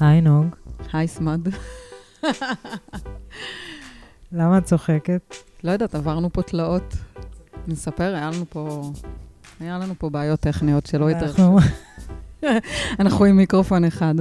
היי 0.00 0.20
נוג, 0.20 0.46
היי 0.92 1.08
סמד. 1.08 1.40
למה 4.32 4.58
את 4.58 4.64
צוחקת? 4.64 5.34
לא 5.64 5.70
יודעת, 5.70 5.94
עברנו 5.94 6.32
פה 6.32 6.42
תלאות. 6.42 6.94
נספר, 7.68 8.14
היה 8.14 8.30
לנו 8.30 8.44
פה... 8.50 8.90
היה 9.60 9.78
לנו 9.78 9.94
פה 9.98 10.10
בעיות 10.10 10.40
טכניות 10.40 10.86
שלא 10.86 11.08
התארחו. 11.08 11.42
אנחנו- 11.42 11.58
אנחנו 13.00 13.24
עם 13.24 13.36
מיקרופון 13.36 13.84
אחד, 13.84 14.14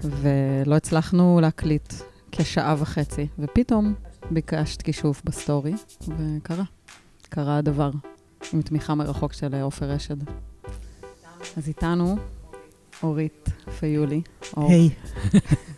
ולא 0.00 0.74
הצלחנו 0.76 1.38
להקליט 1.42 1.92
כשעה 2.32 2.74
וחצי, 2.78 3.26
ופתאום 3.38 3.94
ביקשת 4.30 4.82
כישוף 4.82 5.22
ב 5.24 5.31
story, 5.31 5.74
וקרה. 6.18 6.64
קרה 7.28 7.58
הדבר, 7.58 7.90
עם 8.52 8.62
תמיכה 8.62 8.94
מרחוק 8.94 9.32
של 9.32 9.54
עופר 9.54 9.96
אשד. 9.96 10.16
אז 11.56 11.68
איתנו 11.68 12.16
אורית 13.02 13.48
פיולי. 13.78 14.22
היי. 14.56 14.90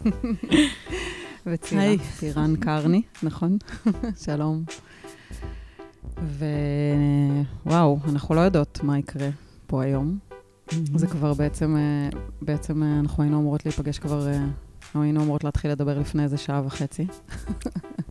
וצירה, 1.47 1.83
היי. 1.83 1.99
צירן 2.19 2.57
קרני, 2.57 3.03
נכון? 3.23 3.59
שלום. 4.25 4.65
ווואו, 7.67 7.99
אנחנו 8.09 8.35
לא 8.35 8.41
יודעות 8.41 8.81
מה 8.83 8.99
יקרה 8.99 9.29
פה 9.67 9.83
היום. 9.83 10.19
זה 10.95 11.07
כבר 11.07 11.35
בעצם, 11.35 11.77
אה, 11.77 12.09
בעצם 12.43 12.83
אה, 12.83 12.99
אנחנו 13.01 13.23
היינו 13.23 13.39
אמורות 13.39 13.65
להיפגש 13.67 13.99
כבר, 13.99 14.29
אה, 14.29 14.45
היינו 14.95 15.23
אמורות 15.23 15.45
להתחיל 15.45 15.71
לדבר 15.71 15.99
לפני 15.99 16.23
איזה 16.23 16.37
שעה 16.37 16.63
וחצי. 16.67 17.07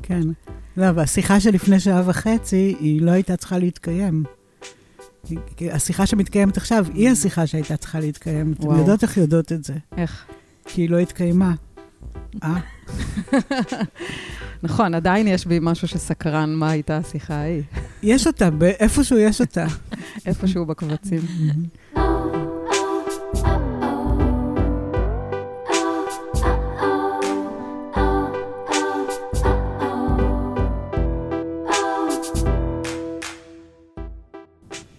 כן. 0.01 0.21
לא, 0.77 0.85
והשיחה 0.95 1.39
שלפני 1.39 1.79
שעה 1.79 2.01
וחצי, 2.05 2.75
היא 2.79 3.01
לא 3.01 3.11
הייתה 3.11 3.37
צריכה 3.37 3.57
להתקיים. 3.57 4.23
השיחה 5.71 6.05
שמתקיימת 6.05 6.57
עכשיו, 6.57 6.85
היא 6.93 7.09
השיחה 7.09 7.47
שהייתה 7.47 7.77
צריכה 7.77 7.99
להתקיים. 7.99 8.53
אתם. 8.59 8.75
יודעות 8.75 9.03
איך 9.03 9.17
יודעות 9.17 9.51
את 9.51 9.63
זה? 9.63 9.73
איך? 9.97 10.25
כי 10.65 10.81
היא 10.81 10.89
לא 10.89 10.99
התקיימה. 10.99 11.53
אה? 12.43 12.59
נכון, 14.63 14.93
עדיין 14.93 15.27
יש 15.27 15.45
בי 15.45 15.59
משהו 15.61 15.87
שסקרן 15.87 16.55
מה 16.55 16.69
הייתה 16.69 16.97
השיחה 16.97 17.35
ההיא, 17.35 17.61
יש 18.03 18.27
אותה, 18.27 18.49
איפשהו 18.79 19.17
יש 19.17 19.41
אותה. 19.41 19.65
איפשהו 20.25 20.65
בקבצים. 20.65 21.21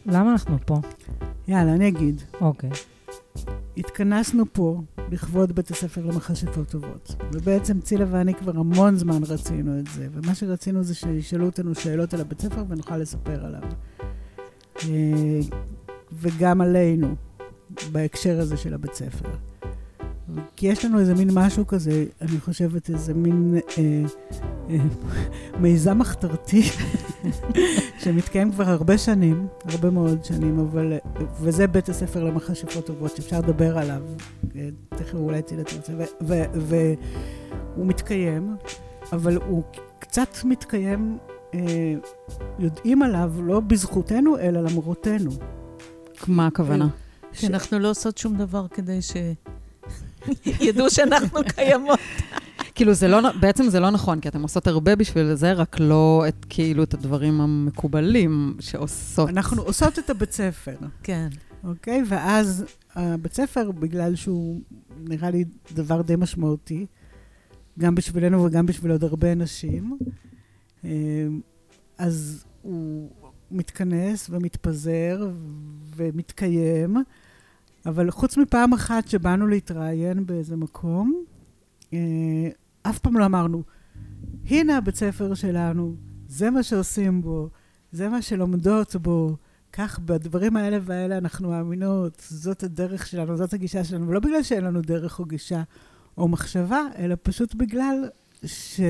למה 0.07 0.33
אנחנו 0.33 0.57
פה? 0.67 0.81
יאללה, 1.49 1.75
אני 1.75 1.89
אגיד. 1.89 2.23
אוקיי. 2.41 2.71
התכנסנו 3.77 4.45
פה 4.53 4.81
לכבוד 5.11 5.53
בית 5.53 5.71
הספר 5.71 6.07
למכשפות 6.07 6.69
טובות. 6.69 7.15
ובעצם 7.33 7.81
צילה 7.81 8.05
ואני 8.11 8.35
כבר 8.35 8.59
המון 8.59 8.97
זמן 8.97 9.21
רצינו 9.29 9.79
את 9.79 9.87
זה, 9.87 10.09
ומה 10.13 10.35
שרצינו 10.35 10.83
זה 10.83 10.95
שישאלו 10.95 11.47
אותנו 11.47 11.75
שאלות 11.75 12.15
על 12.15 12.21
הבית 12.21 12.41
ספר 12.41 12.65
ונוכל 12.69 12.97
לספר 12.97 13.45
עליו. 13.47 13.63
אה, 14.85 15.41
וגם 16.13 16.61
עלינו, 16.61 17.15
בהקשר 17.93 18.41
הזה 18.41 18.57
של 18.57 18.75
הבית 18.75 18.95
ספר. 18.95 19.29
כי 20.56 20.67
יש 20.67 20.84
לנו 20.84 20.98
איזה 20.98 21.14
מין 21.14 21.30
משהו 21.33 21.67
כזה, 21.67 22.05
אני 22.20 22.41
חושבת, 22.41 22.91
איזה 22.91 23.14
מין 23.14 23.55
אה, 23.78 24.03
אה, 24.70 24.77
מיזם 25.61 25.98
מחתרתי 25.98 26.62
שמתקיים 28.00 28.52
כבר 28.52 28.69
הרבה 28.69 28.98
שנים, 28.98 29.47
הרבה 29.64 29.91
מאוד 29.91 30.25
שנים, 30.25 30.58
אבל, 30.58 30.92
וזה 31.41 31.67
בית 31.67 31.89
הספר 31.89 32.25
למכשפות 32.25 32.86
טובות, 32.86 33.17
שאפשר 33.17 33.39
לדבר 33.39 33.78
עליו, 33.78 34.02
אה, 34.56 34.69
תכף 34.89 35.14
אולי 35.14 35.42
צילה 35.42 35.64
תרצה, 35.64 35.92
והוא 36.20 37.86
מתקיים, 37.86 38.56
אבל 39.12 39.36
הוא 39.36 39.62
קצת 39.98 40.28
מתקיים, 40.45 41.19
אה, 41.55 41.95
יודעים 42.58 43.02
עליו 43.02 43.33
לא 43.42 43.61
בזכותנו, 43.61 44.39
אלא 44.39 44.61
למרותנו. 44.61 45.30
מה 46.29 46.46
הכוונה? 46.46 46.89
ש- 47.33 47.40
שאנחנו 47.40 47.79
לא 47.79 47.90
עושות 47.90 48.18
שום 48.18 48.36
דבר 48.36 48.67
כדי 48.68 49.02
ש... 49.02 49.13
ידעו 50.67 50.90
שאנחנו 50.90 51.40
קיימות. 51.55 51.98
כאילו, 52.74 52.95
זה 52.95 53.08
לא, 53.08 53.33
בעצם 53.40 53.68
זה 53.68 53.80
לא 53.80 53.90
נכון, 53.90 54.20
כי 54.20 54.29
אתן 54.29 54.42
עושות 54.42 54.67
הרבה 54.67 54.96
בשביל 54.96 55.35
זה, 55.35 55.52
רק 55.52 55.77
לא 55.80 56.24
את, 56.29 56.46
כאילו, 56.48 56.83
את 56.83 56.95
הדברים 56.95 57.40
המקובלים 57.40 58.57
שעושות. 58.61 59.29
אנחנו 59.29 59.63
עושות 59.63 59.98
את 59.98 60.11
הבית 60.11 60.33
ספר. 60.33 60.77
כן. 61.02 61.29
אוקיי? 61.64 62.02
ואז 62.08 62.64
הבית 62.95 63.34
ספר, 63.34 63.70
בגלל 63.70 64.14
שהוא 64.14 64.61
נראה 64.98 65.30
לי 65.30 65.45
דבר 65.73 66.02
די 66.02 66.17
משמעותי, 66.17 66.86
גם 67.79 67.95
בשבילנו 67.95 68.45
וגם 68.45 68.67
בשביל 68.67 68.92
עוד 68.92 69.05
הרבה 69.05 69.33
אנשים, 69.33 69.98
אה, 70.84 70.90
אז 71.98 72.45
הוא 72.63 73.11
מתכנס 73.51 74.27
ומתפזר 74.30 75.30
ומתקיים, 75.96 76.96
אבל 77.86 78.11
חוץ 78.11 78.36
מפעם 78.36 78.72
אחת 78.72 79.08
שבאנו 79.08 79.46
להתראיין 79.46 80.27
באיזה 80.27 80.56
מקום, 80.56 81.24
אה, 81.92 81.98
אף 82.83 82.98
פעם 82.98 83.17
לא 83.17 83.24
אמרנו, 83.24 83.62
הנה 84.50 84.77
הבית 84.77 84.96
ספר 84.96 85.34
שלנו, 85.34 85.95
זה 86.28 86.50
מה 86.50 86.62
שעושים 86.62 87.22
בו, 87.22 87.48
זה 87.92 88.08
מה 88.08 88.22
שלומדות 88.22 88.96
בו, 88.96 89.36
כך 89.72 89.98
בדברים 89.98 90.56
האלה 90.56 90.78
והאלה 90.83 91.18
אנחנו 91.18 91.48
מאמינות, 91.48 92.22
זאת 92.28 92.62
הדרך 92.62 93.06
שלנו, 93.06 93.36
זאת 93.36 93.55
הגישה 93.55 93.84
שלנו, 93.84 94.08
ולא 94.08 94.20
בגלל 94.20 94.42
שאין 94.42 94.64
לנו 94.64 94.83
דרך 94.83 95.18
או 95.18 95.24
גישה 95.24 95.62
או 96.18 96.28
מחשבה, 96.28 96.80
אלא 96.98 97.16
פשוט 97.22 97.55
בגלל 97.55 98.08
ש... 98.45 98.80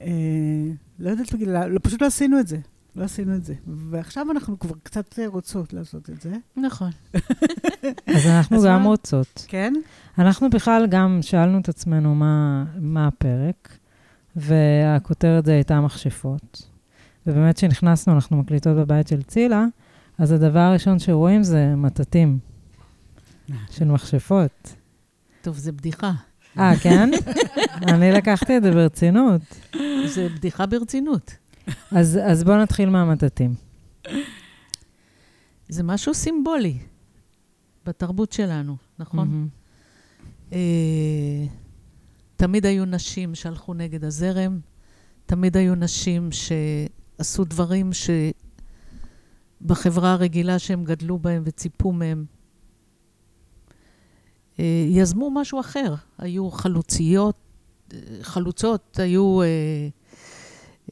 אה, 0.00 0.70
לא 0.98 1.10
יודעת 1.10 1.32
לא, 1.32 1.66
לא, 1.66 1.80
פשוט 1.82 2.02
לא 2.02 2.06
עשינו 2.06 2.40
את 2.40 2.48
זה. 2.48 2.58
לא 2.98 3.04
עשינו 3.04 3.34
את 3.34 3.44
זה. 3.44 3.54
ועכשיו 3.66 4.30
אנחנו 4.30 4.58
כבר 4.58 4.74
קצת 4.82 5.18
רוצות 5.26 5.72
לעשות 5.72 6.10
את 6.10 6.20
זה. 6.20 6.32
נכון. 6.56 6.90
אז 8.16 8.26
אנחנו 8.26 8.56
אז 8.56 8.64
גם 8.64 8.82
מה? 8.82 8.88
רוצות. 8.88 9.44
כן? 9.48 9.74
אנחנו 10.18 10.50
בכלל 10.50 10.86
גם 10.90 11.18
שאלנו 11.22 11.58
את 11.58 11.68
עצמנו 11.68 12.14
מה, 12.14 12.64
מה 12.80 13.06
הפרק, 13.06 13.78
והכותרת 14.36 15.44
זה 15.44 15.52
הייתה 15.52 15.80
מכשפות. 15.80 16.62
ובאמת 17.26 17.56
כשנכנסנו, 17.56 18.14
אנחנו 18.14 18.36
מקליטות 18.36 18.76
בבית 18.76 19.08
של 19.08 19.22
צילה, 19.22 19.64
אז 20.18 20.32
הדבר 20.32 20.58
הראשון 20.58 20.98
שרואים 20.98 21.42
זה 21.42 21.74
מטטים 21.76 22.38
של 23.70 23.84
מכשפות. 23.84 24.74
טוב, 25.42 25.56
זה 25.56 25.72
בדיחה. 25.72 26.12
אה, 26.58 26.72
כן? 26.82 27.10
אני 27.92 28.12
לקחתי 28.12 28.56
את 28.56 28.62
זה 28.62 28.70
ברצינות. 28.70 29.42
זה 30.06 30.28
בדיחה 30.36 30.66
ברצינות. 30.66 31.32
אז, 31.90 32.18
אז 32.24 32.44
בואו 32.44 32.62
נתחיל 32.62 32.90
מהמטטים. 32.90 33.54
זה 35.68 35.82
משהו 35.82 36.14
סימבולי 36.14 36.78
בתרבות 37.86 38.32
שלנו, 38.32 38.76
נכון? 38.98 39.28
מהמם. 39.28 39.48
אה, 40.52 41.46
תמיד 42.36 42.66
היו 42.66 42.84
נשים 42.84 43.34
שהלכו 43.34 43.74
נגד 43.74 44.04
הזרם, 44.04 44.60
תמיד 45.26 45.56
היו 45.56 45.74
נשים 45.74 46.28
שעשו 46.32 47.44
דברים 47.44 47.90
שבחברה 49.62 50.12
הרגילה 50.12 50.58
שהם 50.58 50.84
גדלו 50.84 51.18
בהם 51.18 51.42
וציפו 51.46 51.92
מהם. 51.92 52.24
אה, 54.58 54.84
יזמו 54.88 55.30
משהו 55.30 55.60
אחר, 55.60 55.94
היו 56.18 56.50
חלוציות, 56.50 57.36
אה, 57.92 57.98
חלוצות, 58.22 58.98
היו, 58.98 59.42
אה, 59.42 59.88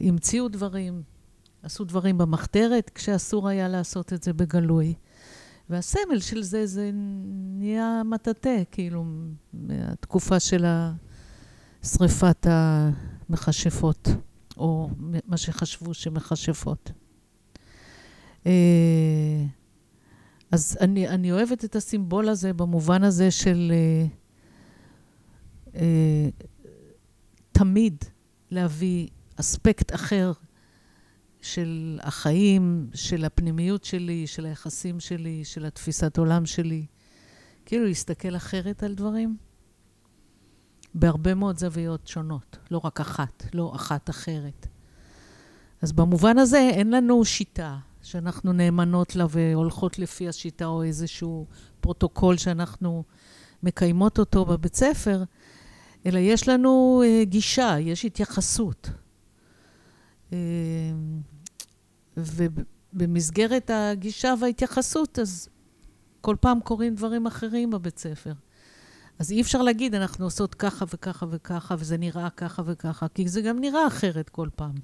המציאו 0.01 0.49
דברים, 0.49 1.03
עשו 1.63 1.85
דברים 1.85 2.19
במחתרת 2.19 2.91
כשאסור 2.95 3.49
היה 3.49 3.69
לעשות 3.69 4.13
את 4.13 4.23
זה 4.23 4.33
בגלוי. 4.33 4.95
והסמל 5.71 6.21
של 6.21 6.43
זה, 6.43 6.67
זה 6.67 6.91
נהיה 7.59 8.03
מטאטא, 8.05 8.63
כאילו, 8.71 9.05
מהתקופה 9.53 10.41
של 10.41 10.65
שריפת 11.83 12.47
המכשפות, 12.51 14.09
או 14.57 14.91
מה 15.27 15.37
שחשבו 15.37 15.95
שמכשפות. 15.95 16.93
אה, 18.47 19.45
אז 20.51 20.79
אני, 20.81 21.09
אני 21.09 21.33
אוהבת 21.33 21.65
את 21.65 21.77
הסימבול 21.77 22.29
הזה 22.29 22.53
במובן 22.53 23.05
הזה 23.05 23.31
של 23.31 23.73
אה, 23.75 24.07
אה, 25.75 26.29
תמיד 27.53 28.05
להביא 28.51 29.09
אספקט 29.41 29.95
אחר 29.95 30.33
של 31.41 31.99
החיים, 32.03 32.91
של 32.95 33.25
הפנימיות 33.25 33.85
שלי, 33.85 34.27
של 34.27 34.47
היחסים 34.47 35.01
שלי, 35.01 35.45
של 35.45 35.65
התפיסת 35.65 36.19
עולם 36.19 36.47
שלי. 36.47 36.87
כאילו 37.67 37.85
להסתכל 37.85 38.37
אחרת 38.37 38.83
על 38.83 38.95
דברים, 38.95 39.37
בהרבה 40.95 41.35
מאוד 41.35 41.59
זוויות 41.59 42.07
שונות, 42.07 42.57
לא 42.71 42.81
רק 42.85 43.01
אחת, 43.01 43.45
לא 43.55 43.73
אחת 43.75 44.11
אחרת. 44.11 44.67
אז 45.83 45.93
במובן 45.93 46.39
הזה 46.39 46.59
אין 46.59 46.91
לנו 46.91 47.25
שיטה 47.25 47.79
שאנחנו 48.03 48.53
נאמנות 48.53 49.17
לה 49.17 49.27
והולכות 49.31 49.99
לפי 49.99 50.29
השיטה 50.29 50.67
או 50.67 50.83
איזשהו 50.83 51.47
פרוטוקול 51.81 52.37
שאנחנו 52.37 53.05
מקיימות 53.63 54.19
אותו 54.19 54.45
בבית 54.45 54.75
ספר, 54.75 55.25
אלא 56.07 56.19
יש 56.19 56.49
לנו 56.49 57.03
אה, 57.05 57.25
גישה, 57.25 57.77
יש 57.81 58.05
התייחסות. 58.05 58.91
אה, 60.33 60.39
ובמסגרת 62.17 63.71
הגישה 63.75 64.35
וההתייחסות, 64.41 65.19
אז 65.19 65.49
כל 66.21 66.37
פעם 66.41 66.61
קורים 66.61 66.95
דברים 66.95 67.27
אחרים 67.27 67.71
בבית 67.71 67.99
ספר. 67.99 68.33
אז 69.19 69.33
אי 69.33 69.41
אפשר 69.41 69.63
להגיד, 69.63 69.95
אנחנו 69.95 70.25
עושות 70.25 70.55
ככה 70.55 70.85
וככה 70.89 71.27
וככה, 71.31 71.75
וזה 71.79 71.97
נראה 71.97 72.31
ככה 72.31 72.63
וככה, 72.67 73.09
כי 73.09 73.29
זה 73.29 73.41
גם 73.41 73.61
נראה 73.61 73.87
אחרת 73.87 74.29
כל 74.29 74.49
פעם. 74.57 74.75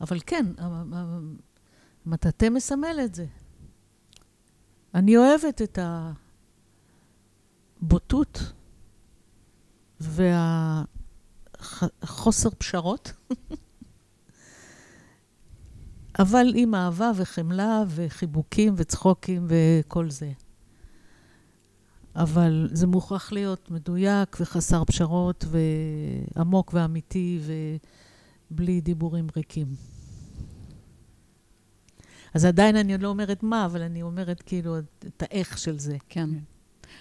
אבל 0.00 0.18
כן, 0.26 0.46
המטאטא 2.06 2.48
מסמל 2.48 3.00
את 3.04 3.14
זה. 3.14 3.26
אני 4.94 5.16
אוהבת 5.16 5.62
את 5.62 5.78
הבוטות 7.82 8.52
והחוסר 11.60 12.50
פשרות, 12.50 13.12
אבל 16.18 16.52
עם 16.54 16.74
אהבה 16.74 17.10
וחמלה 17.16 17.82
וחיבוקים 17.88 18.74
וצחוקים 18.76 19.46
וכל 19.48 20.10
זה. 20.10 20.32
אבל 22.16 22.68
זה 22.72 22.86
מוכרח 22.86 23.32
להיות 23.32 23.70
מדויק 23.70 24.36
וחסר 24.40 24.84
פשרות 24.84 25.44
ועמוק 26.36 26.70
ואמיתי 26.74 27.40
ובלי 28.50 28.80
דיבורים 28.80 29.26
ריקים. 29.36 29.66
אז 32.34 32.44
עדיין 32.44 32.76
אני 32.76 32.92
עוד 32.92 33.02
לא 33.02 33.08
אומרת 33.08 33.42
מה, 33.42 33.66
אבל 33.66 33.82
אני 33.82 34.02
אומרת 34.02 34.42
כאילו 34.42 34.78
את 34.78 35.22
האיך 35.22 35.58
של 35.58 35.78
זה. 35.78 35.96
כן. 36.08 36.30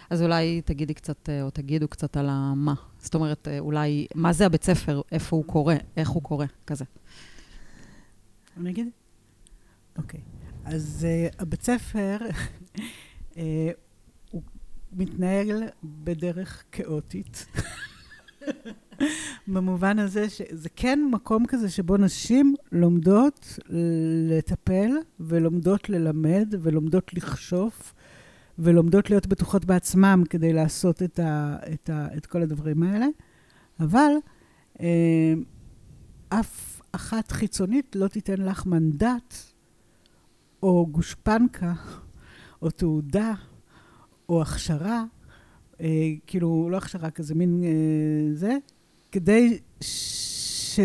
אז 0.09 0.21
אולי 0.21 0.61
תגידי 0.61 0.93
קצת, 0.93 1.29
או 1.41 1.49
תגידו 1.49 1.87
קצת 1.87 2.17
על 2.17 2.27
המה. 2.29 2.73
זאת 2.99 3.15
אומרת, 3.15 3.47
אולי, 3.59 4.07
מה 4.15 4.33
זה 4.33 4.45
הבית 4.45 4.63
ספר, 4.63 5.01
איפה 5.11 5.35
הוא 5.35 5.45
קורה, 5.45 5.75
איך 5.97 6.09
הוא 6.09 6.23
קורה, 6.23 6.45
כזה. 6.67 6.85
אני 8.57 8.69
אגיד? 8.69 8.89
אוקיי. 9.97 10.21
אז 10.65 11.07
uh, 11.31 11.35
הבית 11.39 11.61
ספר, 11.61 12.17
uh, 13.33 13.35
הוא 14.31 14.41
מתנהל 14.93 15.63
בדרך 15.83 16.63
כאוטית. 16.71 17.45
במובן 19.47 19.99
הזה 19.99 20.29
שזה 20.29 20.69
כן 20.75 20.99
מקום 21.11 21.45
כזה 21.45 21.69
שבו 21.69 21.97
נשים 21.97 22.55
לומדות 22.71 23.59
לטפל 24.29 24.91
ולומדות 25.19 25.89
ללמד 25.89 26.53
ולומדות 26.61 27.13
לכשוף 27.13 27.93
ולומדות 28.59 29.09
להיות 29.09 29.27
בטוחות 29.27 29.65
בעצמם 29.65 30.23
כדי 30.29 30.53
לעשות 30.53 31.03
את, 31.03 31.19
ה, 31.19 31.57
את, 31.73 31.89
ה, 31.89 32.07
את 32.17 32.25
כל 32.25 32.41
הדברים 32.41 32.83
האלה. 32.83 33.07
אבל 33.79 34.11
אה, 34.79 35.33
אף 36.29 36.81
אחת 36.91 37.31
חיצונית 37.31 37.95
לא 37.95 38.07
תיתן 38.07 38.41
לך 38.41 38.65
מנדט 38.65 39.33
או 40.63 40.87
גושפנקה 40.91 41.73
או 42.61 42.71
תעודה 42.71 43.33
או 44.29 44.41
הכשרה 44.41 45.03
אה, 45.81 46.13
כאילו, 46.27 46.69
לא 46.71 46.77
הכשרה 46.77 47.11
כזה, 47.11 47.35
מין 47.35 47.63
אה, 47.63 48.35
זה, 48.35 48.57
כדי 49.11 49.59
ש, 49.81 50.79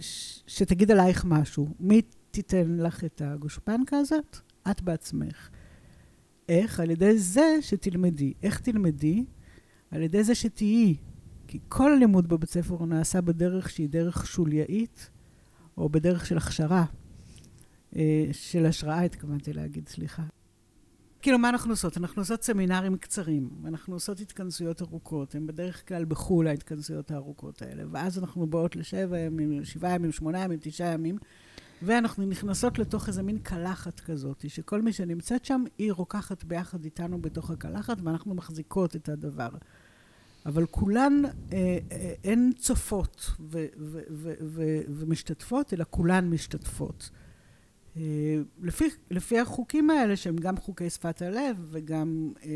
ש, 0.00 0.42
שתגיד 0.46 0.90
עלייך 0.90 1.24
משהו. 1.24 1.68
מי 1.80 2.02
תיתן 2.30 2.76
לך 2.78 3.04
את 3.04 3.22
הגושפנקה 3.24 3.96
הזאת? 3.96 4.36
את 4.70 4.82
בעצמך. 4.82 5.48
איך? 6.48 6.80
על 6.80 6.90
ידי 6.90 7.18
זה 7.18 7.58
שתלמדי. 7.60 8.32
איך 8.42 8.60
תלמדי? 8.60 9.24
על 9.90 10.02
ידי 10.02 10.24
זה 10.24 10.34
שתהיי. 10.34 10.96
כי 11.48 11.58
כל 11.68 11.92
הלימוד 11.92 12.28
בבית 12.28 12.50
ספר 12.50 12.84
נעשה 12.84 13.20
בדרך 13.20 13.70
שהיא 13.70 13.88
דרך 13.88 14.26
שוליאית, 14.26 15.10
או 15.76 15.88
בדרך 15.88 16.26
של 16.26 16.36
הכשרה. 16.36 16.84
אה, 17.96 18.26
של 18.32 18.66
השראה 18.66 19.02
התכוונתי 19.02 19.52
להגיד, 19.52 19.88
סליחה. 19.88 20.22
כאילו, 21.22 21.38
מה 21.38 21.48
אנחנו 21.48 21.72
עושות? 21.72 21.96
אנחנו 21.96 22.22
עושות 22.22 22.42
סמינרים 22.42 22.96
קצרים, 22.96 23.50
אנחנו 23.64 23.94
עושות 23.94 24.20
התכנסויות 24.20 24.82
ארוכות, 24.82 25.34
הן 25.34 25.46
בדרך 25.46 25.88
כלל 25.88 26.04
בחו"ל 26.04 26.46
ההתכנסויות 26.46 27.10
הארוכות 27.10 27.62
האלה, 27.62 27.82
ואז 27.90 28.18
אנחנו 28.18 28.46
באות 28.46 28.76
לשבע 28.76 29.18
ימים, 29.18 29.64
שבעה 29.64 29.94
ימים, 29.94 30.12
שמונה 30.12 30.38
ימים, 30.38 30.58
תשעה 30.62 30.92
ימים, 30.92 31.18
ואנחנו 31.82 32.26
נכנסות 32.26 32.78
לתוך 32.78 33.08
איזה 33.08 33.22
מין 33.22 33.38
קלחת 33.38 34.00
כזאת, 34.00 34.44
שכל 34.48 34.82
מי 34.82 34.92
שנמצאת 34.92 35.44
שם, 35.44 35.64
היא 35.78 35.92
רוקחת 35.92 36.44
ביחד 36.44 36.84
איתנו 36.84 37.22
בתוך 37.22 37.50
הקלחת, 37.50 37.96
ואנחנו 38.02 38.34
מחזיקות 38.34 38.96
את 38.96 39.08
הדבר. 39.08 39.48
אבל 40.46 40.66
כולן, 40.66 41.22
אה, 41.24 41.78
אה, 41.92 42.14
הן 42.24 42.50
צופות 42.58 43.30
ו- 43.40 43.66
ו- 43.78 44.00
ו- 44.10 44.34
ו- 44.40 44.80
ומשתתפות, 44.88 45.72
אלא 45.72 45.84
כולן 45.90 46.30
משתתפות. 46.30 47.10
אה, 47.96 48.02
לפי, 48.62 48.84
לפי 49.10 49.38
החוקים 49.38 49.90
האלה, 49.90 50.16
שהם 50.16 50.36
גם 50.36 50.56
חוקי 50.56 50.90
שפת 50.90 51.22
הלב 51.22 51.66
וגם, 51.70 52.32
אה, 52.42 52.48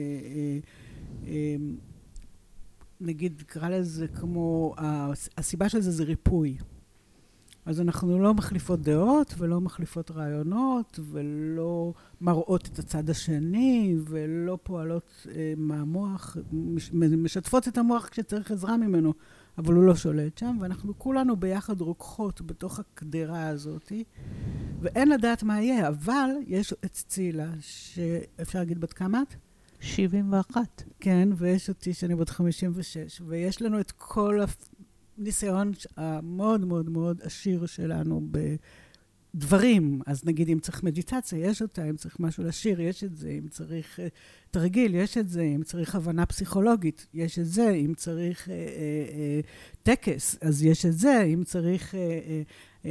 אה, 1.27 1.57
נגיד, 3.01 3.41
נקרא 3.41 3.69
לזה 3.69 4.09
כמו, 4.09 4.75
הסיבה 5.39 5.69
של 5.69 5.81
זה 5.81 5.91
זה 5.91 6.05
ריפוי. 6.05 6.57
אז 7.65 7.81
אנחנו 7.81 8.19
לא 8.19 8.35
מחליפות 8.35 8.81
דעות 8.81 9.35
ולא 9.39 9.61
מחליפות 9.61 10.11
רעיונות 10.11 10.99
ולא 11.13 11.93
מראות 12.21 12.67
את 12.73 12.79
הצד 12.79 13.11
השני 13.11 13.97
ולא 14.05 14.59
פועלות 14.63 15.27
אה, 15.35 15.53
מהמוח, 15.57 16.37
מש, 16.53 16.93
משתפות 16.93 17.69
את 17.69 17.79
המוח 17.79 18.09
כשצריך 18.09 18.51
עזרה 18.51 18.77
ממנו, 18.77 19.13
אבל 19.59 19.75
הוא 19.75 19.85
לא 19.85 19.95
שולט 19.97 20.39
שם, 20.39 20.57
ואנחנו 20.61 20.99
כולנו 20.99 21.37
ביחד 21.37 21.81
רוקחות 21.81 22.41
בתוך 22.41 22.79
הקדרה 22.79 23.49
הזאתי. 23.49 24.05
ואין 24.81 25.09
לדעת 25.09 25.43
מה 25.43 25.61
יהיה, 25.63 25.89
אבל 25.89 26.31
יש 26.47 26.73
את 26.73 26.93
צילה, 26.93 27.51
שאפשר 27.61 28.59
להגיד 28.59 28.81
בת 28.81 28.93
כמה 28.93 29.23
את? 29.23 29.35
71. 29.81 30.83
כן, 31.01 31.29
ויש 31.37 31.69
אותי 31.69 31.95
שאני 31.95 32.15
בת 32.15 32.31
56, 32.31 33.23
ויש 33.27 33.63
לנו 33.63 33.81
את 33.81 33.91
כל 33.91 34.41
הניסיון 35.21 35.73
המאוד 35.97 36.65
מאוד 36.65 36.91
מאוד 36.91 37.21
עשיר 37.23 37.67
שלנו 37.67 38.29
בדברים. 39.35 40.01
אז 40.07 40.25
נגיד, 40.25 40.49
אם 40.49 40.59
צריך 40.59 40.83
מדיטציה, 40.83 41.39
יש 41.39 41.63
אותה, 41.63 41.85
אם 41.85 41.97
צריך 41.97 42.21
משהו 42.21 42.45
לשיר, 42.45 42.81
יש 42.81 43.05
את 43.05 43.17
זה, 43.17 43.29
אם 43.29 43.49
צריך 43.49 43.99
uh, 43.99 44.03
תרגיל, 44.51 44.95
יש 44.95 45.19
את 45.19 45.29
זה, 45.29 45.43
אם 45.43 45.63
צריך 45.63 45.95
הבנה 45.95 46.27
פסיכולוגית, 46.27 47.07
יש 47.15 47.39
את 47.39 47.47
זה, 47.47 47.71
אם 47.71 47.95
צריך 47.97 48.47
uh, 48.47 48.49
uh, 48.49 48.51
uh, 48.51 49.83
טקס, 49.83 50.37
אז 50.41 50.65
יש 50.65 50.87
את 50.87 50.93
זה, 50.93 51.23
אם 51.23 51.45
צריך... 51.45 51.95
Uh, 51.95 51.97
uh, 51.97 52.83
uh, 52.83 52.87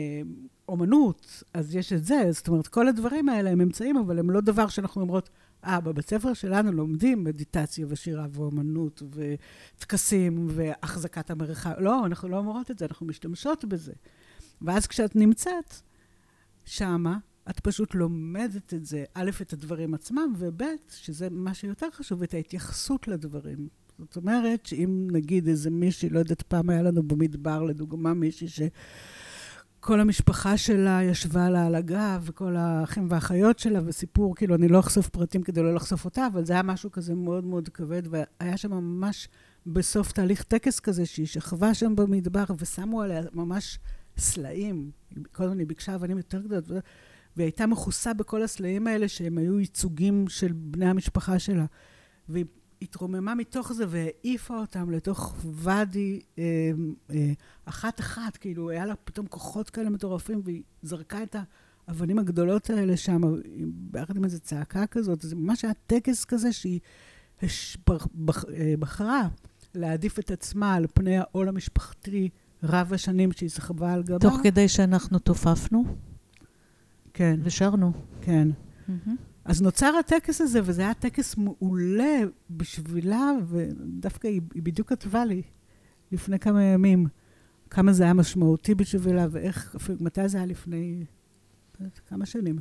אומנות, 0.69 1.43
אז 1.53 1.75
יש 1.75 1.93
את 1.93 2.05
זה. 2.05 2.21
זאת 2.31 2.47
אומרת, 2.47 2.67
כל 2.67 2.87
הדברים 2.87 3.29
האלה 3.29 3.49
הם 3.49 3.61
אמצעים, 3.61 3.97
אבל 3.97 4.19
הם 4.19 4.29
לא 4.29 4.41
דבר 4.41 4.67
שאנחנו 4.67 5.01
אומרות, 5.01 5.29
אה, 5.65 5.81
בבית 5.81 6.09
ספר 6.09 6.33
שלנו 6.33 6.71
לומדים 6.71 7.23
מדיטציה 7.23 7.85
ושירה 7.89 8.27
ואומנות 8.31 9.03
וטקסים 9.11 10.47
והחזקת 10.49 11.31
המרחב. 11.31 11.73
לא, 11.79 12.05
אנחנו 12.05 12.29
לא 12.29 12.37
אומרות 12.37 12.71
את 12.71 12.79
זה, 12.79 12.85
אנחנו 12.85 13.05
משתמשות 13.05 13.65
בזה. 13.65 13.93
ואז 14.61 14.87
כשאת 14.87 15.15
נמצאת 15.15 15.73
שמה, 16.65 17.17
את 17.49 17.59
פשוט 17.59 17.95
לומדת 17.95 18.73
את 18.73 18.85
זה, 18.85 19.03
א', 19.13 19.31
את 19.41 19.53
הדברים 19.53 19.93
עצמם, 19.93 20.33
וב', 20.37 20.61
שזה 20.89 21.27
מה 21.31 21.53
שיותר 21.53 21.87
חשוב, 21.91 22.23
את 22.23 22.33
ההתייחסות 22.33 23.07
לדברים. 23.07 23.67
זאת 23.99 24.15
אומרת, 24.15 24.65
שאם 24.65 25.07
נגיד 25.11 25.47
איזה 25.47 25.69
מישהי, 25.69 26.09
לא 26.09 26.19
יודעת, 26.19 26.41
פעם 26.41 26.69
היה 26.69 26.81
לנו 26.81 27.03
במדבר, 27.03 27.63
לדוגמה, 27.63 28.13
מישהי 28.13 28.47
ש... 28.47 28.61
כל 29.79 29.99
המשפחה 29.99 30.57
שלה 30.57 30.99
ישבה 31.03 31.49
לה 31.49 31.65
על 31.65 31.75
הגב, 31.75 32.23
וכל 32.25 32.55
האחים 32.55 33.07
והאחיות 33.09 33.59
שלה, 33.59 33.79
וסיפור, 33.85 34.35
כאילו, 34.35 34.55
אני 34.55 34.67
לא 34.67 34.79
אחשוף 34.79 35.09
פרטים 35.09 35.43
כדי 35.43 35.61
לא 35.61 35.75
לחשוף 35.75 36.05
אותה, 36.05 36.27
אבל 36.27 36.45
זה 36.45 36.53
היה 36.53 36.63
משהו 36.63 36.91
כזה 36.91 37.15
מאוד 37.15 37.45
מאוד 37.45 37.69
כבד, 37.69 38.01
והיה 38.09 38.57
שם 38.57 38.71
ממש 38.71 39.27
בסוף 39.65 40.11
תהליך 40.11 40.43
טקס 40.43 40.79
כזה, 40.79 41.05
שהיא 41.05 41.27
שכבה 41.27 41.73
שם 41.73 41.95
במדבר, 41.95 42.43
ושמו 42.57 43.01
עליה 43.01 43.21
ממש 43.33 43.79
סלעים. 44.17 44.91
קודם 45.31 45.59
היא 45.59 45.67
ביקשה 45.67 45.95
אבנים 45.95 46.17
יותר 46.17 46.41
גדולות, 46.41 46.69
והיא 47.35 47.45
הייתה 47.45 47.67
מכוסה 47.67 48.13
בכל 48.13 48.43
הסלעים 48.43 48.87
האלה, 48.87 49.07
שהם 49.07 49.37
היו 49.37 49.59
ייצוגים 49.59 50.27
של 50.27 50.51
בני 50.53 50.85
המשפחה 50.85 51.39
שלה. 51.39 51.65
והיא 52.29 52.45
התרוממה 52.81 53.35
מתוך 53.35 53.73
זה 53.73 53.85
והעיפה 53.89 54.57
אותם 54.57 54.91
לתוך 54.91 55.35
ואדי 55.45 56.19
אה, 56.39 56.43
אה, 57.09 57.31
אחת-אחת, 57.65 58.37
כאילו, 58.37 58.69
היה 58.69 58.85
לה 58.85 58.95
פתאום 58.95 59.27
כוחות 59.27 59.69
כאלה 59.69 59.89
מטורפים, 59.89 60.41
והיא 60.43 60.61
זרקה 60.81 61.23
את 61.23 61.35
האבנים 61.87 62.19
הגדולות 62.19 62.69
האלה 62.69 62.97
שם, 62.97 63.21
ביחד 63.65 64.17
עם 64.17 64.23
איזו 64.23 64.39
צעקה 64.39 64.87
כזאת. 64.87 65.21
זה 65.21 65.35
ממש 65.35 65.65
היה 65.65 65.73
טקס 65.87 66.25
כזה 66.25 66.53
שהיא 66.53 66.79
אה, 67.43 67.47
בחרה 68.79 69.27
להעדיף 69.75 70.19
את 70.19 70.31
עצמה 70.31 70.73
על 70.73 70.85
פני 70.93 71.17
העול 71.17 71.47
המשפחתי 71.47 72.29
רב 72.63 72.93
השנים 72.93 73.31
שהיא 73.31 73.49
סחבה 73.49 73.93
על 73.93 74.03
גבה. 74.03 74.19
תוך 74.19 74.39
כדי 74.43 74.67
שאנחנו 74.67 75.19
תופפנו? 75.19 75.85
כן. 77.13 77.39
ושרנו. 77.43 77.91
כן. 78.21 78.47
Mm-hmm. 78.89 79.28
אז 79.49 79.61
נוצר 79.61 79.95
הטקס 79.99 80.41
הזה, 80.41 80.59
וזה 80.63 80.81
היה 80.81 80.93
טקס 80.93 81.37
מעולה 81.37 82.19
בשבילה, 82.49 83.31
ודווקא 83.47 84.27
היא, 84.27 84.41
היא 84.53 84.63
בדיוק 84.63 84.89
כתבה 84.89 85.25
לי 85.25 85.41
לפני 86.11 86.39
כמה 86.39 86.63
ימים, 86.63 87.07
כמה 87.69 87.93
זה 87.93 88.03
היה 88.03 88.13
משמעותי 88.13 88.75
בשבילה, 88.75 89.27
ואיך, 89.31 89.75
אפילו, 89.75 89.97
מתי 90.01 90.29
זה 90.29 90.37
היה 90.37 90.45
לפני, 90.45 91.05
לא 91.79 91.87
כמה 92.07 92.25
שנים? 92.25 92.59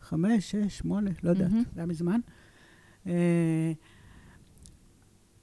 חמש, 0.00 0.50
שש, 0.50 0.78
שמונה, 0.78 1.10
לא 1.22 1.30
יודעת, 1.30 1.50
mm-hmm. 1.50 1.74
זה 1.74 1.80
היה 1.80 1.86
מזמן. 1.86 2.20
אה, 3.06 3.72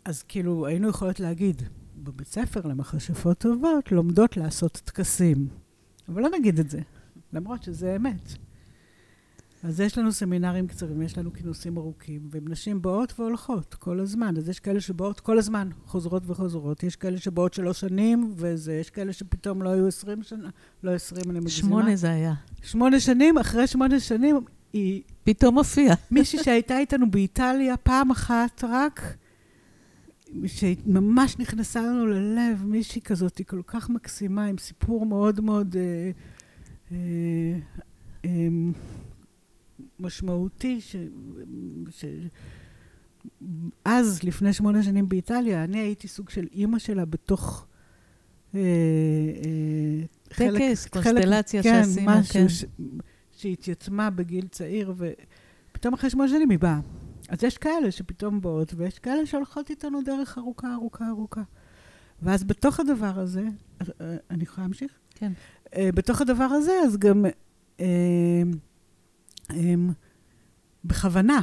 אז 0.06 0.24
כאילו, 0.24 0.68
היינו 0.68 0.90
יכולות 0.90 1.20
להגיד, 1.20 1.62
בבית 1.96 2.28
ספר 2.28 2.68
למכשפות 2.68 3.38
טובות 3.38 3.92
לומדות 3.92 4.38
לעשות 4.38 4.82
טקסים. 4.86 5.48
אבל 6.10 6.22
לא 6.22 6.30
נגיד 6.40 6.60
את 6.60 6.70
זה, 6.70 6.80
למרות 7.34 7.64
שזה 7.64 7.96
אמת. 7.96 8.38
אז 9.64 9.80
יש 9.80 9.98
לנו 9.98 10.12
סמינרים 10.12 10.68
קצרים, 10.68 11.02
יש 11.02 11.18
לנו 11.18 11.34
כינוסים 11.34 11.78
ארוכים, 11.78 12.22
ונשים 12.32 12.82
באות 12.82 13.20
והולכות 13.20 13.74
כל 13.74 14.00
הזמן. 14.00 14.38
אז 14.38 14.50
יש 14.50 14.60
כאלה 14.60 14.82
שבאות 14.82 15.20
כל 15.20 15.38
הזמן, 15.38 15.70
חוזרות 15.86 16.24
וחוזרות. 16.26 16.84
יש 16.84 16.96
כאלה 16.96 17.18
שבאות 17.18 17.54
שלוש 17.54 17.80
שנים, 17.80 18.34
וזה, 18.36 18.74
יש 18.74 18.90
כאלה 18.90 19.14
שפתאום 19.14 19.62
לא 19.62 19.70
היו 19.70 19.88
עשרים 19.88 20.24
שנה, 20.24 20.50
לא 20.84 20.92
עשרים, 20.92 21.32
אני 21.32 21.40
מגזימה. 21.40 21.68
שמונה 21.68 21.96
זה 21.96 22.12
היה. 22.12 22.34
שמונה 22.62 23.00
שנים, 23.00 23.38
אחרי 23.38 23.68
שמונה 23.68 24.00
שנים, 24.00 24.40
היא... 24.74 25.02
פתאום 25.24 25.58
הופיעה. 25.58 25.96
מישהי 26.12 26.44
שהייתה 26.44 26.78
איתנו 26.78 27.12
באיטליה 27.12 27.78
פעם 27.78 28.12
אחת 28.12 28.64
רק, 28.70 29.16
שממש 30.46 31.40
נכנסה 31.40 31.82
לנו 31.82 32.06
ללב, 32.06 32.64
מישהי 32.66 33.02
כזאת, 33.02 33.38
היא 33.38 33.46
כל 33.46 33.62
כך 33.68 33.90
מקסימה, 33.90 34.46
עם 34.46 34.58
סיפור 34.58 35.06
מאוד 35.06 35.42
מאוד 35.42 35.76
אה, 35.80 36.12
אה, 36.92 36.98
אה, 38.26 38.48
משמעותי, 40.02 40.82
ש... 40.82 40.96
ש... 41.90 42.06
אז, 43.86 44.24
לפני 44.24 44.54
שמונה 44.54 44.84
שנים 44.84 45.10
באיטליה, 45.10 45.64
אני 45.64 45.80
הייתי 45.80 46.08
סוג 46.08 46.30
של 46.30 46.48
אימא 46.54 46.80
שלה 46.80 47.06
בתוך... 47.06 47.66
אה, 48.56 48.60
אה, 48.60 50.06
טקס, 50.28 50.88
קונסטלציה 50.88 51.64
כן, 51.64 51.84
שעשינו, 51.84 52.12
משהו 52.12 52.34
כן. 52.34 52.50
ש... 52.50 52.66
שהתייצמה 53.32 54.10
בגיל 54.10 54.48
צעיר, 54.48 54.94
ופתאום 54.98 55.94
אחרי 55.94 56.10
שמונה 56.10 56.30
שנים 56.30 56.50
היא 56.50 56.60
באה. 56.60 56.80
אז 57.30 57.44
יש 57.44 57.58
כאלה 57.58 57.92
שפתאום 57.92 58.42
באות, 58.42 58.74
ויש 58.78 59.00
כאלה 59.00 59.26
שהולכות 59.26 59.70
איתנו 59.70 60.02
דרך 60.02 60.38
ארוכה, 60.38 60.74
ארוכה, 60.74 61.08
ארוכה. 61.10 61.42
ואז 62.22 62.44
בתוך 62.44 62.80
הדבר 62.80 63.20
הזה, 63.20 63.44
אה, 64.02 64.16
אני 64.30 64.44
יכולה 64.44 64.68
להמשיך? 64.68 64.92
כן. 65.16 65.32
בתוך 65.78 66.22
הדבר 66.22 66.44
הזה, 66.44 66.72
אז 66.86 66.98
גם... 66.98 67.26
בכוונה. 70.86 71.42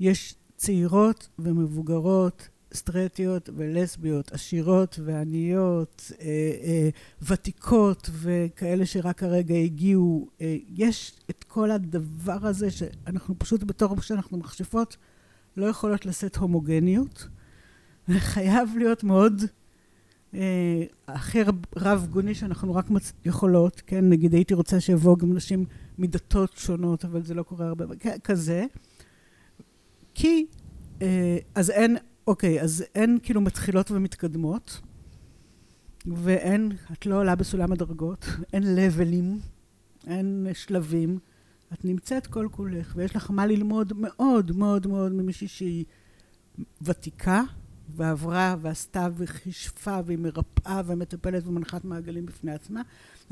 יש 0.00 0.34
צעירות 0.56 1.28
ומבוגרות, 1.38 2.48
סטרטיות 2.74 3.50
ולסביות, 3.56 4.32
עשירות 4.32 4.98
ועניות, 5.04 6.12
אה, 6.20 6.26
אה, 6.62 6.88
ותיקות 7.22 8.10
וכאלה 8.12 8.86
שרק 8.86 9.22
הרגע 9.22 9.54
הגיעו. 9.54 10.28
אה, 10.40 10.56
יש 10.68 11.12
את 11.30 11.44
כל 11.44 11.70
הדבר 11.70 12.46
הזה 12.46 12.70
שאנחנו 12.70 13.38
פשוט 13.38 13.62
בתור 13.62 14.00
שאנחנו 14.00 14.38
מכשפות 14.38 14.96
לא 15.56 15.66
יכולות 15.66 16.06
לשאת 16.06 16.36
הומוגניות. 16.36 17.28
חייב 18.10 18.68
להיות 18.76 19.04
מאוד 19.04 19.42
אה, 20.34 20.84
הכי 21.08 21.38
רב 21.76 22.06
גוני 22.10 22.34
שאנחנו 22.34 22.74
רק 22.74 22.90
מצ... 22.90 23.12
יכולות, 23.24 23.82
כן? 23.86 24.08
נגיד 24.08 24.34
הייתי 24.34 24.54
רוצה 24.54 24.80
שיבואו 24.80 25.16
גם 25.16 25.34
נשים 25.34 25.64
מדתות 25.98 26.52
שונות, 26.56 27.04
אבל 27.04 27.22
זה 27.22 27.34
לא 27.34 27.42
קורה 27.42 27.66
הרבה, 27.66 27.84
כזה. 28.24 28.64
כי, 30.14 30.46
אה, 31.02 31.38
אז 31.54 31.70
אין, 31.70 31.96
אוקיי, 32.26 32.60
אז 32.60 32.84
אין 32.94 33.18
כאילו 33.22 33.40
מתחילות 33.40 33.90
ומתקדמות, 33.90 34.80
ואין, 36.06 36.72
את 36.92 37.06
לא 37.06 37.16
עולה 37.16 37.34
בסולם 37.34 37.72
הדרגות, 37.72 38.26
אין 38.52 38.74
לבלים, 38.74 39.40
אין 40.06 40.46
שלבים. 40.52 41.18
את 41.72 41.84
נמצאת 41.84 42.26
כל 42.26 42.48
כולך, 42.50 42.92
ויש 42.96 43.16
לך 43.16 43.30
מה 43.30 43.46
ללמוד 43.46 43.92
מאוד 43.96 44.56
מאוד 44.56 44.86
מאוד 44.86 45.12
ממישהי 45.12 45.48
שהיא 45.48 45.84
ותיקה, 46.82 47.42
ועברה 47.96 48.56
ועשתה 48.60 49.08
וחישפה 49.16 49.98
והיא 50.06 50.18
מרפאה 50.18 50.80
ומטפלת 50.86 51.46
ומנחת 51.46 51.84
מעגלים 51.84 52.26
בפני 52.26 52.52
עצמה. 52.52 52.82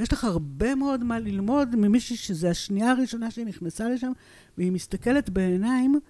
ויש 0.01 0.13
לך 0.13 0.25
הרבה 0.25 0.75
מאוד 0.75 1.05
מה 1.05 1.19
ללמוד 1.19 1.77
ממישהי 1.77 2.17
שזו 2.17 2.49
השנייה 2.49 2.91
הראשונה 2.91 3.31
שהיא 3.31 3.47
נכנסה 3.47 3.89
לשם, 3.89 4.13
והיא 4.59 4.73
מסתכלת 4.73 5.31
בעיניים 5.31 6.01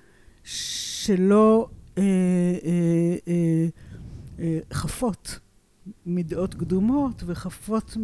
שלא 0.45 1.69
אה, 1.99 2.03
אה, 2.03 3.17
אה, 3.29 3.67
אה, 4.39 4.59
חפות 4.73 5.39
מדעות 6.07 6.55
קדומות 6.55 7.23
וחפות 7.27 7.97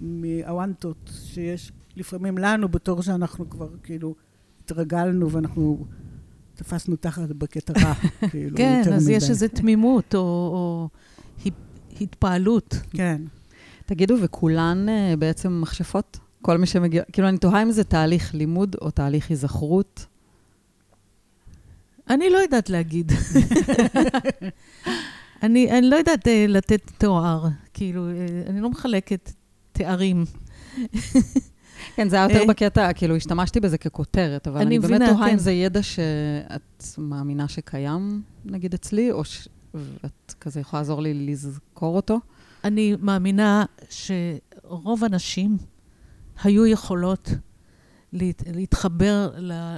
מהוואנטות 0.00 1.10
שיש 1.24 1.72
לפעמים 1.96 2.38
לנו 2.38 2.68
בתור 2.68 3.02
שאנחנו 3.02 3.50
כבר 3.50 3.68
כאילו 3.82 4.14
התרגלנו 4.64 5.30
ואנחנו 5.30 5.86
תפסנו 6.54 6.96
תחת 6.96 7.28
בקטע 7.28 7.72
רע, 7.82 7.94
כאילו, 8.30 8.56
כן, 8.56 8.82
אז 8.92 9.08
יש 9.08 9.30
איזו 9.30 9.46
תמימות 9.48 10.14
או, 10.14 10.20
או 10.20 10.88
התפעלות. 12.00 12.74
כן. 12.90 13.22
תגידו, 13.86 14.14
וכולן 14.22 14.86
uh, 14.88 15.16
בעצם 15.16 15.60
מכשפות? 15.60 16.18
כל 16.42 16.58
מי 16.58 16.66
שמגיע, 16.66 17.02
כאילו, 17.12 17.28
אני 17.28 17.38
תוהה 17.38 17.62
אם 17.62 17.70
זה 17.70 17.84
תהליך 17.84 18.34
לימוד 18.34 18.76
או 18.80 18.90
תהליך 18.90 19.30
היזכרות. 19.30 20.06
אני 22.10 22.30
לא 22.30 22.38
יודעת 22.38 22.70
להגיד. 22.70 23.12
אני, 25.42 25.78
אני 25.78 25.90
לא 25.90 25.96
יודעת 25.96 26.26
uh, 26.26 26.30
לתת 26.48 26.90
תואר, 26.98 27.48
כאילו, 27.74 28.08
uh, 28.08 28.50
אני 28.50 28.60
לא 28.60 28.70
מחלקת 28.70 29.32
תארים. 29.72 30.24
כן, 31.96 32.08
זה 32.08 32.16
היה 32.16 32.24
יותר 32.24 32.40
אה, 32.40 32.46
בקטע, 32.46 32.92
כאילו, 32.92 33.16
השתמשתי 33.16 33.60
בזה 33.60 33.78
ככותרת, 33.78 34.48
אבל 34.48 34.60
אני 34.60 34.78
באמת 34.78 35.02
תוהה 35.10 35.26
אם 35.26 35.30
כן. 35.30 35.38
זה 35.38 35.52
ידע 35.52 35.82
שאת 35.82 36.84
מאמינה 36.98 37.48
שקיים, 37.48 38.22
נגיד, 38.44 38.74
אצלי, 38.74 39.12
או 39.12 39.24
שאת 39.24 40.34
כזה 40.40 40.60
יכולה 40.60 40.80
לעזור 40.80 41.02
לי 41.02 41.14
לזכור 41.14 41.96
אותו. 41.96 42.20
אני 42.64 42.96
מאמינה 43.00 43.64
שרוב 43.90 45.04
הנשים 45.04 45.56
היו 46.42 46.66
יכולות 46.66 47.30
להת, 48.12 48.42
להתחבר 48.46 49.30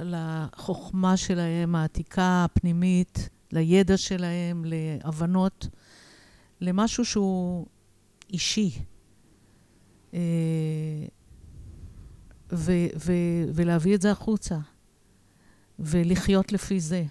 לחוכמה 0.03 1.17
שלהם, 1.17 1.75
העתיקה, 1.75 2.45
הפנימית, 2.45 3.29
לידע 3.51 3.97
שלהם, 3.97 4.65
להבנות, 4.65 5.67
למשהו 6.61 7.05
שהוא 7.05 7.65
אישי. 8.29 8.71
אה, 10.13 10.19
ו- 12.51 12.87
ו- 13.05 13.43
ולהביא 13.53 13.95
את 13.95 14.01
זה 14.01 14.11
החוצה, 14.11 14.57
ולחיות 15.79 16.51
לפי 16.51 16.79
זה, 16.79 17.03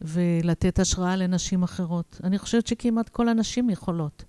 ולתת 0.00 0.78
השראה 0.78 1.16
לנשים 1.16 1.62
אחרות. 1.62 2.20
אני 2.24 2.38
חושבת 2.38 2.66
שכמעט 2.66 3.08
כל 3.08 3.28
הנשים 3.28 3.70
יכולות, 3.70 4.24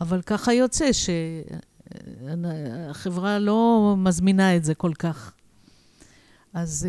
אבל 0.00 0.22
ככה 0.22 0.52
יוצא 0.52 0.90
שהחברה 2.22 3.38
לא 3.38 3.94
מזמינה 3.98 4.56
את 4.56 4.64
זה 4.64 4.74
כל 4.74 4.92
כך. 4.94 5.32
אז 6.52 6.88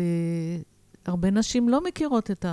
הרבה 1.10 1.30
נשים 1.30 1.68
לא 1.68 1.84
מכירות 1.84 2.30
את 2.30 2.46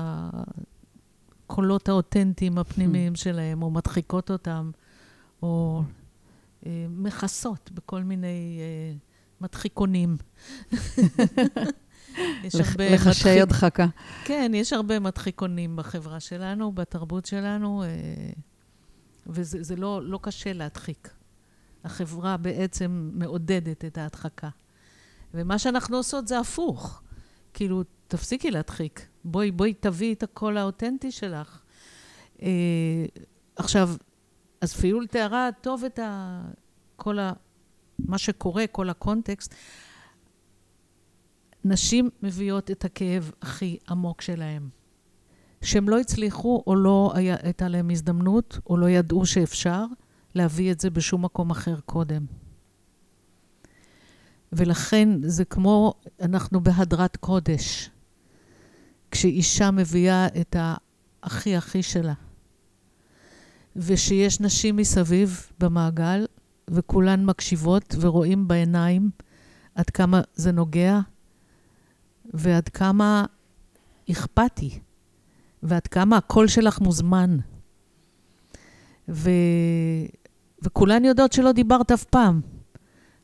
הקולות 1.46 1.90
האותנטיים 1.90 2.58
הפנימיים 2.58 3.16
שלהם, 3.16 3.64
או 3.64 3.72
מדחיקות 3.72 4.32
אותם, 4.32 4.72
או 5.44 5.84
uh, 6.64 6.66
מכסות 6.90 7.72
בכל 7.74 8.04
מיני... 8.04 8.60
Uh, 8.60 9.10
מדחיקונים. 9.42 10.18
יש 12.44 12.56
הרבה... 12.56 12.94
לחשי 12.94 13.42
הדחקה. 13.42 13.88
כן, 14.26 14.52
יש 14.56 14.74
הרבה 14.74 15.00
מדחיקונים 15.00 15.76
בחברה 15.76 16.20
שלנו, 16.20 16.72
בתרבות 16.72 17.26
שלנו, 17.26 17.84
אה, 17.84 17.88
וזה 19.30 19.76
לא, 19.76 20.04
לא 20.04 20.20
קשה 20.22 20.54
להדחיק. 20.54 21.14
החברה 21.84 22.38
בעצם 22.38 23.12
מעודדת 23.14 23.86
את 23.86 23.98
ההדחקה. 23.98 24.50
ומה 25.34 25.60
שאנחנו 25.60 25.98
עושות 25.98 26.28
זה 26.28 26.40
הפוך. 26.40 27.02
כאילו, 27.54 27.84
תפסיקי 28.08 28.52
להדחיק. 28.52 29.08
בואי, 29.24 29.52
בואי 29.52 29.74
תביאי 29.74 30.14
את 30.14 30.24
הקול 30.24 30.58
האותנטי 30.58 31.12
שלך. 31.12 31.62
אה, 32.42 33.06
עכשיו, 33.56 33.90
אז 34.62 34.74
פיול 34.74 35.08
תיארה 35.08 35.50
טוב 35.62 35.84
את 35.84 36.00
ה... 36.00 36.42
כל 36.96 37.20
ה... 37.20 37.34
מה 38.00 38.18
שקורה, 38.18 38.68
כל 38.68 38.90
הקונטקסט, 38.90 39.56
נשים 41.66 42.10
מביאות 42.24 42.72
את 42.72 42.86
הכאב 42.86 43.32
הכי 43.42 43.78
עמוק 43.90 44.22
שלהם. 44.22 44.70
שהם 45.62 45.90
לא 45.90 46.00
הצליחו, 46.00 46.64
או 46.68 46.76
לא 46.76 47.12
היה, 47.16 47.36
הייתה 47.42 47.68
להם 47.68 47.90
הזדמנות, 47.90 48.60
או 48.70 48.78
לא 48.78 48.90
ידעו 48.90 49.26
שאפשר 49.26 49.86
להביא 50.36 50.72
את 50.72 50.80
זה 50.80 50.90
בשום 50.90 51.26
מקום 51.26 51.52
אחר 51.52 51.80
קודם. 51.86 52.26
ולכן 54.54 55.10
זה 55.22 55.46
כמו, 55.46 55.94
אנחנו 56.22 56.64
בהדרת 56.64 57.18
קודש. 57.18 57.90
כשאישה 59.12 59.72
מביאה 59.72 60.28
את 60.28 60.56
הכי 61.24 61.56
הכי 61.56 61.84
שלה. 61.84 62.14
ושיש 63.76 64.40
נשים 64.40 64.76
מסביב 64.76 65.52
במעגל, 65.60 66.26
וכולן 66.68 67.26
מקשיבות 67.26 67.96
ורואים 68.00 68.48
בעיניים 68.48 69.10
עד 69.76 69.90
כמה 69.90 70.22
זה 70.36 70.52
נוגע, 70.52 71.00
ועד 72.34 72.70
כמה 72.70 73.26
אכפתי, 74.12 74.80
ועד 75.64 75.88
כמה 75.88 76.18
הקול 76.18 76.48
שלך 76.48 76.82
מוזמן. 76.82 77.38
ו... 79.10 79.30
וכולן 80.62 81.06
יודעות 81.06 81.34
שלא 81.34 81.52
דיברת 81.52 81.92
אף 81.92 82.04
פעם. 82.04 82.42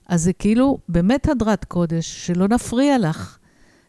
אז 0.07 0.23
זה 0.23 0.33
כאילו 0.33 0.77
באמת 0.89 1.29
הדרת 1.29 1.65
קודש, 1.65 2.27
שלא 2.27 2.47
נפריע 2.47 2.97
לך, 2.97 3.37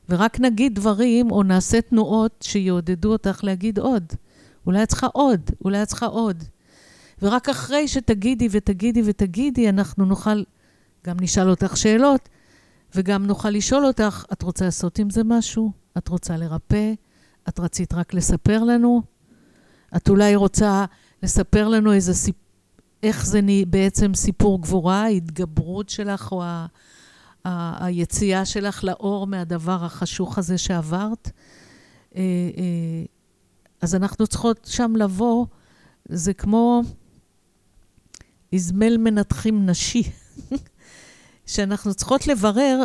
ורק 0.08 0.40
נגיד 0.40 0.74
דברים 0.74 1.30
או 1.30 1.42
נעשה 1.42 1.80
תנועות 1.80 2.32
שיעודדו 2.42 3.12
אותך 3.12 3.40
להגיד 3.42 3.78
עוד. 3.78 4.04
אולי 4.66 4.82
את 4.82 4.88
צריכה 4.88 5.06
עוד, 5.06 5.50
אולי 5.64 5.82
את 5.82 5.88
צריכה 5.88 6.06
עוד. 6.06 6.44
ורק 7.22 7.48
אחרי 7.48 7.88
שתגידי 7.88 8.48
ותגידי 8.50 9.02
ותגידי, 9.04 9.68
אנחנו 9.68 10.04
נוכל, 10.04 10.42
גם 11.06 11.16
נשאל 11.20 11.50
אותך 11.50 11.76
שאלות, 11.76 12.28
וגם 12.94 13.26
נוכל 13.26 13.50
לשאול 13.50 13.86
אותך, 13.86 14.24
את 14.32 14.42
רוצה 14.42 14.64
לעשות 14.64 14.98
עם 14.98 15.10
זה 15.10 15.24
משהו? 15.24 15.72
את 15.98 16.08
רוצה 16.08 16.36
לרפא? 16.36 16.92
את 17.48 17.60
רצית 17.60 17.94
רק 17.94 18.14
לספר 18.14 18.64
לנו? 18.64 19.02
את 19.96 20.08
אולי 20.08 20.34
רוצה 20.34 20.84
לספר 21.22 21.68
לנו 21.68 21.92
איזה 21.92 22.14
סיפור, 22.14 22.46
איך 23.02 23.26
זה 23.26 23.40
בעצם 23.70 24.14
סיפור 24.14 24.62
גבורה, 24.62 25.02
ההתגברות 25.02 25.88
שלך 25.88 26.32
או 26.32 26.42
ה... 26.42 26.66
ה... 27.44 27.84
היציאה 27.86 28.44
שלך 28.44 28.84
לאור 28.84 29.26
מהדבר 29.26 29.84
החשוך 29.84 30.38
הזה 30.38 30.58
שעברת. 30.58 31.30
אה, 32.16 32.20
אה, 32.56 33.04
אז 33.80 33.94
אנחנו 33.94 34.26
צריכות 34.26 34.68
שם 34.70 34.96
לבוא, 34.96 35.46
זה 36.08 36.34
כמו 36.34 36.82
איזמל 38.52 38.96
מנתחים 38.96 39.66
נשי, 39.66 40.02
שאנחנו 41.46 41.94
צריכות 41.94 42.26
לברר 42.26 42.82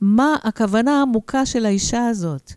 מה 0.00 0.36
הכוונה 0.44 0.98
העמוקה 0.98 1.46
של 1.46 1.66
האישה 1.66 2.06
הזאת, 2.06 2.52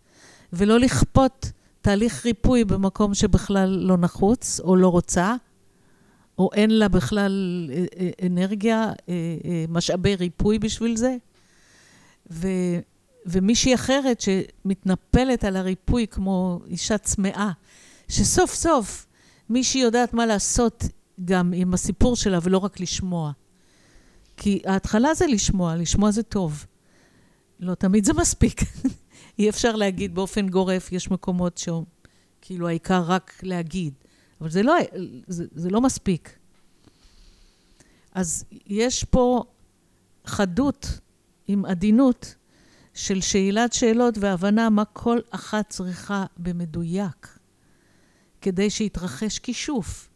ולא 0.54 0.80
לכפות 0.80 1.52
תהליך 1.82 2.26
ריפוי 2.26 2.66
במקום 2.66 3.14
שבכלל 3.14 3.70
לא 3.70 3.98
נחוץ 3.98 4.60
או 4.60 4.76
לא 4.76 4.88
רוצה, 4.88 5.36
או 6.38 6.50
אין 6.54 6.72
לה 6.72 6.88
בכלל 6.88 7.70
אה, 7.74 7.86
אה, 8.00 8.28
אנרגיה, 8.28 8.92
אה, 9.10 9.66
משאבי 9.70 10.16
ריפוי 10.16 10.60
בשביל 10.60 10.96
זה. 10.96 11.16
ו, 12.32 12.48
ומישהי 13.26 13.76
אחרת 13.76 14.22
שמתנפלת 14.22 15.44
על 15.44 15.56
הריפוי 15.56 16.08
כמו 16.08 16.60
אישה 16.68 16.98
צמאה, 16.98 17.52
שסוף 18.08 18.54
סוף 18.54 19.08
מישהי 19.50 19.82
יודעת 19.82 20.14
מה 20.14 20.26
לעשות 20.26 20.84
גם 21.26 21.54
עם 21.56 21.74
הסיפור 21.74 22.16
שלה 22.16 22.40
ולא 22.44 22.58
רק 22.58 22.80
לשמוע. 22.80 23.32
כי 24.38 24.62
ההתחלה 24.66 25.14
זה 25.14 25.28
לשמוע, 25.28 25.76
לשמוע 25.76 26.12
זה 26.12 26.24
טוב. 26.24 26.66
לא 27.60 27.76
תמיד 27.76 28.06
זה 28.06 28.14
מספיק. 28.14 28.62
אי 29.40 29.50
אפשר 29.50 29.76
להגיד 29.76 30.16
באופן 30.16 30.50
גורף, 30.50 30.92
יש 30.92 31.12
מקומות 31.12 31.58
שכאילו 31.58 32.68
העיקר 32.68 33.02
רק 33.02 33.40
להגיד. 33.44 33.94
אבל 34.42 34.50
זה 34.50 34.64
לא, 34.64 34.74
זה, 35.28 35.46
זה 35.52 35.70
לא 35.70 35.82
מספיק. 35.82 36.38
אז 38.12 38.46
יש 38.68 39.04
פה 39.04 39.44
חדות 40.26 41.00
עם 41.48 41.66
עדינות 41.66 42.36
של 42.94 43.22
שאלת 43.22 43.74
שאלות 43.74 44.18
והבנה 44.18 44.70
מה 44.70 44.86
כל 44.86 45.20
אחת 45.30 45.70
צריכה 45.70 46.26
במדויק 46.38 47.38
כדי 48.42 48.70
שיתרחש 48.70 49.40
כישוף. 49.40 50.10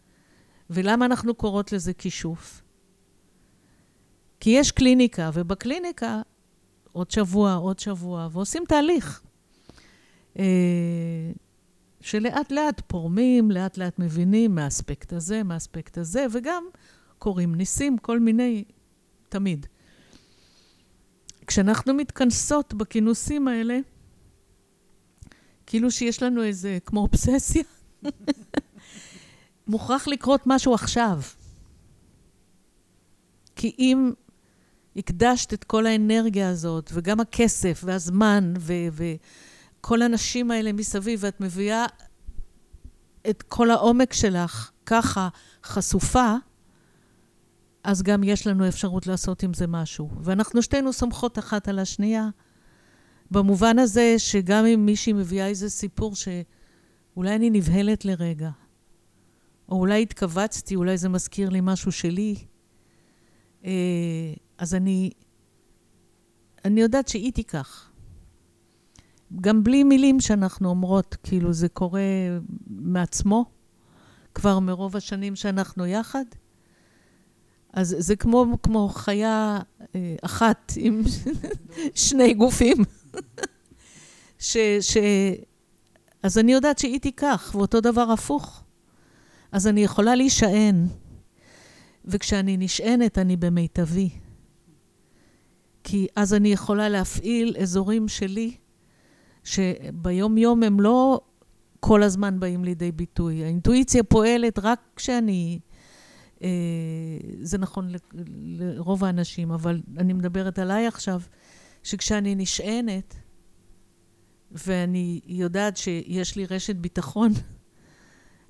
ולמה 0.69 1.05
אנחנו 1.05 1.33
קוראות 1.35 1.71
לזה 1.71 1.93
כישוף? 1.93 2.61
כי 4.39 4.49
יש 4.49 4.71
קליניקה, 4.71 5.29
ובקליניקה 5.33 6.21
עוד 6.93 7.11
שבוע, 7.11 7.53
עוד 7.53 7.79
שבוע, 7.79 8.27
ועושים 8.31 8.63
תהליך. 8.67 9.21
אה, 10.39 11.31
שלאט 12.01 12.51
לאט 12.51 12.81
פורמים, 12.87 13.51
לאט 13.51 13.77
לאט 13.77 13.99
מבינים 13.99 14.55
מהאספקט 14.55 15.13
הזה, 15.13 15.43
מהאספקט 15.43 15.97
הזה, 15.97 16.25
וגם 16.31 16.63
קורים 17.19 17.55
ניסים, 17.55 17.97
כל 17.97 18.19
מיני, 18.19 18.63
תמיד. 19.29 19.65
כשאנחנו 21.47 21.93
מתכנסות 21.93 22.73
בכינוסים 22.73 23.47
האלה, 23.47 23.79
כאילו 25.65 25.91
שיש 25.91 26.23
לנו 26.23 26.43
איזה, 26.43 26.77
כמו 26.85 26.99
אובססיה, 26.99 27.63
מוכרח 29.67 30.07
לקרות 30.07 30.41
משהו 30.45 30.73
עכשיו. 30.73 31.21
כי 33.55 33.75
אם 33.79 34.11
הקדשת 34.95 35.53
את 35.53 35.63
כל 35.63 35.85
האנרגיה 35.85 36.49
הזאת, 36.49 36.89
וגם 36.93 37.19
הכסף, 37.19 37.81
והזמן, 37.85 38.53
וכל 38.59 40.01
הנשים 40.01 40.51
האלה 40.51 40.73
מסביב, 40.73 41.19
ואת 41.23 41.41
מביאה 41.41 41.85
את 43.29 43.41
כל 43.41 43.71
העומק 43.71 44.13
שלך 44.13 44.71
ככה 44.85 45.29
חשופה, 45.63 46.35
אז 47.83 48.03
גם 48.03 48.23
יש 48.23 48.47
לנו 48.47 48.67
אפשרות 48.67 49.07
לעשות 49.07 49.43
עם 49.43 49.53
זה 49.53 49.67
משהו. 49.67 50.09
ואנחנו 50.21 50.61
שתינו 50.61 50.93
סומכות 50.93 51.39
אחת 51.39 51.67
על 51.67 51.79
השנייה, 51.79 52.29
במובן 53.31 53.79
הזה 53.79 54.15
שגם 54.17 54.65
אם 54.65 54.85
מישהי 54.85 55.13
מביאה 55.13 55.47
איזה 55.47 55.69
סיפור 55.69 56.13
שאולי 56.15 57.35
אני 57.35 57.49
נבהלת 57.49 58.05
לרגע, 58.05 58.49
או 59.69 59.79
אולי 59.79 60.01
התכווצתי, 60.01 60.75
אולי 60.75 60.97
זה 60.97 61.09
מזכיר 61.09 61.49
לי 61.49 61.59
משהו 61.61 61.91
שלי, 61.91 62.35
אה, 63.65 63.71
אז 64.63 64.75
אני, 64.75 65.11
אני 66.65 66.81
יודעת 66.81 67.07
שהיא 67.07 67.33
תיקח. 67.33 67.91
גם 69.41 69.63
בלי 69.63 69.83
מילים 69.83 70.19
שאנחנו 70.19 70.69
אומרות, 70.69 71.17
כאילו 71.23 71.53
זה 71.53 71.69
קורה 71.69 72.01
מעצמו, 72.67 73.45
כבר 74.35 74.59
מרוב 74.59 74.95
השנים 74.95 75.35
שאנחנו 75.35 75.85
יחד. 75.85 76.23
אז 77.73 77.95
זה 77.99 78.15
כמו, 78.15 78.57
כמו 78.63 78.89
חיה 78.89 79.59
אה, 79.95 80.15
אחת 80.21 80.73
עם 80.77 81.01
שני 82.05 82.33
גופים. 82.33 82.77
ש, 84.39 84.57
ש... 84.81 84.97
אז 86.23 86.37
אני 86.37 86.51
יודעת 86.53 86.79
שהיא 86.79 86.99
תיקח, 86.99 87.51
ואותו 87.57 87.81
דבר 87.81 88.11
הפוך. 88.11 88.63
אז 89.51 89.67
אני 89.67 89.83
יכולה 89.83 90.15
להישען, 90.15 90.87
וכשאני 92.05 92.57
נשענת 92.57 93.17
אני 93.17 93.37
במיטבי. 93.37 94.22
כי 95.83 96.07
אז 96.15 96.33
אני 96.33 96.49
יכולה 96.49 96.89
להפעיל 96.89 97.55
אזורים 97.61 98.07
שלי, 98.07 98.57
שביום-יום 99.43 100.63
הם 100.63 100.79
לא 100.79 101.21
כל 101.79 102.03
הזמן 102.03 102.39
באים 102.39 102.63
לידי 102.63 102.91
ביטוי. 102.91 103.43
האינטואיציה 103.43 104.03
פועלת 104.03 104.59
רק 104.59 104.79
כשאני... 104.95 105.59
אה, 106.43 106.49
זה 107.41 107.57
נכון 107.57 107.91
לרוב 108.35 109.03
האנשים, 109.03 109.51
אבל 109.51 109.81
אני 109.97 110.13
מדברת 110.13 110.59
עליי 110.59 110.87
עכשיו, 110.87 111.21
שכשאני 111.83 112.35
נשענת, 112.35 113.15
ואני 114.51 115.19
יודעת 115.25 115.77
שיש 115.77 116.35
לי 116.35 116.45
רשת 116.45 116.75
ביטחון, 116.75 117.31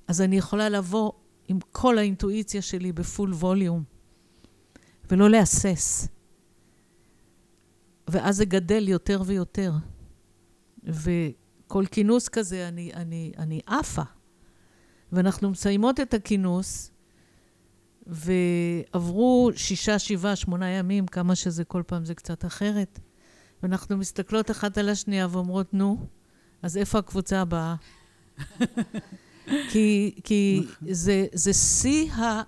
אז 0.08 0.20
אני 0.20 0.36
יכולה 0.36 0.68
לבוא 0.68 1.12
עם 1.48 1.58
כל 1.72 1.98
האינטואיציה 1.98 2.62
שלי 2.62 2.92
בפול 2.92 3.32
ווליום, 3.32 3.82
ולא 5.10 5.30
להסס. 5.30 6.08
ואז 8.08 8.36
זה 8.36 8.44
גדל 8.44 8.88
יותר 8.88 9.22
ויותר. 9.26 9.72
וכל 10.84 11.84
כינוס 11.90 12.28
כזה, 12.28 12.68
אני, 12.68 12.90
אני, 12.94 13.32
אני 13.38 13.60
עפה. 13.66 14.02
ואנחנו 15.12 15.50
מסיימות 15.50 16.00
את 16.00 16.14
הכינוס, 16.14 16.90
ועברו 18.06 19.50
שישה, 19.56 19.98
שבעה, 19.98 20.36
שמונה 20.36 20.70
ימים, 20.70 21.06
כמה 21.06 21.34
שזה 21.34 21.64
כל 21.64 21.82
פעם 21.86 22.04
זה 22.04 22.14
קצת 22.14 22.44
אחרת. 22.44 23.00
ואנחנו 23.62 23.96
מסתכלות 23.96 24.50
אחת 24.50 24.78
על 24.78 24.88
השנייה 24.88 25.26
ואומרות, 25.30 25.74
נו, 25.74 26.06
אז 26.62 26.76
איפה 26.76 26.98
הקבוצה 26.98 27.40
הבאה? 27.40 27.74
כי, 29.70 30.14
כי 30.24 30.62
זה, 30.90 31.26
זה 31.32 31.52
שיא 31.52 32.12
ה... 32.12 32.42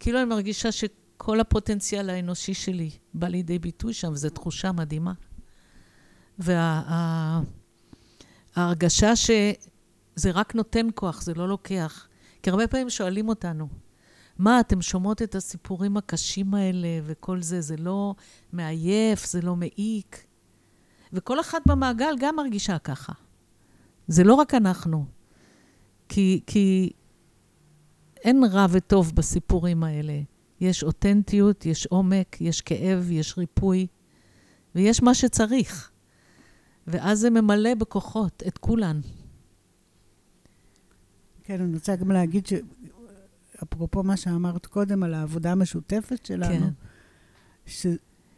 כאילו 0.00 0.18
אני 0.18 0.24
מרגישה 0.24 0.72
שכל 1.14 1.40
הפוטנציאל 1.40 2.10
האנושי 2.10 2.54
שלי 2.54 2.90
בא 3.14 3.28
לידי 3.28 3.58
ביטוי 3.58 3.92
שם, 3.92 4.12
וזו 4.12 4.30
תחושה 4.30 4.72
מדהימה. 4.72 5.12
וההרגשה 8.56 9.16
שזה 9.16 10.30
רק 10.30 10.54
נותן 10.54 10.86
כוח, 10.94 11.22
זה 11.22 11.34
לא 11.34 11.48
לוקח. 11.48 12.08
כי 12.42 12.50
הרבה 12.50 12.66
פעמים 12.66 12.90
שואלים 12.90 13.28
אותנו, 13.28 13.68
מה, 14.38 14.60
אתם 14.60 14.82
שומעות 14.82 15.22
את 15.22 15.34
הסיפורים 15.34 15.96
הקשים 15.96 16.54
האלה 16.54 16.88
וכל 17.04 17.42
זה, 17.42 17.60
זה 17.60 17.76
לא 17.76 18.14
מעייף, 18.52 19.26
זה 19.26 19.40
לא 19.40 19.56
מעיק. 19.56 20.26
וכל 21.12 21.40
אחת 21.40 21.62
במעגל 21.66 22.14
גם 22.18 22.36
מרגישה 22.36 22.78
ככה. 22.78 23.12
זה 24.08 24.24
לא 24.24 24.34
רק 24.34 24.54
אנחנו. 24.54 25.04
כי, 26.08 26.40
כי 26.46 26.92
אין 28.24 28.44
רע 28.44 28.66
וטוב 28.70 29.12
בסיפורים 29.14 29.84
האלה. 29.84 30.20
יש 30.60 30.82
אותנטיות, 30.82 31.66
יש 31.66 31.86
עומק, 31.86 32.40
יש 32.40 32.60
כאב, 32.60 33.10
יש 33.10 33.38
ריפוי, 33.38 33.86
ויש 34.74 35.02
מה 35.02 35.14
שצריך. 35.14 35.90
ואז 36.86 37.18
זה 37.18 37.30
ממלא 37.30 37.74
בכוחות 37.74 38.42
את 38.46 38.58
כולן. 38.58 39.00
כן, 41.44 41.60
אני 41.60 41.74
רוצה 41.74 41.96
גם 41.96 42.10
להגיד 42.10 42.46
שאפרופו 42.46 44.02
מה 44.02 44.16
שאמרת 44.16 44.66
קודם 44.66 45.02
על 45.02 45.14
העבודה 45.14 45.52
המשותפת 45.52 46.26
שלנו, 46.26 46.66
כן. 47.66 47.82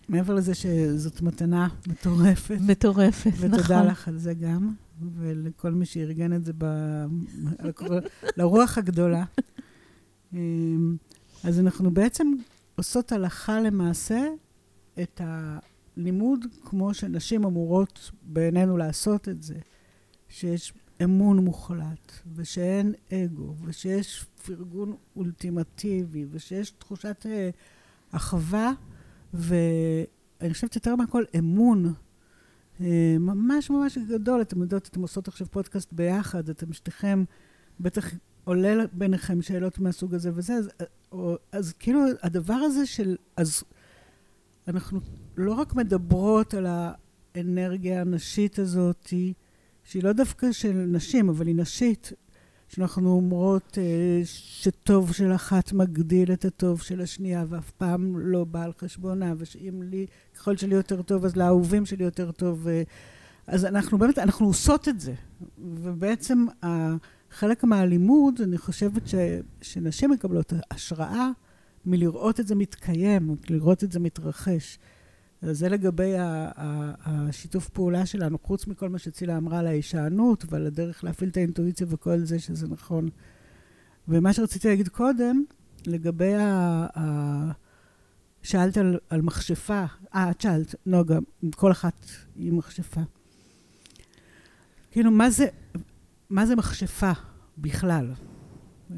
שמעבר 0.08 0.34
לזה 0.34 0.54
שזאת 0.54 1.22
מתנה 1.22 1.68
מטורפת. 1.86 2.58
מטורפת, 2.60 3.30
ותודה 3.36 3.46
נכון. 3.46 3.60
ותודה 3.60 3.84
לך 3.84 4.08
על 4.08 4.18
זה 4.18 4.34
גם, 4.34 4.74
ולכל 5.16 5.72
מי 5.72 5.86
שארגן 5.86 6.32
את 6.32 6.44
זה 6.44 6.52
ב... 6.58 6.66
לרוח 8.36 8.78
הגדולה. 8.78 9.24
אז 11.46 11.60
אנחנו 11.60 11.90
בעצם 11.90 12.32
עושות 12.76 13.12
הלכה 13.12 13.60
למעשה 13.60 14.28
את 15.02 15.20
הלימוד 15.24 16.44
כמו 16.64 16.94
שנשים 16.94 17.44
אמורות 17.44 18.10
בעינינו 18.22 18.76
לעשות 18.76 19.28
את 19.28 19.42
זה, 19.42 19.58
שיש 20.28 20.72
אמון 21.04 21.38
מוחלט, 21.38 22.12
ושאין 22.34 22.94
אגו, 23.12 23.54
ושיש 23.64 24.26
פרגון 24.46 24.96
אולטימטיבי, 25.16 26.26
ושיש 26.30 26.70
תחושת 26.70 27.26
אה, 27.26 27.50
אחווה, 28.10 28.72
ואני 29.34 30.52
חושבת 30.52 30.74
יותר 30.74 30.96
מהכל 30.96 31.24
אמון. 31.38 31.94
אה, 32.80 33.16
ממש 33.20 33.70
ממש 33.70 33.98
גדול. 33.98 34.40
אתם 34.42 34.60
יודעות, 34.60 34.88
אתם 34.88 35.02
עושות 35.02 35.28
עכשיו 35.28 35.46
פודקאסט 35.50 35.92
ביחד, 35.92 36.48
אתם 36.48 36.72
שתיכם, 36.72 37.24
בטח 37.80 38.10
עולה 38.46 38.84
ביניכם 38.92 39.42
שאלות 39.42 39.78
מהסוג 39.78 40.14
הזה 40.14 40.30
וזה, 40.34 40.54
אז, 40.54 40.68
או, 41.12 41.36
אז 41.52 41.72
כאילו 41.78 42.00
הדבר 42.22 42.54
הזה 42.54 42.86
של, 42.86 43.16
אז 43.36 43.64
אנחנו 44.68 45.00
לא 45.36 45.52
רק 45.52 45.74
מדברות 45.74 46.54
על 46.54 46.66
האנרגיה 46.68 48.00
הנשית 48.00 48.58
הזאת, 48.58 49.12
שהיא 49.84 50.02
לא 50.02 50.12
דווקא 50.12 50.52
של 50.52 50.72
נשים, 50.72 51.28
אבל 51.28 51.46
היא 51.46 51.56
נשית, 51.56 52.12
שאנחנו 52.68 53.10
אומרות 53.10 53.78
אה, 53.78 54.20
שטוב 54.24 55.12
של 55.12 55.34
אחת 55.34 55.72
מגדיל 55.72 56.32
את 56.32 56.44
הטוב 56.44 56.82
של 56.82 57.00
השנייה, 57.00 57.44
ואף 57.48 57.70
פעם 57.70 58.18
לא 58.18 58.44
בא 58.44 58.64
על 58.64 58.72
חשבונה, 58.78 59.34
ושאם 59.38 59.82
לי, 59.82 60.06
ככל 60.34 60.56
שלי 60.56 60.74
יותר 60.74 61.02
טוב, 61.02 61.24
אז 61.24 61.36
לאהובים 61.36 61.86
שלי 61.86 62.04
יותר 62.04 62.32
טוב. 62.32 62.68
אה, 62.68 62.82
אז 63.46 63.64
אנחנו 63.64 63.98
באמת, 63.98 64.18
אנחנו 64.18 64.46
עושות 64.46 64.88
את 64.88 65.00
זה. 65.00 65.14
ובעצם 65.58 66.46
חלק 67.30 67.64
מהלימוד, 67.64 68.40
אני 68.40 68.58
חושבת 68.58 69.08
ש, 69.08 69.14
שנשים 69.62 70.10
מקבלות 70.10 70.52
השראה 70.70 71.30
מלראות 71.86 72.40
את 72.40 72.46
זה 72.46 72.54
מתקיים, 72.54 73.36
לראות 73.48 73.84
את 73.84 73.92
זה 73.92 74.00
מתרחש. 74.00 74.78
זה 75.42 75.68
לגבי 75.68 76.12
השיתוף 77.04 77.68
פעולה 77.68 78.06
שלנו, 78.06 78.38
חוץ 78.42 78.66
מכל 78.66 78.88
מה 78.88 78.98
שצילה 78.98 79.36
אמרה 79.36 79.58
על 79.58 79.66
ההישענות 79.66 80.44
ועל 80.48 80.66
הדרך 80.66 81.04
להפעיל 81.04 81.30
את 81.30 81.36
האינטואיציה 81.36 81.86
וכל 81.90 82.18
זה, 82.18 82.38
שזה 82.38 82.68
נכון. 82.68 83.08
ומה 84.08 84.32
שרציתי 84.32 84.68
להגיד 84.68 84.88
קודם, 84.88 85.44
לגבי 85.86 86.34
ה... 86.34 86.86
ה 86.98 87.52
שאלת 88.42 88.76
על, 88.76 88.98
על 89.10 89.22
מכשפה, 89.22 89.84
אה, 90.14 90.30
את 90.30 90.40
שאלת, 90.40 90.74
נוגה, 90.86 91.18
כל 91.56 91.72
אחת 91.72 92.06
היא 92.36 92.52
מכשפה. 92.52 93.00
כאילו, 94.90 95.10
מה 95.10 95.30
זה, 95.30 95.46
מה 96.30 96.46
זה 96.46 96.56
מכשפה 96.56 97.12
בכלל? 97.58 98.12
אה, 98.90 98.96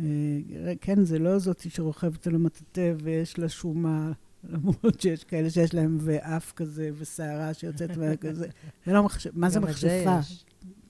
כן, 0.80 1.04
זה 1.04 1.18
לא 1.18 1.38
זאתי 1.38 1.70
שרוכבת 1.70 2.26
על 2.26 2.34
המטאטא 2.34 2.92
ויש 3.02 3.38
לה 3.38 3.48
שומה 3.48 4.12
למרות 4.52 5.00
שיש 5.00 5.24
כאלה 5.24 5.50
שיש 5.50 5.74
להם 5.74 5.98
ואף 6.00 6.52
כזה, 6.52 6.90
ושערה 6.98 7.54
שיוצאת 7.54 7.96
מה 7.96 8.16
כזה. 8.16 8.46
זה 8.86 8.92
לא 8.92 9.02
מחשב, 9.02 9.30
מה 9.34 9.50
זה 9.50 9.60
מכשפה? 9.60 10.18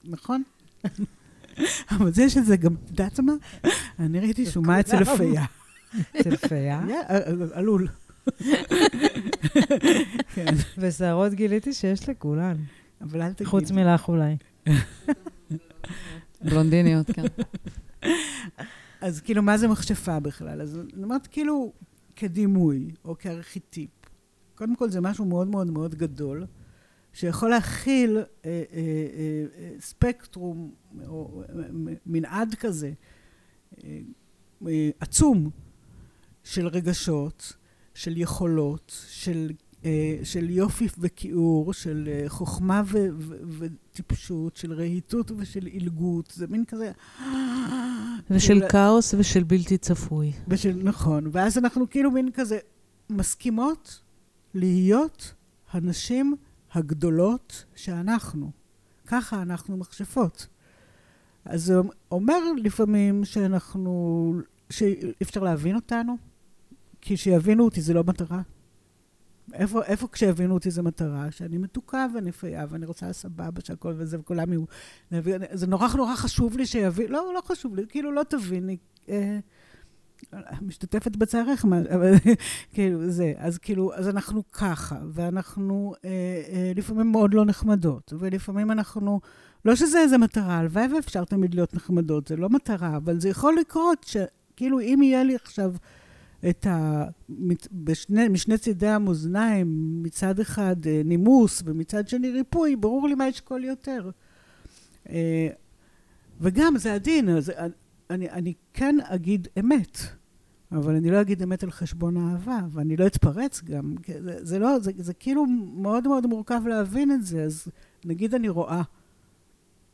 נכון? 0.03 0.43
אבל 1.91 2.13
זה 2.13 2.29
שזה 2.29 2.57
גם, 2.57 2.73
את 2.73 2.89
יודעת 2.89 3.19
מה? 3.19 3.33
אני 3.99 4.19
ראיתי 4.19 4.45
שומה 4.45 4.79
אצל 4.79 5.03
פייה. 5.17 5.45
אצל 6.19 6.35
פייה? 6.35 6.81
עלול. 7.53 7.87
כן. 10.35 10.55
ושערות 10.77 11.33
גיליתי 11.33 11.73
שיש 11.73 12.09
לכולן. 12.09 12.57
אבל 13.01 13.21
אל 13.21 13.33
תגיד. 13.33 13.47
חוץ 13.47 13.71
מלך 13.71 14.07
אולי. 14.07 14.35
בלונדיניות, 16.41 17.07
כן. 17.11 17.23
אז 19.01 19.21
כאילו, 19.21 19.41
מה 19.41 19.57
זה 19.57 19.67
מכשפה 19.67 20.19
בכלל? 20.19 20.61
אז 20.61 20.79
אני 20.93 21.03
אומרת, 21.03 21.27
כאילו, 21.27 21.73
כדימוי 22.15 22.91
או 23.05 23.17
כארכיטיפ. 23.17 23.89
קודם 24.55 24.75
כל 24.75 24.89
זה 24.89 25.01
משהו 25.01 25.25
מאוד 25.25 25.47
מאוד 25.47 25.71
מאוד 25.71 25.95
גדול, 25.95 26.45
שיכול 27.13 27.49
להכיל 27.49 28.17
אה, 28.17 28.23
אה, 28.45 28.53
אה, 28.73 29.45
אה 29.57 29.71
ספקטרום 29.79 30.71
או 31.07 31.43
אה, 31.49 31.63
מנעד 32.05 32.55
כזה 32.59 32.91
אה, 33.83 34.89
עצום 34.99 35.49
של 36.43 36.67
רגשות, 36.67 37.53
של 37.93 38.17
יכולות, 38.17 39.05
של, 39.07 39.51
של 40.23 40.49
יופי 40.49 40.87
וכיעור, 40.97 41.73
של 41.73 42.09
אה, 42.11 42.29
חוכמה 42.29 42.81
ו, 42.85 43.07
ו, 43.17 43.35
וטיפשות, 43.59 44.57
של 44.57 44.73
רהיטות 44.73 45.31
ושל 45.37 45.65
עילגות. 45.65 46.33
זה 46.35 46.47
מין 46.47 46.65
כזה... 46.65 46.91
ושל 48.29 48.61
כאוס 48.69 49.13
ושל 49.17 49.43
בלתי 49.43 49.77
צפוי. 49.77 50.31
ושל, 50.47 50.81
נכון. 50.83 51.29
ואז 51.31 51.57
אנחנו 51.57 51.89
כאילו 51.89 52.11
מין 52.11 52.31
כזה 52.31 52.57
מסכימות 53.09 54.01
להיות 54.53 55.33
הנשים 55.71 56.35
הגדולות 56.71 57.65
שאנחנו. 57.75 58.51
ככה 59.07 59.41
אנחנו 59.41 59.77
מכשפות. 59.77 60.47
אז 61.45 61.63
זה 61.63 61.75
אומר 62.11 62.39
לפעמים 62.57 63.25
שאנחנו, 63.25 64.33
שאי 64.69 65.11
אפשר 65.21 65.43
להבין 65.43 65.75
אותנו, 65.75 66.17
כי 67.01 67.17
שיבינו 67.17 67.65
אותי 67.65 67.81
זה 67.81 67.93
לא 67.93 68.03
מטרה. 68.03 68.41
איפה, 69.53 69.83
איפה 69.83 70.07
כשיבינו 70.11 70.53
אותי 70.53 70.71
זו 70.71 70.83
מטרה? 70.83 71.31
שאני 71.31 71.57
מתוקה 71.57 72.05
ונפיה, 72.13 72.65
ואני 72.69 72.85
רוצה 72.85 73.13
סבבה 73.13 73.61
שהכל 73.63 73.93
וזה, 73.97 74.19
וכולם 74.19 74.53
יהיו... 74.53 74.63
זה 75.51 75.67
נורא 75.67 75.87
נורא 75.95 76.15
חשוב 76.15 76.57
לי 76.57 76.65
שיבין... 76.65 77.11
לא, 77.11 77.31
לא 77.35 77.41
חשוב 77.41 77.75
לי, 77.75 77.83
כאילו, 77.89 78.11
לא 78.11 78.23
תביני. 78.23 78.77
אה, 79.09 79.39
משתתפת 80.61 81.15
בצערך, 81.15 81.65
אבל 81.65 82.13
כאילו, 82.73 83.09
זה. 83.09 83.33
אז 83.37 83.57
כאילו, 83.57 83.93
אז 83.93 84.09
אנחנו 84.09 84.43
ככה, 84.51 84.95
ואנחנו 85.11 85.93
אה, 86.05 86.09
אה, 86.51 86.71
לפעמים 86.75 87.11
מאוד 87.11 87.33
לא 87.33 87.45
נחמדות, 87.45 88.13
ולפעמים 88.19 88.71
אנחנו... 88.71 89.19
לא 89.65 89.75
שזה 89.75 89.99
איזה 89.99 90.17
מטרה, 90.17 90.57
הלוואי 90.57 90.87
ואפשר 90.95 91.23
תמיד 91.23 91.55
להיות 91.55 91.73
נחמדות, 91.73 92.27
זה 92.27 92.35
לא 92.35 92.49
מטרה, 92.49 92.97
אבל 92.97 93.19
זה 93.19 93.29
יכול 93.29 93.57
לקרות 93.59 94.03
שכאילו, 94.03 94.79
אם 94.79 94.99
יהיה 95.03 95.23
לי 95.23 95.35
עכשיו... 95.35 95.73
את 96.49 96.67
ה... 96.67 97.05
בשני, 97.71 98.27
משני 98.27 98.57
צידי 98.57 98.87
המאזניים, 98.87 99.99
מצד 100.03 100.39
אחד 100.39 100.75
אה, 100.87 101.01
נימוס 101.05 101.61
ומצד 101.65 102.07
שני 102.07 102.29
ריפוי, 102.29 102.75
ברור 102.75 103.07
לי 103.07 103.15
מה 103.15 103.27
ישקול 103.27 103.63
יותר. 103.63 104.09
אה, 105.09 105.47
וגם, 106.41 106.77
זה 106.77 106.93
הדין, 106.93 107.29
אז 107.29 107.51
אני, 108.09 108.29
אני 108.29 108.53
כן 108.73 108.95
אגיד 109.03 109.47
אמת, 109.59 109.99
אבל 110.71 110.95
אני 110.95 111.11
לא 111.11 111.21
אגיד 111.21 111.43
אמת 111.43 111.63
על 111.63 111.71
חשבון 111.71 112.17
האהבה, 112.17 112.59
ואני 112.71 112.97
לא 112.97 113.07
אתפרץ 113.07 113.61
גם. 113.63 113.95
זה, 114.19 114.45
זה 114.45 114.59
לא, 114.59 114.79
זה, 114.79 114.91
זה 114.97 115.13
כאילו 115.13 115.45
מאוד 115.75 116.07
מאוד 116.07 116.25
מורכב 116.25 116.61
להבין 116.67 117.11
את 117.11 117.25
זה, 117.25 117.43
אז 117.43 117.67
נגיד 118.05 118.35
אני 118.35 118.49
רואה 118.49 118.81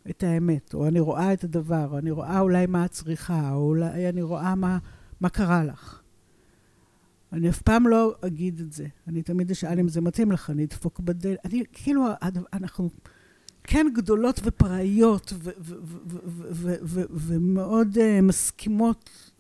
את 0.10 0.24
האמת, 0.24 0.74
או 0.74 0.88
אני 0.88 1.00
רואה 1.00 1.34
את 1.34 1.44
הדבר, 1.44 1.88
או 1.92 1.98
אני 1.98 2.12
רואה 2.12 2.40
אולי 2.40 2.66
מה 2.66 2.86
את 2.86 2.92
צריכה, 2.92 3.54
או 3.54 3.68
אולי 3.68 4.10
אני 4.10 4.22
רואה 4.22 4.56
מה, 4.56 4.78
מה 5.22 5.30
קרה 5.30 5.64
לך. 5.64 6.05
אני 7.36 7.50
אף 7.50 7.62
פעם 7.62 7.88
לא 7.88 8.16
אגיד 8.22 8.60
את 8.60 8.74
זה. 8.74 8.88
אני 9.08 9.24
תמיד 9.24 9.52
אשאל 9.52 9.80
אם 9.80 9.88
זה 9.88 10.02
מתאים 10.02 10.32
לך, 10.32 10.50
אני 10.50 10.64
אדפוק 10.64 11.00
בדלת. 11.00 11.38
אני, 11.46 11.64
כאילו, 11.74 12.06
אנחנו 12.54 12.90
כן 13.64 13.88
גדולות 13.94 14.40
ופראיות 14.44 15.34
ומאוד 17.10 17.98
uh, 17.98 18.22
מסכימות 18.22 19.32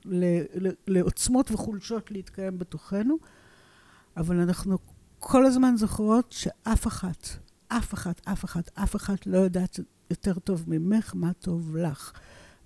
לעוצמות 0.87 1.51
וחולשות 1.51 2.11
להתקיים 2.11 2.59
בתוכנו, 2.59 3.17
אבל 4.17 4.39
אנחנו 4.39 4.77
כל 5.19 5.45
הזמן 5.45 5.77
זוכרות 5.77 6.31
שאף 6.31 6.87
אחת, 6.87 7.27
אף 7.67 7.93
אחת, 7.93 8.21
אף 8.25 8.45
אחת, 8.45 8.71
אף 8.73 8.95
אחת 8.95 9.27
לא 9.27 9.37
יודעת 9.37 9.79
יותר 10.09 10.39
טוב 10.39 10.63
ממך 10.67 11.11
מה 11.15 11.33
טוב 11.33 11.75
לך. 11.77 12.11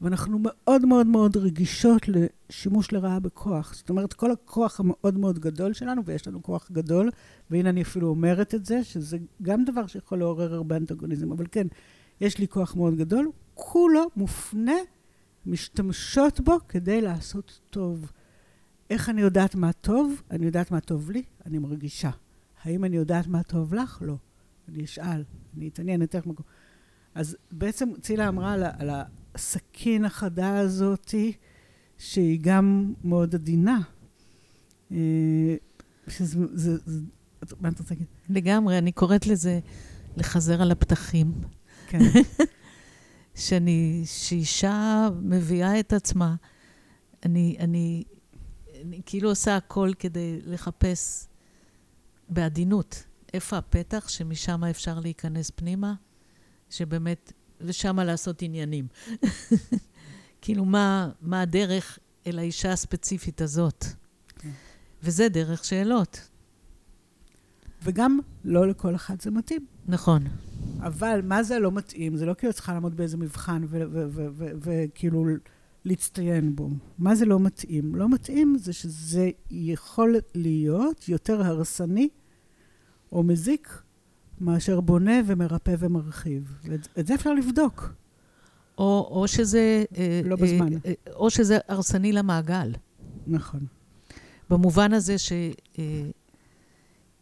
ואנחנו 0.01 0.39
מאוד 0.41 0.85
מאוד 0.85 1.07
מאוד 1.07 1.37
רגישות 1.37 2.01
לשימוש 2.07 2.91
לרעה 2.91 3.19
בכוח. 3.19 3.73
זאת 3.73 3.89
אומרת, 3.89 4.13
כל 4.13 4.31
הכוח 4.31 4.79
המאוד 4.79 5.17
מאוד 5.17 5.39
גדול 5.39 5.73
שלנו, 5.73 6.05
ויש 6.05 6.27
לנו 6.27 6.43
כוח 6.43 6.71
גדול, 6.71 7.09
והנה 7.49 7.69
אני 7.69 7.81
אפילו 7.81 8.07
אומרת 8.07 8.55
את 8.55 8.65
זה, 8.65 8.83
שזה 8.83 9.17
גם 9.41 9.65
דבר 9.65 9.87
שיכול 9.87 10.19
לעורר 10.19 10.53
הרבה 10.53 10.77
אנטגוניזם, 10.77 11.31
אבל 11.31 11.45
כן, 11.51 11.67
יש 12.21 12.37
לי 12.37 12.47
כוח 12.47 12.75
מאוד 12.75 12.95
גדול, 12.95 13.31
כולו 13.53 14.09
מופנה, 14.15 14.77
משתמשות 15.45 16.39
בו 16.39 16.57
כדי 16.69 17.01
לעשות 17.01 17.59
טוב. 17.69 18.11
איך 18.89 19.09
אני 19.09 19.21
יודעת 19.21 19.55
מה 19.55 19.73
טוב? 19.73 20.21
אני 20.31 20.45
יודעת 20.45 20.71
מה 20.71 20.79
טוב 20.79 21.11
לי, 21.11 21.23
אני 21.45 21.57
מרגישה. 21.57 22.09
האם 22.63 22.85
אני 22.85 22.95
יודעת 22.95 23.27
מה 23.27 23.43
טוב 23.43 23.73
לך? 23.73 24.01
לא. 24.05 24.15
אני 24.69 24.83
אשאל, 24.83 25.23
אני 25.57 25.67
אתעניין 25.67 26.01
יותר 26.01 26.19
מקום. 26.25 26.45
אז 27.15 27.37
בעצם 27.51 27.89
צילה 28.01 28.27
אמרה 28.27 28.53
על, 28.53 28.63
על 28.63 28.89
הסכין 29.35 30.05
החדה 30.05 30.59
הזאתי, 30.59 31.33
שהיא 31.97 32.39
גם 32.41 32.93
מאוד 33.03 33.35
עדינה. 33.35 33.79
אה, 34.91 35.55
שזה, 36.07 36.39
זה, 36.53 36.77
זה, 36.85 37.55
מה 37.59 37.69
את 37.69 37.79
רוצה 37.79 37.93
להגיד? 37.93 38.07
לגמרי, 38.29 38.77
אני 38.77 38.91
קוראת 38.91 39.27
לזה 39.27 39.59
לחזר 40.17 40.61
על 40.61 40.71
הפתחים. 40.71 41.31
כן. 41.87 41.99
שאני, 43.35 44.03
שאישה 44.05 45.09
מביאה 45.21 45.79
את 45.79 45.93
עצמה, 45.93 46.35
אני, 47.25 47.55
אני, 47.59 48.03
אני 48.81 49.01
כאילו 49.05 49.29
עושה 49.29 49.55
הכל 49.55 49.91
כדי 49.99 50.39
לחפש 50.45 51.27
בעדינות 52.29 53.03
איפה 53.33 53.57
הפתח 53.57 54.09
שמשם 54.09 54.63
אפשר 54.63 54.99
להיכנס 54.99 55.49
פנימה, 55.49 55.93
שבאמת, 56.69 57.33
ושם 57.61 57.99
לעשות 57.99 58.41
עניינים. 58.41 58.87
כאילו, 60.41 60.65
מה, 60.65 61.09
מה 61.21 61.41
הדרך 61.41 61.99
אל 62.27 62.39
האישה 62.39 62.71
הספציפית 62.71 63.41
הזאת? 63.41 63.85
כן. 64.35 64.51
וזה 65.03 65.29
דרך 65.29 65.65
שאלות. 65.65 66.29
וגם 67.83 68.19
לא 68.45 68.67
לכל 68.67 68.95
אחד 68.95 69.21
זה 69.21 69.31
מתאים. 69.31 69.65
נכון. 69.87 70.23
אבל 70.79 71.21
מה 71.23 71.43
זה 71.43 71.59
לא 71.59 71.71
מתאים? 71.71 72.17
זה 72.17 72.25
לא 72.25 72.33
כאילו 72.33 72.53
צריכה 72.53 72.73
לעמוד 72.73 72.97
באיזה 72.97 73.17
מבחן 73.17 73.65
וכאילו 74.61 75.25
להצטיין 75.85 76.55
בו. 76.55 76.69
מה 76.97 77.15
זה 77.15 77.25
לא 77.25 77.39
מתאים? 77.39 77.95
לא 77.95 78.09
מתאים 78.09 78.57
זה 78.57 78.73
שזה 78.73 79.29
יכול 79.51 80.15
להיות 80.35 81.09
יותר 81.09 81.45
הרסני 81.45 82.09
או 83.11 83.23
מזיק 83.23 83.81
מאשר 84.41 84.81
בונה 84.81 85.21
ומרפא 85.25 85.75
ומרחיב. 85.79 86.57
ואת 86.63 87.07
זה 87.07 87.15
אפשר 87.15 87.33
לבדוק. 87.33 87.93
או, 88.77 89.07
או 89.11 89.27
שזה... 89.27 89.83
לא 90.23 90.35
אה, 90.35 90.41
בזמן. 90.41 90.73
אה, 90.85 90.93
או 91.13 91.29
שזה 91.29 91.57
הרסני 91.67 92.11
למעגל. 92.11 92.71
נכון. 93.27 93.65
במובן 94.49 94.93
הזה 94.93 95.17
שאם 95.17 96.07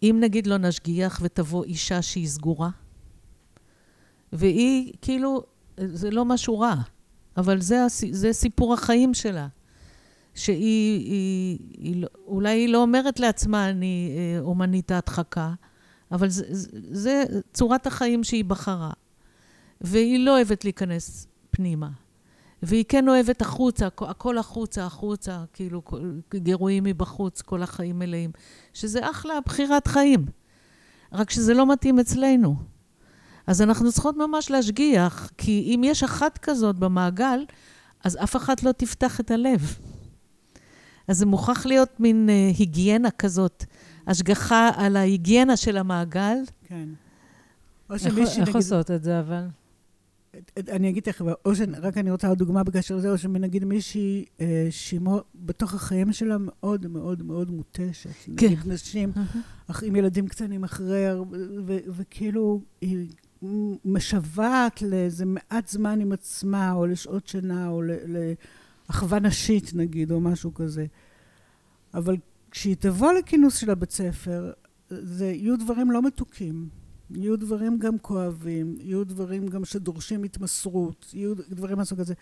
אה, 0.03 0.11
נגיד 0.11 0.47
לא 0.47 0.57
נשגיח 0.57 1.19
ותבוא 1.23 1.63
אישה 1.63 2.01
שהיא 2.01 2.27
סגורה, 2.27 2.69
והיא 4.33 4.93
כאילו, 5.01 5.43
זה 5.77 6.11
לא 6.11 6.25
משהו 6.25 6.59
רע, 6.59 6.75
אבל 7.37 7.61
זה, 7.61 7.85
זה 8.11 8.33
סיפור 8.33 8.73
החיים 8.73 9.13
שלה. 9.13 9.47
שהיא, 10.37 10.99
היא, 11.09 11.59
היא, 11.77 12.01
לא, 12.01 12.07
אולי 12.25 12.49
היא 12.49 12.69
לא 12.69 12.81
אומרת 12.81 13.19
לעצמה, 13.19 13.69
אני 13.69 14.11
אה, 14.17 14.39
אומנית 14.39 14.91
ההדחקה, 14.91 15.53
אבל 16.11 16.29
זה, 16.29 16.43
זה, 16.49 16.79
זה 16.91 17.23
צורת 17.53 17.87
החיים 17.87 18.23
שהיא 18.23 18.45
בחרה. 18.45 18.91
והיא 19.81 20.25
לא 20.25 20.35
אוהבת 20.35 20.63
להיכנס 20.63 21.27
פנימה. 21.51 21.89
והיא 22.63 22.85
כן 22.89 23.09
אוהבת 23.09 23.41
החוצה, 23.41 23.87
הכל 23.87 24.37
החוצה, 24.37 24.85
החוצה, 24.85 25.43
כאילו 25.53 25.81
גירויים 26.35 26.83
מבחוץ, 26.83 27.41
כל 27.41 27.63
החיים 27.63 27.99
מלאים. 27.99 28.31
שזה 28.73 29.09
אחלה 29.09 29.33
בחירת 29.45 29.87
חיים. 29.87 30.25
רק 31.13 31.29
שזה 31.29 31.53
לא 31.53 31.71
מתאים 31.73 31.99
אצלנו. 31.99 32.55
אז 33.47 33.61
אנחנו 33.61 33.91
צריכות 33.91 34.17
ממש 34.17 34.51
להשגיח, 34.51 35.31
כי 35.37 35.75
אם 35.75 35.81
יש 35.83 36.03
אחת 36.03 36.37
כזאת 36.37 36.75
במעגל, 36.75 37.45
אז 38.03 38.17
אף 38.23 38.35
אחת 38.35 38.63
לא 38.63 38.71
תפתח 38.71 39.19
את 39.19 39.31
הלב. 39.31 39.77
אז 41.07 41.17
זה 41.17 41.25
מוכרח 41.25 41.65
להיות 41.65 41.99
מין 41.99 42.29
uh, 42.29 42.57
היגיינה 42.57 43.11
כזאת, 43.11 43.65
השגחה 44.07 44.69
על 44.75 44.95
ההיגיינה 44.95 45.57
של 45.57 45.77
המעגל. 45.77 46.37
כן. 46.63 46.89
איך 47.91 48.55
עושות 48.55 48.91
את 48.91 49.03
זה, 49.03 49.19
אבל? 49.19 49.47
אני 50.57 50.89
אגיד 50.89 51.03
תכף, 51.03 51.25
או 51.45 51.55
שרק 51.55 51.97
אני 51.97 52.11
רוצה 52.11 52.27
עוד 52.27 52.37
דוגמה 52.37 52.63
בקשר 52.63 52.95
לזה, 52.95 53.11
או 53.11 53.17
שנגיד 53.17 53.65
מישהי 53.65 54.25
אה, 54.41 54.67
שימו 54.69 55.19
בתוך 55.35 55.73
החיים 55.73 56.13
שלה 56.13 56.35
מאוד 56.39 56.87
מאוד 56.87 57.23
מאוד 57.23 57.51
מותשת. 57.51 58.09
כן. 58.37 58.45
נגיד 58.45 58.59
נשים, 58.65 59.11
אך 59.67 59.83
עם 59.83 59.95
ילדים 59.95 60.27
קטנים 60.27 60.63
אחרי, 60.63 61.05
וכאילו 61.67 62.61
היא 62.81 63.07
משוועת 63.85 64.81
לאיזה 64.81 65.25
מעט 65.25 65.67
זמן 65.67 66.01
עם 66.01 66.11
עצמה, 66.11 66.73
או 66.73 66.87
לשעות 66.87 67.27
שינה, 67.27 67.69
או 67.69 67.81
לאחווה 68.89 69.19
נשית 69.19 69.71
נגיד, 69.73 70.11
או 70.11 70.21
משהו 70.21 70.53
כזה. 70.53 70.85
אבל 71.93 72.15
כשהיא 72.57 72.75
תבוא 72.79 73.13
לכינוס 73.13 73.57
של 73.57 73.69
הבית 73.69 73.91
ספר, 73.91 74.51
זה 74.89 75.25
יהיו 75.25 75.57
דברים 75.57 75.91
לא 75.91 76.01
מתוקים. 76.01 76.69
יהיו 77.09 77.35
דברים 77.35 77.77
גם 77.77 77.97
כואבים, 77.97 78.75
יהיו 78.79 79.03
דברים 79.03 79.47
גם 79.47 79.65
שדורשים 79.65 80.23
התמסרות, 80.23 81.11
יהיו 81.13 81.33
דברים 81.49 81.77
מהסוג 81.77 81.99
הזה. 81.99 82.13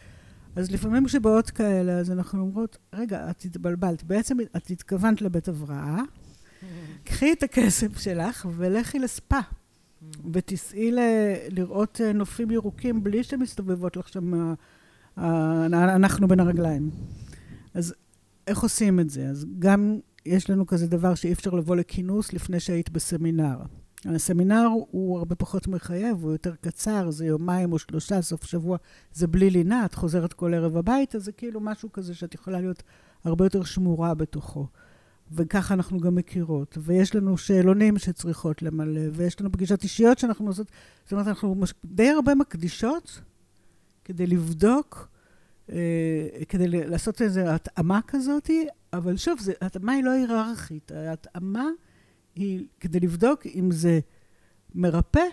אז 0.56 0.72
לפעמים 0.72 1.06
כשבאות 1.06 1.50
כאלה, 1.50 1.92
אז 1.92 2.12
אנחנו 2.12 2.42
אומרות, 2.42 2.78
רגע, 2.94 3.30
את 3.30 3.46
התבלבלת. 3.46 4.04
בעצם 4.04 4.38
את 4.56 4.72
התכוונת 4.72 5.22
לבית 5.22 5.48
הבראה, 5.48 6.02
קחי 7.04 7.34
את 7.34 7.44
הכסף 7.44 7.98
שלך 7.98 8.48
ולכי 8.56 9.00
לספה. 9.00 9.40
ותיסעי 10.34 10.92
לראות 11.50 12.02
אה, 12.04 12.14
נופים 12.14 12.52
ירוקים 12.52 13.04
בלי 13.04 13.24
שמסתובבות 13.24 13.98
לך 13.98 14.08
שם 14.08 14.54
אנחנו 15.18 16.28
בין 16.28 16.40
הרגליים. 16.40 16.90
אז 17.74 17.94
איך 18.48 18.60
עושים 18.60 19.00
את 19.00 19.10
זה? 19.10 19.28
אז 19.28 19.46
גם 19.60 20.00
יש 20.26 20.50
לנו 20.50 20.68
כזה 20.68 20.88
דבר 20.88 21.16
שאי 21.16 21.34
אפשר 21.34 21.52
לבוא 21.52 21.76
לכינוס 21.76 22.34
לפני 22.34 22.60
שהיית 22.60 22.90
בסמינר. 22.90 23.58
הסמינר 24.06 24.68
הוא 24.92 25.18
הרבה 25.18 25.36
פחות 25.36 25.68
מחייב, 25.68 26.24
הוא 26.24 26.32
יותר 26.32 26.56
קצר, 26.62 27.12
זה 27.12 27.26
יומיים 27.26 27.74
או 27.74 27.80
שלושה, 27.80 28.22
סוף 28.22 28.44
שבוע, 28.44 28.78
זה 29.14 29.28
בלי 29.28 29.50
לינה, 29.50 29.86
את 29.86 29.94
חוזרת 29.94 30.34
כל 30.34 30.54
ערב 30.54 30.78
הביתה, 30.78 31.20
זה 31.20 31.32
כאילו 31.32 31.60
משהו 31.60 31.92
כזה 31.92 32.14
שאת 32.14 32.34
יכולה 32.34 32.62
להיות 32.62 32.84
הרבה 33.24 33.46
יותר 33.46 33.64
שמורה 33.64 34.14
בתוכו. 34.14 34.68
וככה 35.32 35.74
אנחנו 35.74 36.00
גם 36.00 36.16
מכירות. 36.16 36.78
ויש 36.82 37.16
לנו 37.16 37.38
שאלונים 37.38 37.98
שצריכות 37.98 38.62
למלא, 38.62 39.02
ויש 39.14 39.42
לנו 39.42 39.52
פגישות 39.52 39.84
אישיות 39.84 40.20
שאנחנו 40.20 40.48
עושות, 40.48 40.72
זאת 41.04 41.12
אומרת, 41.12 41.28
אנחנו 41.28 41.56
די 41.86 42.10
הרבה 42.10 42.36
מקדישות 42.36 43.22
כדי 44.06 44.28
לבדוק, 44.28 45.08
כדי 46.50 46.68
לעשות 46.68 47.22
איזו 47.22 47.42
התאמה 47.42 48.00
כזאת, 48.08 48.50
אבל 48.94 49.18
שוב, 49.18 49.40
זה, 49.40 49.54
התאמה 49.62 49.92
היא 49.92 50.04
לא 50.04 50.12
היררכית, 50.12 50.92
ההתאמה 50.92 51.68
היא 52.36 52.66
כדי 52.80 53.00
לבדוק 53.00 53.46
אם 53.46 53.72
זה 53.72 54.00
מרפא, 54.76 55.26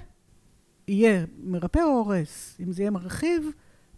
יהיה 0.89 1.25
מרפא 1.43 1.79
או 1.79 1.89
הורס, 1.89 2.57
אם 2.61 2.73
זה 2.73 2.83
יהיה 2.83 2.91
מרחיב, 2.91 3.47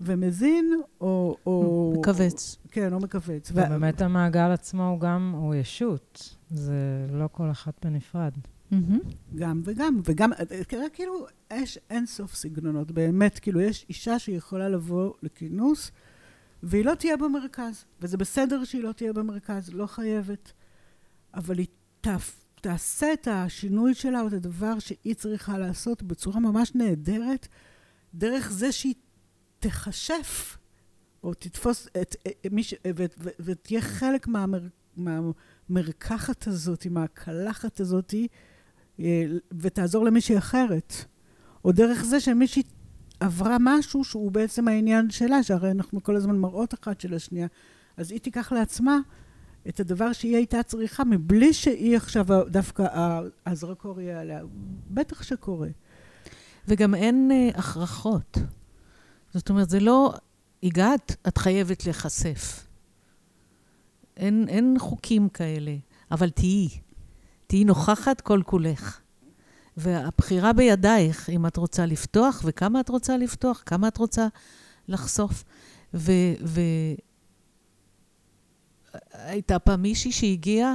ומזין, 0.00 0.80
או... 1.00 1.36
או 1.46 1.94
מכווץ. 1.98 2.56
כן, 2.70 2.92
או 2.92 3.00
מכווץ. 3.00 3.50
ובאמת 3.50 4.00
ו... 4.00 4.04
המעגל 4.04 4.50
עצמו 4.50 4.88
הוא 4.88 5.00
גם, 5.00 5.32
הוא 5.36 5.54
ישות. 5.54 6.36
זה 6.50 7.06
לא 7.12 7.28
כל 7.32 7.50
אחת 7.50 7.86
בנפרד. 7.86 8.32
גם 9.34 9.62
וגם, 9.64 10.00
וגם, 10.04 10.30
כאילו, 10.92 11.26
יש 11.52 11.78
אין 11.90 12.06
סוף 12.06 12.34
סגנונות, 12.34 12.90
באמת, 12.90 13.38
כאילו, 13.38 13.60
יש 13.60 13.86
אישה 13.88 14.18
שיכולה 14.18 14.68
לבוא 14.68 15.12
לכינוס, 15.22 15.90
והיא 16.64 16.84
לא 16.84 16.94
תהיה 16.94 17.16
במרכז, 17.16 17.84
וזה 18.00 18.16
בסדר 18.16 18.64
שהיא 18.64 18.82
לא 18.82 18.92
תהיה 18.92 19.12
במרכז, 19.12 19.70
לא 19.72 19.86
חייבת, 19.86 20.52
אבל 21.34 21.58
היא 21.58 21.66
תף, 22.00 22.44
תעשה 22.60 23.12
את 23.12 23.28
השינוי 23.28 23.94
שלה, 23.94 24.20
או 24.20 24.28
את 24.28 24.32
הדבר 24.32 24.78
שהיא 24.78 25.14
צריכה 25.14 25.58
לעשות 25.58 26.02
בצורה 26.02 26.40
ממש 26.40 26.74
נהדרת, 26.74 27.48
דרך 28.14 28.50
זה 28.50 28.72
שהיא 28.72 28.94
תכשף, 29.58 30.56
או 31.22 31.34
תתפוס 31.34 31.88
את, 32.00 32.16
את 32.28 32.46
מי 32.52 32.62
ש... 32.62 32.74
ותהיה 33.40 33.80
חלק 33.80 34.26
מהמר, 34.26 34.62
מהמרקחת 34.96 36.46
הזאת, 36.46 36.86
מהקלחת 36.86 37.80
הזאת, 37.80 38.14
אה, 39.00 39.24
ותעזור 39.58 40.04
למישהי 40.04 40.38
אחרת. 40.38 40.94
או 41.64 41.72
דרך 41.72 42.04
זה 42.04 42.20
שמישהי 42.20 42.62
עברה 43.20 43.56
משהו 43.60 44.04
שהוא 44.04 44.32
בעצם 44.32 44.68
העניין 44.68 45.10
שלה, 45.10 45.42
שהרי 45.42 45.70
אנחנו 45.70 46.02
כל 46.02 46.16
הזמן 46.16 46.38
מראות 46.38 46.74
אחת 46.74 47.00
של 47.00 47.14
השנייה, 47.14 47.46
אז 47.96 48.10
היא 48.10 48.20
תיקח 48.20 48.52
לעצמה 48.52 48.98
את 49.68 49.80
הדבר 49.80 50.12
שהיא 50.12 50.36
הייתה 50.36 50.62
צריכה, 50.62 51.04
מבלי 51.04 51.52
שהיא 51.52 51.96
עכשיו 51.96 52.26
דווקא 52.46 52.86
הזרקור 53.46 54.00
יהיה 54.00 54.20
עליה. 54.20 54.40
בטח 54.90 55.22
שקורה. 55.22 55.68
וגם 56.68 56.94
אין 56.94 57.30
uh, 57.30 57.58
הכרחות. 57.58 58.38
זאת 59.34 59.50
אומרת, 59.50 59.70
זה 59.70 59.80
לא 59.80 60.14
הגעת, 60.62 61.16
את 61.28 61.38
חייבת 61.38 61.84
להיחשף. 61.84 62.66
אין, 64.16 64.44
אין 64.48 64.76
חוקים 64.78 65.28
כאלה, 65.28 65.76
אבל 66.10 66.30
תהיי. 66.30 66.68
תהיי 67.46 67.64
נוכחת 67.64 68.20
כל 68.20 68.40
כולך. 68.46 69.00
והבחירה 69.76 70.52
בידייך, 70.52 71.30
אם 71.30 71.46
את 71.46 71.56
רוצה 71.56 71.86
לפתוח, 71.86 72.42
וכמה 72.44 72.80
את 72.80 72.88
רוצה 72.88 73.16
לפתוח, 73.16 73.62
כמה 73.66 73.88
את 73.88 73.96
רוצה 73.96 74.26
לחשוף. 74.88 75.44
ו... 75.94 76.12
ו... 76.44 76.60
הייתה 79.12 79.58
פעם 79.58 79.82
מישהי 79.82 80.12
שהגיעה 80.12 80.74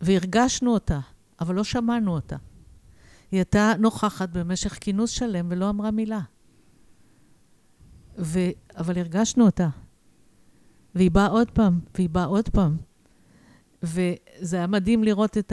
והרגשנו 0.00 0.74
אותה, 0.74 1.00
אבל 1.40 1.54
לא 1.54 1.64
שמענו 1.64 2.14
אותה. 2.14 2.36
היא 3.30 3.38
הייתה 3.38 3.72
נוכחת 3.78 4.28
במשך 4.28 4.78
כינוס 4.80 5.10
שלם 5.10 5.46
ולא 5.50 5.70
אמרה 5.70 5.90
מילה. 5.90 6.20
ו... 8.18 8.38
אבל 8.76 8.98
הרגשנו 8.98 9.46
אותה. 9.46 9.68
והיא 10.94 11.10
באה 11.10 11.26
עוד 11.26 11.50
פעם, 11.50 11.80
והיא 11.94 12.08
באה 12.08 12.24
עוד 12.24 12.48
פעם. 12.48 12.76
וזה 13.82 14.56
היה 14.56 14.66
מדהים 14.66 15.04
לראות 15.04 15.38
את 15.38 15.52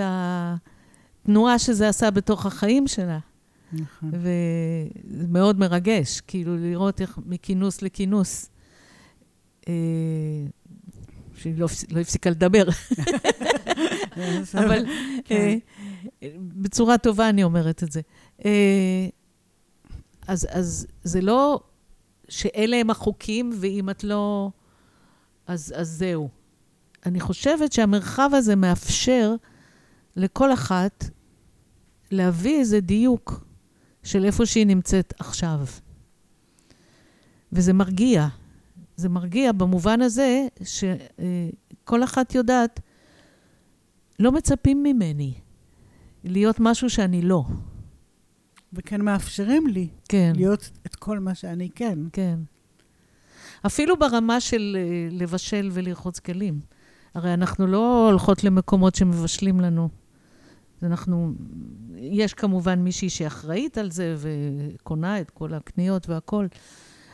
התנועה 1.26 1.60
שזה 1.60 1.90
עשה 1.90 2.12
בתוך 2.12 2.46
החיים 2.46 2.88
שלה. 2.88 3.20
נכון. 3.74 4.12
וזה 4.14 5.28
מאוד 5.28 5.60
מרגש, 5.60 6.22
כאילו 6.22 6.58
לראות 6.58 7.02
איך 7.02 7.20
מכינוס 7.26 7.82
לכינוס. 7.82 8.50
אה, 9.68 9.74
שהיא 11.36 11.58
לא, 11.58 11.68
לא 11.92 12.00
הפסיקה 12.00 12.30
לדבר, 12.30 12.64
אבל 14.66 14.86
כן. 15.26 15.58
אה, 16.24 16.30
בצורה 16.38 16.98
טובה 16.98 17.30
אני 17.30 17.44
אומרת 17.44 17.84
את 17.84 17.92
זה. 17.92 18.02
אה, 18.46 19.08
אז, 20.28 20.48
אז 20.52 20.88
זה 21.04 21.22
לא 21.22 21.60
שאלה 22.30 22.78
הם 22.78 22.90
החוקים, 22.90 23.52
ואם 23.60 23.90
את 23.90 24.04
לא... 24.04 24.50
אז, 25.48 25.74
אז 25.78 25.90
זהו. 25.90 26.30
אני 27.06 27.20
חושבת 27.20 27.74
שהמרחב 27.74 28.30
הזה 28.34 28.56
מאפשר 28.56 29.36
לכל 30.16 30.54
אחת 30.54 31.10
להביא 32.16 32.60
איזה 32.60 32.80
דיוק 32.80 33.46
של 34.04 34.26
איפה 34.26 34.46
שהיא 34.46 34.68
נמצאת 34.68 35.14
עכשיו. 35.20 35.60
וזה 37.52 37.74
מרגיע. 37.74 38.28
זה 38.96 39.10
מרגיע 39.10 39.52
במובן 39.52 40.02
הזה 40.02 40.48
שכל 40.64 42.04
אחת 42.04 42.36
יודעת, 42.36 42.80
לא 44.20 44.32
מצפים 44.32 44.84
ממני 44.84 45.34
להיות 46.24 46.60
משהו 46.60 46.90
שאני 46.90 47.22
לא. 47.22 47.44
וכן 48.74 49.02
מאפשרים 49.02 49.68
לי 49.68 49.88
כן, 50.10 50.34
להיות 50.36 50.72
את 50.86 50.96
כל 50.96 51.20
מה 51.20 51.36
שאני 51.36 51.70
כן. 51.76 52.00
כן. 52.14 52.40
אפילו 53.66 54.00
ברמה 54.00 54.42
של 54.42 54.78
אה, 54.80 55.18
לבשל 55.18 55.70
ולרחוץ 55.74 56.20
כלים. 56.20 56.60
הרי 57.14 57.34
אנחנו 57.34 57.68
לא 57.68 58.08
הולכות 58.10 58.44
למקומות 58.44 58.96
שמבשלים 58.96 59.62
לנו. 59.62 59.90
אנחנו, 60.86 61.34
יש 61.96 62.34
כמובן 62.34 62.80
מישהי 62.80 63.10
שאחראית 63.10 63.78
על 63.78 63.92
זה 63.92 64.16
וקונה 64.18 65.22
את 65.22 65.30
כל 65.30 65.54
הקניות 65.54 66.10
והכול, 66.10 66.48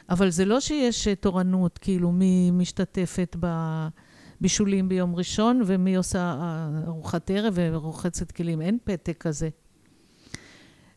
אבל 0.10 0.30
זה 0.30 0.46
לא 0.46 0.60
שיש 0.60 1.08
תורנות, 1.08 1.78
כאילו, 1.78 2.12
מי 2.12 2.52
משתתפת 2.52 3.36
בבישולים 3.40 4.90
ביום 4.90 5.16
ראשון 5.16 5.62
ומי 5.66 5.96
עושה 5.96 6.20
אה, 6.20 6.70
ארוחת 6.88 7.32
ערב 7.32 7.54
ורוחצת 7.56 8.32
כלים. 8.32 8.62
אין 8.62 8.78
פתק 8.84 9.18
כזה. 9.20 9.50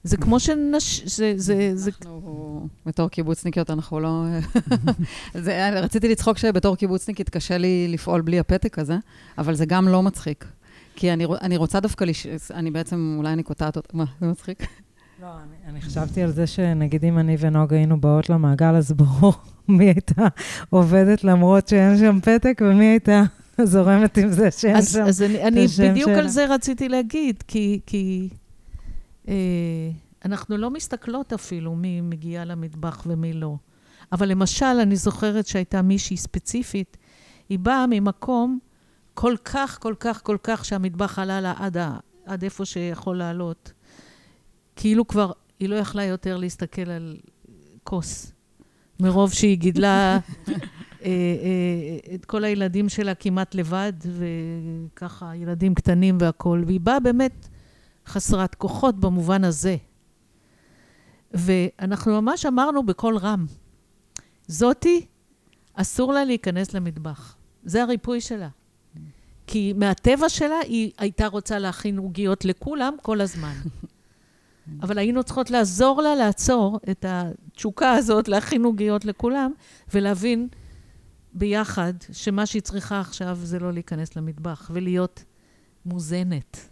זה 0.04 0.16
כמו 0.16 0.40
שנש... 0.40 1.02
זה, 1.04 1.32
זה, 1.36 1.70
זה... 1.74 1.90
אנחנו, 2.02 2.68
בתור 2.86 3.08
קיבוצניקיות, 3.08 3.70
אנחנו 3.70 4.00
לא... 4.00 4.24
זה, 5.34 5.80
רציתי 5.80 6.08
לצחוק 6.08 6.38
שבתור 6.38 6.76
קיבוצניקית 6.76 7.30
קשה 7.30 7.58
לי 7.58 7.88
לפעול 7.88 8.20
בלי 8.20 8.38
הפתק 8.38 8.78
הזה, 8.78 8.96
אבל 9.38 9.54
זה 9.54 9.66
גם 9.66 9.88
לא 9.88 10.02
מצחיק. 10.02 10.44
כי 10.96 11.12
אני, 11.12 11.26
אני 11.40 11.56
רוצה 11.56 11.80
דווקא, 11.80 12.04
לש... 12.04 12.26
אני 12.50 12.70
בעצם, 12.70 13.14
אולי 13.18 13.32
אני 13.32 13.42
קוטעת 13.42 13.76
אותה, 13.76 13.96
מה, 13.96 14.04
זה 14.20 14.26
מצחיק? 14.26 14.62
לא, 15.22 15.26
אני, 15.26 15.70
אני 15.70 15.80
חשבתי 15.80 16.22
על 16.22 16.30
זה 16.30 16.46
שנגיד 16.46 17.04
אם 17.04 17.18
אני 17.18 17.36
ונוגה 17.40 17.76
היינו 17.76 18.00
באות 18.00 18.30
למעגל, 18.30 18.74
אז 18.74 18.92
ברור 18.92 19.34
מי 19.68 19.84
הייתה 19.84 20.26
עובדת 20.70 21.24
למרות 21.24 21.68
שאין 21.68 21.98
שם 21.98 22.20
פתק, 22.20 22.62
ומי 22.64 22.84
הייתה 22.84 23.22
זורמת 23.62 24.18
עם 24.18 24.28
זה 24.28 24.50
שאין 24.50 24.76
אז, 24.76 24.92
שם. 24.92 25.02
אז 25.02 25.22
אני, 25.22 25.42
אני 25.42 25.66
בדיוק 25.66 26.10
שלה. 26.10 26.18
על 26.18 26.28
זה 26.28 26.46
רציתי 26.46 26.88
להגיד, 26.88 27.42
כי, 27.48 27.80
כי 27.86 28.28
אה, 29.28 29.34
אנחנו 30.24 30.56
לא 30.56 30.70
מסתכלות 30.70 31.32
אפילו 31.32 31.74
מי 31.74 32.00
מגיעה 32.00 32.44
למטבח 32.44 33.02
ומי 33.06 33.32
לא. 33.32 33.56
אבל 34.12 34.28
למשל, 34.28 34.66
אני 34.82 34.96
זוכרת 34.96 35.46
שהייתה 35.46 35.82
מישהי 35.82 36.16
ספציפית, 36.16 36.96
היא 37.48 37.58
באה 37.58 37.86
ממקום 37.90 38.58
כל 39.14 39.34
כך, 39.44 39.78
כל 39.82 39.94
כך, 40.00 40.22
כל 40.22 40.36
כך, 40.42 40.64
שהמטבח 40.64 41.18
עלה 41.18 41.40
לה 41.40 41.54
עד, 41.56 41.76
ה, 41.76 41.96
עד 42.26 42.44
איפה 42.44 42.64
שיכול 42.64 43.16
לעלות. 43.16 43.72
כאילו 44.76 45.08
כבר, 45.08 45.32
היא 45.60 45.68
לא 45.68 45.74
יכלה 45.74 46.04
יותר 46.04 46.36
להסתכל 46.36 46.90
על 46.90 47.16
כוס, 47.84 48.32
מרוב 49.00 49.32
שהיא 49.32 49.58
גידלה 49.58 50.18
אה, 50.48 50.58
אה, 51.04 52.14
את 52.14 52.24
כל 52.24 52.44
הילדים 52.44 52.88
שלה 52.88 53.14
כמעט 53.14 53.54
לבד, 53.54 53.92
וככה, 54.06 55.36
ילדים 55.36 55.74
קטנים 55.74 56.18
והכול, 56.20 56.64
והיא 56.66 56.80
באה 56.80 57.00
באמת 57.00 57.48
חסרת 58.06 58.54
כוחות 58.54 59.00
במובן 59.00 59.44
הזה. 59.44 59.76
ואנחנו 61.34 62.20
ממש 62.20 62.46
אמרנו 62.46 62.86
בקול 62.86 63.16
רם, 63.16 63.46
זאתי, 64.46 65.06
אסור 65.74 66.12
לה 66.12 66.24
להיכנס 66.24 66.74
למטבח. 66.74 67.36
זה 67.64 67.82
הריפוי 67.82 68.20
שלה. 68.20 68.48
כי 69.46 69.72
מהטבע 69.76 70.28
שלה 70.28 70.58
היא 70.58 70.92
הייתה 70.98 71.26
רוצה 71.26 71.58
להכין 71.58 71.98
עוגיות 71.98 72.44
לכולם 72.44 72.96
כל 73.02 73.20
הזמן. 73.20 73.54
אבל 74.82 74.98
היינו 74.98 75.24
צריכות 75.24 75.50
לעזור 75.50 76.02
לה 76.02 76.14
לעצור 76.14 76.80
את 76.90 77.04
התשוקה 77.08 77.92
הזאת 77.92 78.28
להכין 78.28 78.64
עוגיות 78.64 79.04
לכולם, 79.04 79.52
ולהבין 79.94 80.48
ביחד 81.32 81.92
שמה 82.12 82.46
שהיא 82.46 82.62
צריכה 82.62 83.00
עכשיו 83.00 83.38
זה 83.42 83.58
לא 83.58 83.72
להיכנס 83.72 84.16
למטבח, 84.16 84.70
ולהיות 84.74 85.24
מוזנת. 85.86 86.68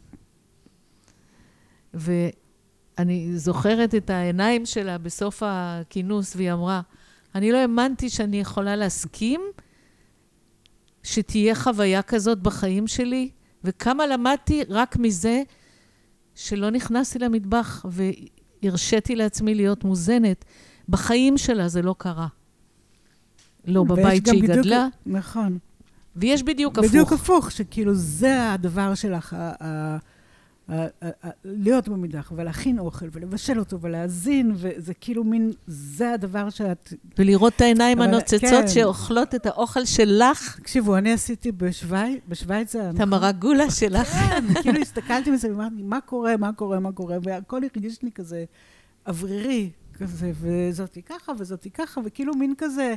ואני 1.95 3.39
זוכרת 3.39 3.95
את 3.95 4.11
העיניים 4.11 4.67
שלה 4.67 4.99
בסוף 4.99 5.43
הכינוס, 5.47 6.37
והיא 6.37 6.53
אמרה, 6.53 6.81
אני 7.35 7.53
לא 7.53 7.59
האמנתי 7.59 8.11
שאני 8.11 8.41
יכולה 8.41 8.77
להסכים 8.77 9.41
שתהיה 11.03 11.55
חוויה 11.55 12.03
כזאת 12.03 12.39
בחיים 12.39 12.87
שלי, 12.87 13.31
וכמה 13.65 14.07
למדתי 14.07 14.63
רק 14.69 14.97
מזה 14.97 15.43
שלא 16.35 16.71
נכנסתי 16.71 17.19
למטבח 17.19 17.87
והרשיתי 18.63 19.17
לעצמי 19.17 19.55
להיות 19.55 19.85
מוזנת. 19.85 20.45
בחיים 20.89 21.39
שלה 21.39 21.69
זה 21.69 21.83
לא 21.83 21.95
קרה. 21.99 22.27
לא 23.67 23.85
בבית 23.85 24.27
שהיא 24.27 24.43
בדיוק- 24.43 24.59
גדלה, 24.59 24.87
נכון. 25.07 25.59
ויש 26.17 26.43
בדיוק 26.43 26.79
הפוך. 26.79 26.91
בדיוק 26.91 27.13
הפוך, 27.13 27.51
שכאילו 27.51 27.95
זה 27.95 28.53
הדבר 28.53 28.95
שלך, 28.95 29.37
להיות 31.45 31.89
במטבח, 31.89 32.33
ולהכין 32.37 32.79
אוכל, 32.79 33.07
ולבשל 33.13 33.59
אותו, 33.59 33.81
ולהזין, 33.81 34.53
וזה 34.57 34.95
כאילו 34.95 35.25
מין, 35.25 35.53
זה 35.67 36.13
הדבר 36.13 36.51
שאת... 36.51 36.93
ולראות 37.19 37.53
את 37.57 37.61
העיניים 37.61 38.01
הנוצצות 38.01 38.41
כן. 38.41 38.69
שאוכלות 38.69 39.35
את 39.35 39.47
האוכל 39.47 39.85
שלך, 39.85 40.59
תקשיבו, 40.61 40.97
אני 40.97 41.13
עשיתי 41.13 41.53
בשוויץ, 41.53 42.23
בשוויץ 42.29 42.73
זה... 42.73 42.91
את 42.91 43.01
המרגולה 43.01 43.71
שלך. 43.71 44.09
כן, 44.09 44.45
כאילו 44.63 44.81
הסתכלתי 44.81 45.37
זה 45.37 45.49
ואמרתי, 45.49 45.83
מה 45.83 46.01
קורה, 46.01 46.37
מה 46.37 46.53
קורה, 46.53 46.81
מה 46.81 46.93
קורה, 46.93 47.17
והכל 47.23 47.61
הרגיש 47.75 48.03
לי 48.03 48.11
כזה 48.13 48.45
אוורירי, 49.07 49.71
כזה, 49.99 50.33
וזאתי 50.41 51.03
ככה, 51.03 51.33
וזאתי 51.39 51.71
ככה, 51.71 52.01
וכאילו 52.05 52.35
מין 52.35 52.55
כזה, 52.59 52.83
אה, 52.83 52.95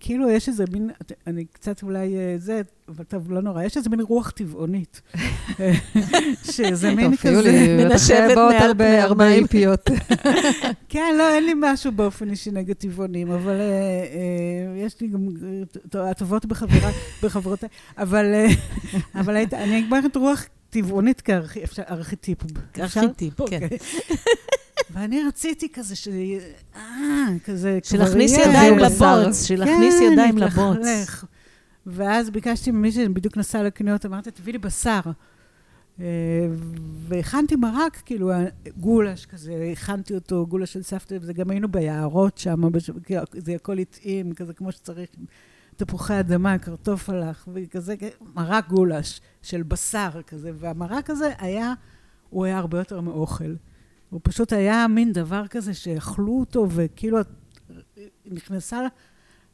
כאילו 0.00 0.30
יש 0.30 0.48
איזה 0.48 0.64
מין, 0.72 0.90
אני 1.26 1.44
קצת 1.44 1.82
אולי 1.82 2.16
אה, 2.16 2.34
זה, 2.38 2.62
אבל 2.88 3.04
טוב, 3.04 3.32
לא 3.32 3.42
נורא, 3.42 3.62
יש 3.62 3.76
איזה 3.76 3.90
מין 3.90 4.00
רוח 4.00 4.30
טבעונית. 4.30 5.00
אה, 5.60 5.72
שזה 6.52 6.94
מין 6.94 7.16
כזה... 7.16 7.76
מנשבת 7.78 8.34
באות 8.34 8.54
מעל 8.54 8.62
הרבה 8.62 8.84
פני 8.84 8.98
הרבה. 8.98 9.28
איפיות. 9.28 9.90
כן, 10.88 11.14
לא, 11.18 11.34
אין 11.34 11.44
לי 11.46 11.52
משהו 11.56 11.92
באופן 11.92 12.30
אישי 12.30 12.50
נגד 12.50 12.74
טבעונים, 12.74 13.30
אבל 13.30 13.60
אה, 13.60 13.60
אה, 13.60 14.86
יש 14.86 15.00
לי 15.00 15.08
גם 15.08 15.28
אה, 15.94 16.10
הטובות 16.10 16.46
בחברותיי, 17.22 17.68
אבל 17.98 18.34
אה, 18.34 18.46
אני 19.52 19.78
אגמרת 19.78 20.16
רוח 20.16 20.44
טבעונית 20.70 21.20
כארכיטיפ. 21.20 22.44
ארכיטיפ, 22.80 23.34
כן. 23.50 23.66
ואני 24.90 25.22
רציתי 25.28 25.68
כזה 25.72 25.96
ש... 25.96 26.08
אה, 26.76 27.26
כזה... 27.44 27.78
שלהכניס. 27.82 28.32
ידיים. 28.38 28.78
לבוץ, 28.78 29.44
שלהכניס 29.44 29.94
ידיים 30.12 30.38
לבוץ. 30.38 30.78
ואז 31.86 32.30
ביקשתי 32.30 32.70
ממי 32.70 32.92
שבדיוק 32.92 33.36
נסע 33.36 33.62
לקניות, 33.62 34.06
אמרתי, 34.06 34.30
תביא 34.30 34.52
לי 34.52 34.58
בשר. 34.58 35.00
אה, 36.00 36.06
והכנתי 37.08 37.56
מרק, 37.56 37.96
כאילו, 38.04 38.32
גולש 38.76 39.26
כזה, 39.26 39.70
הכנתי 39.72 40.14
אותו, 40.14 40.46
גולש 40.46 40.72
של 40.72 40.82
סבתא, 40.82 41.16
וזה 41.20 41.32
גם 41.32 41.50
היינו 41.50 41.68
ביערות 41.68 42.38
שם, 42.38 42.62
כאילו, 43.04 43.22
זה 43.32 43.54
הכל 43.54 43.78
התאים, 43.78 44.34
כזה 44.34 44.52
כמו 44.52 44.72
שצריך, 44.72 45.10
תפוחי 45.76 46.20
אדמה, 46.20 46.58
קרטופלח, 46.58 47.48
וכזה, 47.52 47.94
מרק 48.34 48.68
גולש 48.68 49.20
של 49.42 49.62
בשר 49.62 50.10
כזה, 50.26 50.50
והמרק 50.54 51.10
הזה 51.10 51.32
היה, 51.38 51.74
הוא 52.30 52.44
היה 52.44 52.58
הרבה 52.58 52.78
יותר 52.78 53.00
מאוכל. 53.00 53.54
הוא 54.10 54.20
פשוט 54.24 54.52
היה 54.52 54.86
מין 54.88 55.12
דבר 55.12 55.46
כזה 55.46 55.74
שאכלו 55.74 56.40
אותו, 56.40 56.66
וכאילו 56.70 57.20
את- 57.20 57.26
נכנסה 58.26 58.80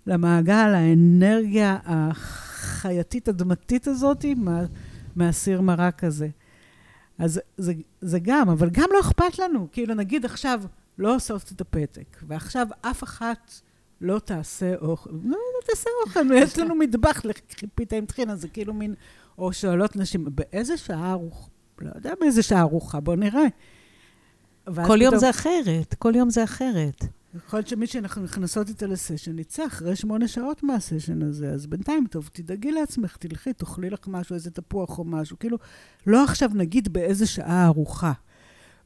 למעגל 0.06 0.74
האנרגיה 0.74 1.78
החייתית 1.84 3.28
אדמתית 3.28 3.86
הזאת 3.86 4.24
מה, 4.36 4.64
מהסיר 5.16 5.60
מרק 5.60 6.04
הזה. 6.04 6.28
אז 7.18 7.40
זה, 7.56 7.72
זה 8.00 8.18
גם, 8.18 8.48
אבל 8.48 8.70
גם 8.70 8.88
לא 8.92 9.00
אכפת 9.00 9.38
לנו. 9.38 9.68
כאילו, 9.72 9.94
נגיד 9.94 10.24
עכשיו 10.24 10.62
לא 10.98 11.14
עושות 11.16 11.52
את 11.52 11.60
הפתק, 11.60 12.16
ועכשיו 12.26 12.66
אף 12.80 13.02
אחת 13.04 13.52
לא 14.00 14.18
תעשה 14.18 14.74
אוכל. 14.76 15.10
לא, 15.10 15.18
לא 15.30 15.66
תעשה 15.66 15.90
אוכל, 16.06 16.20
יש 16.34 16.56
לנו 16.58 16.74
מטבח 16.74 17.22
לחיפית 17.24 17.92
עם 17.92 18.06
טחינה, 18.06 18.36
זה 18.36 18.48
כאילו 18.48 18.74
מין... 18.74 18.94
או 19.38 19.52
שואלות 19.52 19.96
נשים, 19.96 20.24
באיזה 20.34 20.76
שעה 20.76 21.10
ארוחה? 21.12 21.48
לא 21.80 21.90
יודע 21.94 22.12
באיזה 22.20 22.42
שעה 22.42 22.60
ארוחה, 22.60 23.00
בוא 23.00 23.16
נראה. 23.16 23.44
כל 24.86 25.02
יום 25.02 25.16
זה 25.16 25.30
אחרת, 25.30 25.94
כל 25.98 26.12
יום 26.16 26.30
זה 26.30 26.44
אחרת. 26.44 27.04
יכול 27.36 27.58
להיות 27.58 27.68
שמי 27.68 27.86
שאנחנו 27.86 28.22
נכנסות 28.22 28.68
איתה 28.68 28.86
לסשן 28.86 29.38
יצא 29.38 29.66
אחרי 29.66 29.96
שמונה 29.96 30.28
שעות 30.28 30.62
מהסשן 30.62 31.22
הזה, 31.22 31.50
אז 31.50 31.66
בינתיים, 31.66 32.06
טוב, 32.10 32.30
תדאגי 32.32 32.72
לעצמך, 32.72 33.16
תלכי, 33.16 33.52
תאכלי 33.52 33.90
לך 33.90 34.00
משהו, 34.06 34.34
איזה 34.34 34.50
תפוח 34.50 34.98
או 34.98 35.04
משהו. 35.04 35.38
כאילו, 35.38 35.58
לא 36.06 36.24
עכשיו 36.24 36.50
נגיד 36.54 36.92
באיזה 36.92 37.26
שעה 37.26 37.66
ארוחה. 37.66 38.12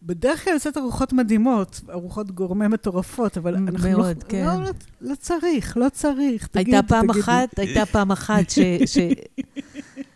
בדרך 0.03 0.45
כלל 0.45 0.53
יוצאת 0.53 0.77
ארוחות 0.77 1.13
מדהימות, 1.13 1.81
ארוחות 1.91 2.31
גורמה 2.31 2.69
מטורפות, 2.69 3.39
אבל 3.39 3.55
אנחנו 3.55 3.91
מאוד, 3.91 4.17
לא, 4.17 4.29
כן. 4.29 4.47
לא, 4.47 4.63
לא, 4.63 4.71
לא 5.01 5.15
צריך, 5.15 5.77
לא 5.77 5.89
צריך. 5.89 6.47
תגידי, 6.47 6.77
הייתה 6.77 6.89
פעם 6.89 7.07
תגידי. 7.07 7.21
אחת, 7.21 7.59
הייתה 7.59 7.87
פעם 7.87 8.13
אחת 8.13 8.51
ש... 8.51 8.59
ש... 8.87 8.99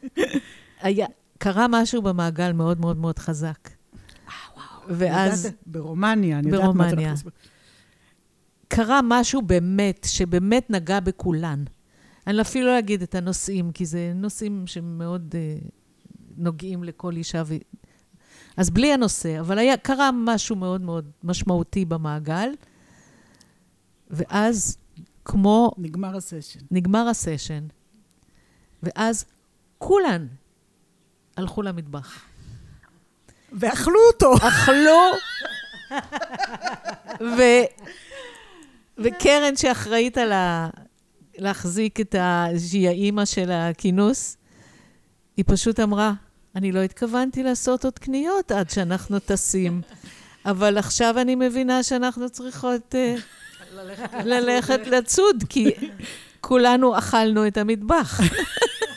היה, 0.82 1.06
קרה 1.38 1.66
משהו 1.68 2.02
במעגל 2.02 2.52
מאוד 2.52 2.80
מאוד 2.80 2.96
מאוד 2.96 3.18
חזק. 3.18 3.81
ואז 4.88 5.44
יודעת, 5.44 5.62
ברומניה, 5.66 6.38
אני 6.38 6.50
יודעת 6.50 6.62
מה 6.62 6.72
ברומניה. 6.72 7.10
להסביר. 7.10 7.32
קרה 8.68 9.00
משהו 9.04 9.42
באמת, 9.42 10.06
שבאמת 10.10 10.70
נגע 10.70 11.00
בכולן. 11.00 11.64
אני 12.26 12.40
אפילו 12.40 12.66
לא 12.66 12.78
אגיד 12.78 13.02
את 13.02 13.14
הנושאים, 13.14 13.72
כי 13.72 13.86
זה 13.86 14.12
נושאים 14.14 14.66
שמאוד 14.66 15.34
uh, 15.34 15.68
נוגעים 16.36 16.84
לכל 16.84 17.16
אישה. 17.16 17.42
ו... 17.46 17.54
אז 18.56 18.70
בלי 18.70 18.92
הנושא, 18.92 19.40
אבל 19.40 19.58
היה, 19.58 19.76
קרה 19.76 20.10
משהו 20.12 20.56
מאוד 20.56 20.80
מאוד 20.80 21.10
משמעותי 21.24 21.84
במעגל, 21.84 22.48
ואז, 24.10 24.78
כמו 25.24 25.70
נגמר 25.78 26.16
הסשן. 26.16 26.60
נגמר 26.70 27.08
הסשן, 27.08 27.66
ואז 28.82 29.24
כולן 29.78 30.26
הלכו 31.36 31.62
למטבח. 31.62 32.24
ואכלו 33.52 34.00
אותו. 34.12 34.34
אכלו, 34.48 35.00
ו... 37.20 37.42
וקרן 38.98 39.56
שאחראית 39.56 40.18
על 40.18 40.32
ה... 40.32 40.68
להחזיק 41.38 42.00
את 42.00 42.14
ה... 42.14 42.46
שהיא 42.68 42.88
האימא 42.88 43.24
של 43.24 43.50
הכינוס, 43.52 44.36
היא 45.36 45.44
פשוט 45.48 45.80
אמרה, 45.80 46.12
אני 46.56 46.72
לא 46.72 46.80
התכוונתי 46.80 47.42
לעשות 47.42 47.84
עוד 47.84 47.98
קניות 47.98 48.52
עד 48.52 48.70
שאנחנו 48.70 49.18
טסים, 49.18 49.80
אבל 50.46 50.78
עכשיו 50.78 51.14
אני 51.18 51.34
מבינה 51.34 51.82
שאנחנו 51.82 52.30
צריכות 52.30 52.94
uh, 52.94 53.20
ללכת 54.24 54.86
לצוד, 54.86 55.44
כי 55.48 55.70
כולנו 56.40 56.98
אכלנו 56.98 57.46
את 57.46 57.56
המטבח. 57.56 58.20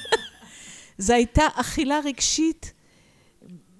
זו 0.97 1.13
הייתה 1.13 1.43
אכילה 1.55 1.99
רגשית 2.05 2.73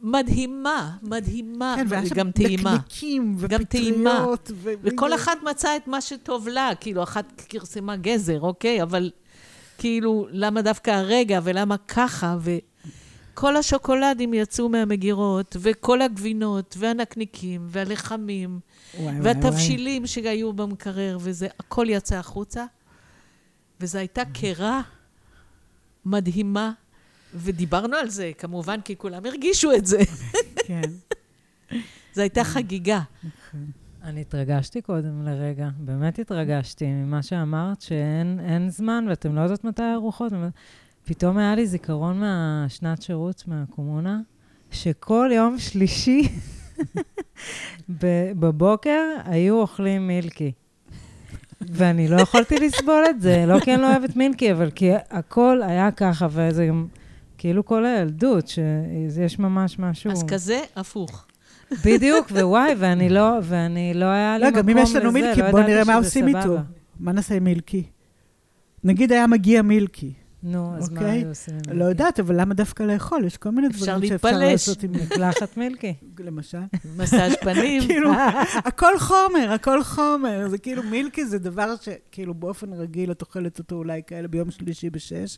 מדהימה, 0.06 0.91
מדהימה, 1.01 1.76
כן, 1.78 1.86
והיה 1.89 2.06
שם 2.06 2.32
טעימה. 2.32 2.78
ופטריות. 3.39 4.51
ו- 4.56 4.74
וכל 4.84 5.10
ו- 5.12 5.16
אחת 5.16 5.38
מצאה 5.43 5.76
את 5.76 5.88
מה 5.88 6.01
שטוב 6.01 6.47
לה, 6.47 6.70
כאילו, 6.80 7.03
אחת 7.03 7.41
כרסמה 7.49 7.95
גזר, 7.95 8.41
אוקיי? 8.41 8.84
אבל 8.84 9.12
כאילו, 9.78 10.28
למה 10.32 10.62
דווקא 10.62 10.91
הרגע, 10.91 11.39
ולמה 11.43 11.78
ככה, 11.78 12.38
וכל 13.34 13.56
השוקולדים 13.58 14.34
יצאו 14.34 14.70
מהמגירות, 14.70 15.56
וכל 15.60 16.01
הגבינות, 16.01 16.76
והנקניקים, 16.80 17.62
והלחמים, 17.68 18.60
וואי, 18.99 19.06
וואי, 19.06 19.22
והתבשילים 19.22 20.08
שהיו 20.08 20.53
במקרר, 20.53 21.18
וזה, 21.22 21.47
הכל 21.60 21.86
יצא 21.89 22.16
החוצה. 22.16 22.66
וזו 23.82 23.97
הייתה 23.97 24.22
קרה 24.26 24.82
מדהימה, 26.06 26.72
ודיברנו 27.36 27.96
על 27.96 28.10
זה, 28.10 28.32
כמובן, 28.38 28.82
כי 28.82 28.96
כולם 28.98 29.26
הרגישו 29.26 29.74
את 29.74 29.86
זה. 29.86 29.98
כן. 30.68 30.82
זו 32.14 32.22
הייתה 32.22 32.44
חגיגה. 32.44 33.02
אני 34.04 34.22
התרגשתי 34.22 34.82
קודם 34.82 35.26
לרגע, 35.26 35.70
באמת 35.80 36.20
התרגשתי 36.20 36.86
ממה 36.86 37.24
שאמרת, 37.24 37.82
שאין 37.82 38.40
אין 38.40 38.70
זמן 38.70 39.06
ואתם 39.10 39.36
לא 39.36 39.42
יודעות 39.42 39.64
מתי 39.64 39.84
הארוחות. 39.84 40.34
פתאום 41.06 41.38
היה 41.38 41.56
לי 41.56 41.68
זיכרון 41.68 42.20
מהשנת 42.20 43.02
שירות, 43.02 43.44
מהקומונה, 43.48 44.20
שכל 44.72 45.30
יום 45.34 45.60
שלישי 45.60 46.28
בבוקר 48.40 49.02
היו 49.26 49.60
אוכלים 49.60 50.08
מילקי. 50.08 50.52
ואני 51.62 52.08
לא 52.08 52.22
יכולתי 52.22 52.60
לסבול 52.60 53.04
את 53.10 53.22
זה, 53.22 53.46
לא 53.48 53.60
כי 53.60 53.74
אני 53.74 53.82
לא 53.82 53.92
אוהבת 53.92 54.16
מילקי, 54.16 54.52
אבל 54.52 54.72
כי 54.72 54.92
הכל 55.10 55.62
היה 55.64 55.92
ככה, 55.92 56.28
וזה 56.32 56.66
גם 56.66 56.88
כאילו 57.46 57.66
כל 57.66 57.86
הילדות, 57.86 58.48
שיש 58.48 59.39
ממש 59.39 59.80
משהו... 59.80 60.12
אז 60.12 60.24
כזה, 60.28 60.60
הפוך. 60.76 61.26
בדיוק, 61.86 62.32
ווואי, 62.32 62.76
ואני 62.78 63.10
לא, 63.10 63.30
ואני 63.43 63.93
לא 63.93 64.06
היה 64.06 64.38
לי 64.38 64.43
לא, 64.43 64.50
מקום 64.50 64.62
גם 64.62 64.70
אם 64.70 64.78
יש 64.78 64.96
לנו 64.96 65.10
לזה, 65.10 65.12
מילקי, 65.14 65.41
לא 65.41 65.52
בוא 65.52 65.60
ידעתי 65.60 65.74
נראה 65.74 65.84
מה 65.84 65.93
שזה 65.93 66.08
עושים 66.08 66.28
איתו. 66.28 66.41
סבבה. 66.41 66.62
מה 67.00 67.12
נעשה 67.12 67.36
עם 67.36 67.43
מילקי? 67.43 67.84
נגיד 68.84 69.12
היה 69.12 69.28
מגיע 69.28 69.62
מילקי. 69.62 70.14
נו, 70.43 70.78
אז 70.78 70.89
מה 70.89 71.00
אוקיי. 71.00 71.12
היו 71.12 71.28
עושים? 71.30 71.54
עם 71.54 71.62
לא 71.68 71.74
מילקי? 71.74 71.89
יודעת, 71.89 72.20
אבל 72.20 72.41
למה 72.41 72.54
דווקא 72.54 72.84
לאכול? 72.84 73.26
יש 73.26 73.38
כל 73.38 73.50
מיני 73.50 73.68
דברים 73.68 74.08
שאפשר. 74.08 74.38
לעשות 74.38 74.84
עם 74.84 74.91
מילקי. 74.91 75.16
מקלחת 75.16 75.58
מילקי. 75.58 75.93
למשל. 76.20 76.58
מסאז' 76.98 77.36
פנים. 77.41 77.82
כאילו, 77.88 78.12
הכל 78.56 79.00
חומר, 79.00 79.52
הכל 79.52 79.84
חומר. 79.84 80.50
זה 80.50 80.58
כאילו, 80.58 80.84
מילקי 80.84 81.26
זה 81.26 81.39
דבר 81.39 81.74
שכאילו 81.82 82.34
באופן 82.34 82.74
רגיל 82.74 83.12
את 83.12 83.22
אוכלת 83.22 83.60
אותו 83.60 83.76
אולי 83.76 84.02
כאלה 84.08 84.28
ביום 84.28 84.52
שלישי 84.52 84.89
בשש, 84.89 85.38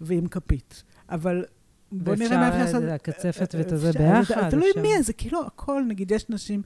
ועם 0.00 0.26
כפית. 0.26 0.84
אבל 1.08 1.44
בוא 1.92 2.14
נראה 2.14 2.36
מה 2.36 2.48
אפשר 2.48 2.58
לעשות. 2.58 2.82
ואפשר 2.82 2.94
הקצפת 2.94 3.54
ואת 3.58 3.72
הזה 3.72 3.90
אפשר, 3.90 4.00
ביחד. 4.00 4.50
תלוי 4.50 4.70
אפשר. 4.70 4.82
מי, 4.82 5.02
זה 5.02 5.12
כאילו 5.12 5.46
הכל, 5.46 5.82
נגיד, 5.88 6.10
יש 6.10 6.28
נשים, 6.28 6.62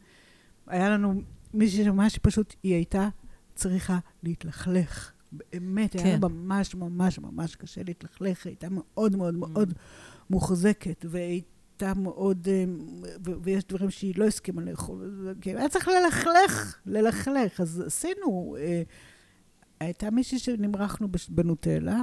היה 0.67 0.91
לנו 0.91 1.23
מישהי 1.55 1.85
שממש 1.85 2.19
פשוט, 2.19 2.55
היא 2.63 2.75
הייתה 2.75 3.09
צריכה 3.55 3.99
להתלכלך. 4.23 5.13
באמת, 5.33 5.95
היה 5.95 6.05
לה 6.05 6.11
כן. 6.13 6.21
ממש 6.21 6.75
ממש 6.75 7.19
ממש 7.19 7.57
קשה 7.57 7.81
להתלכלך, 7.87 8.47
היא 8.47 8.51
הייתה 8.51 8.67
מאוד 8.71 9.17
מאוד 9.17 9.35
מאוד 9.35 9.75
מוחזקת, 10.31 11.05
והיא 11.09 11.43
הייתה 11.83 12.01
מאוד, 12.01 12.49
אה, 12.51 12.65
ו- 13.27 13.43
ויש 13.43 13.65
דברים 13.65 13.91
שהיא 13.91 14.15
לא 14.17 14.25
הסכימה 14.25 14.63
לאכול, 14.63 15.35
כאילו, 15.41 15.59
היה 15.59 15.69
צריך 15.69 15.89
ללכלך, 15.89 16.79
ללכלך. 16.87 17.61
אז 17.61 17.83
עשינו, 17.87 18.57
אה, 18.61 18.83
הייתה 19.81 20.11
מישהי 20.11 20.39
שנמרחנו 20.39 21.09
בנוטלה, 21.29 22.03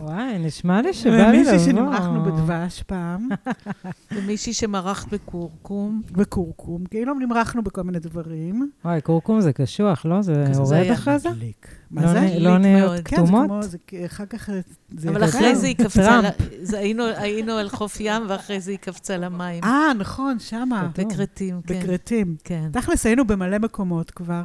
וואי, 0.00 0.38
נשמע 0.38 0.82
לי 0.82 0.92
שבא 0.94 1.10
לי 1.10 1.40
לבוא. 1.40 1.50
ומישהי 1.52 1.58
שנמרחנו 1.70 2.22
בדבש 2.24 2.82
פעם. 2.82 3.28
ומישהי 4.14 4.52
שמרחת 4.52 5.08
בכורכום. 5.14 6.02
וכורכום, 6.16 6.84
כאילו 6.84 7.14
נמרחנו 7.14 7.62
בכל 7.62 7.82
מיני 7.82 7.98
דברים. 7.98 8.70
וואי, 8.84 9.00
כורכום 9.04 9.40
זה 9.40 9.52
קשוח, 9.52 10.06
לא? 10.06 10.22
זה 10.22 10.34
זה 10.52 10.52
יורד 10.60 10.72
היה 10.72 10.92
אחרי 10.94 11.18
זה? 11.18 11.30
מדליק. 11.30 11.66
לא 11.90 12.02
מה 12.02 12.08
זה? 12.12 12.20
לא 12.38 12.58
נהיות 12.58 12.82
מאוד. 12.90 13.00
כן, 13.04 13.16
זה 13.16 13.22
כתומות? 13.22 13.46
כמו, 13.46 13.62
זה, 13.62 13.78
אחר 14.06 14.26
כך 14.26 14.50
זה... 14.96 15.08
אבל. 15.10 15.24
אחרי 15.24 15.54
זה 15.56 15.66
היא 15.66 15.76
קפצה, 15.76 16.20
זה- 16.62 16.78
היינו- 16.78 17.52
על 17.52 17.68
חוף 17.68 17.96
ים, 18.00 18.22
ואחרי 18.28 18.60
זה 18.60 18.70
היא 18.70 18.78
קפצה 18.78 19.16
למים. 19.16 19.64
אה, 19.64 19.92
נכון, 19.98 20.38
שמה. 20.38 20.88
בכרתים, 20.98 21.60
כן. 21.66 21.80
בכרתים. 21.80 22.36
כן. 22.44 22.68
תכלס, 22.72 23.06
היינו 23.06 23.26
במלא 23.26 23.58
מקומות 23.58 24.10
כבר. 24.10 24.42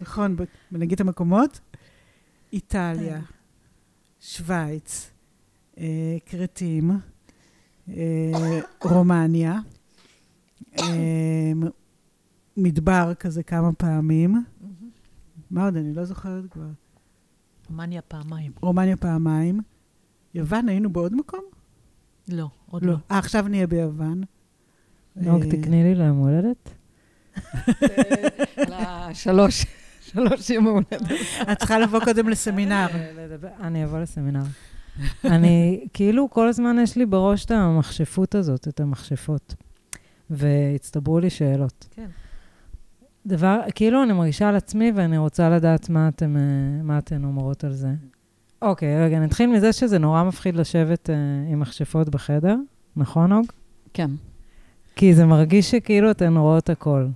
נכון, 0.00 0.36
ב- 0.36 0.42
נגיד 0.72 0.92
את 0.92 1.00
המקומות? 1.00 1.60
איטליה, 2.52 3.18
שווייץ, 4.26 5.10
אה, 5.78 6.16
כרתים, 6.26 6.90
אה, 7.88 8.60
רומניה, 8.84 9.58
אה, 10.80 11.52
מדבר 12.56 13.14
כזה 13.14 13.42
כמה 13.42 13.72
פעמים. 13.72 14.44
מה 15.50 15.64
עוד? 15.64 15.76
אני 15.76 15.94
לא 15.94 16.04
זוכרת 16.04 16.44
כבר. 16.50 16.68
מניה 17.70 18.02
פעמיים. 18.02 18.52
רומניה 18.60 18.96
פעמיים. 18.96 19.60
יוון, 20.34 20.68
היינו 20.68 20.92
בעוד 20.92 21.14
מקום? 21.14 21.44
לא. 22.28 22.48
עוד 22.70 22.84
לא. 22.84 22.96
אה, 23.10 23.18
עכשיו 23.18 23.48
נהיה 23.48 23.66
ביוון. 23.66 24.22
נוג, 25.16 25.44
תקני 25.44 25.82
לי 25.82 25.94
ליום 25.94 26.18
הולדת. 26.18 26.70
שלוש, 29.22 29.66
שלוש 30.16 30.50
יום 30.50 30.66
הולדת. 30.66 31.02
את 31.52 31.58
צריכה 31.58 31.78
לבוא 31.78 32.00
קודם 32.04 32.28
לסמינר. 32.28 32.86
אה, 32.86 33.50
אני 33.60 33.84
אבוא 33.84 33.98
לסמינר. 33.98 34.42
אני, 35.24 35.86
כאילו, 35.94 36.30
כל 36.30 36.48
הזמן 36.48 36.76
יש 36.82 36.96
לי 36.96 37.06
בראש 37.06 37.44
את 37.44 37.50
המכשפות 37.50 38.34
הזאת, 38.34 38.68
את 38.68 38.80
המכשפות. 38.80 39.54
והצטברו 40.30 41.20
לי 41.20 41.30
שאלות. 41.30 41.88
כן. 41.90 42.06
דבר, 43.26 43.60
כאילו, 43.74 44.02
אני 44.02 44.12
מרגישה 44.12 44.48
על 44.48 44.56
עצמי 44.56 44.92
ואני 44.94 45.18
רוצה 45.18 45.50
לדעת 45.50 45.88
מה 45.88 46.08
אתם, 46.08 46.36
אה, 46.36 46.82
מה 46.82 46.98
אתן 46.98 47.24
אומרות 47.24 47.64
על 47.64 47.72
זה. 47.72 47.88
אוקיי, 48.62 49.04
רגע, 49.04 49.18
נתחיל 49.18 49.50
מזה 49.50 49.72
שזה 49.72 49.98
נורא 49.98 50.24
מפחיד 50.24 50.56
לשבת 50.56 51.10
אה, 51.10 51.14
עם 51.52 51.60
מכשפות 51.60 52.08
בחדר, 52.08 52.56
נכון, 52.96 53.32
אוג? 53.32 53.46
כן. 53.94 54.10
כי 54.96 55.14
זה 55.14 55.26
מרגיש 55.26 55.70
שכאילו 55.70 56.10
אתן 56.10 56.36
רואות 56.36 56.70
הכל. 56.70 57.06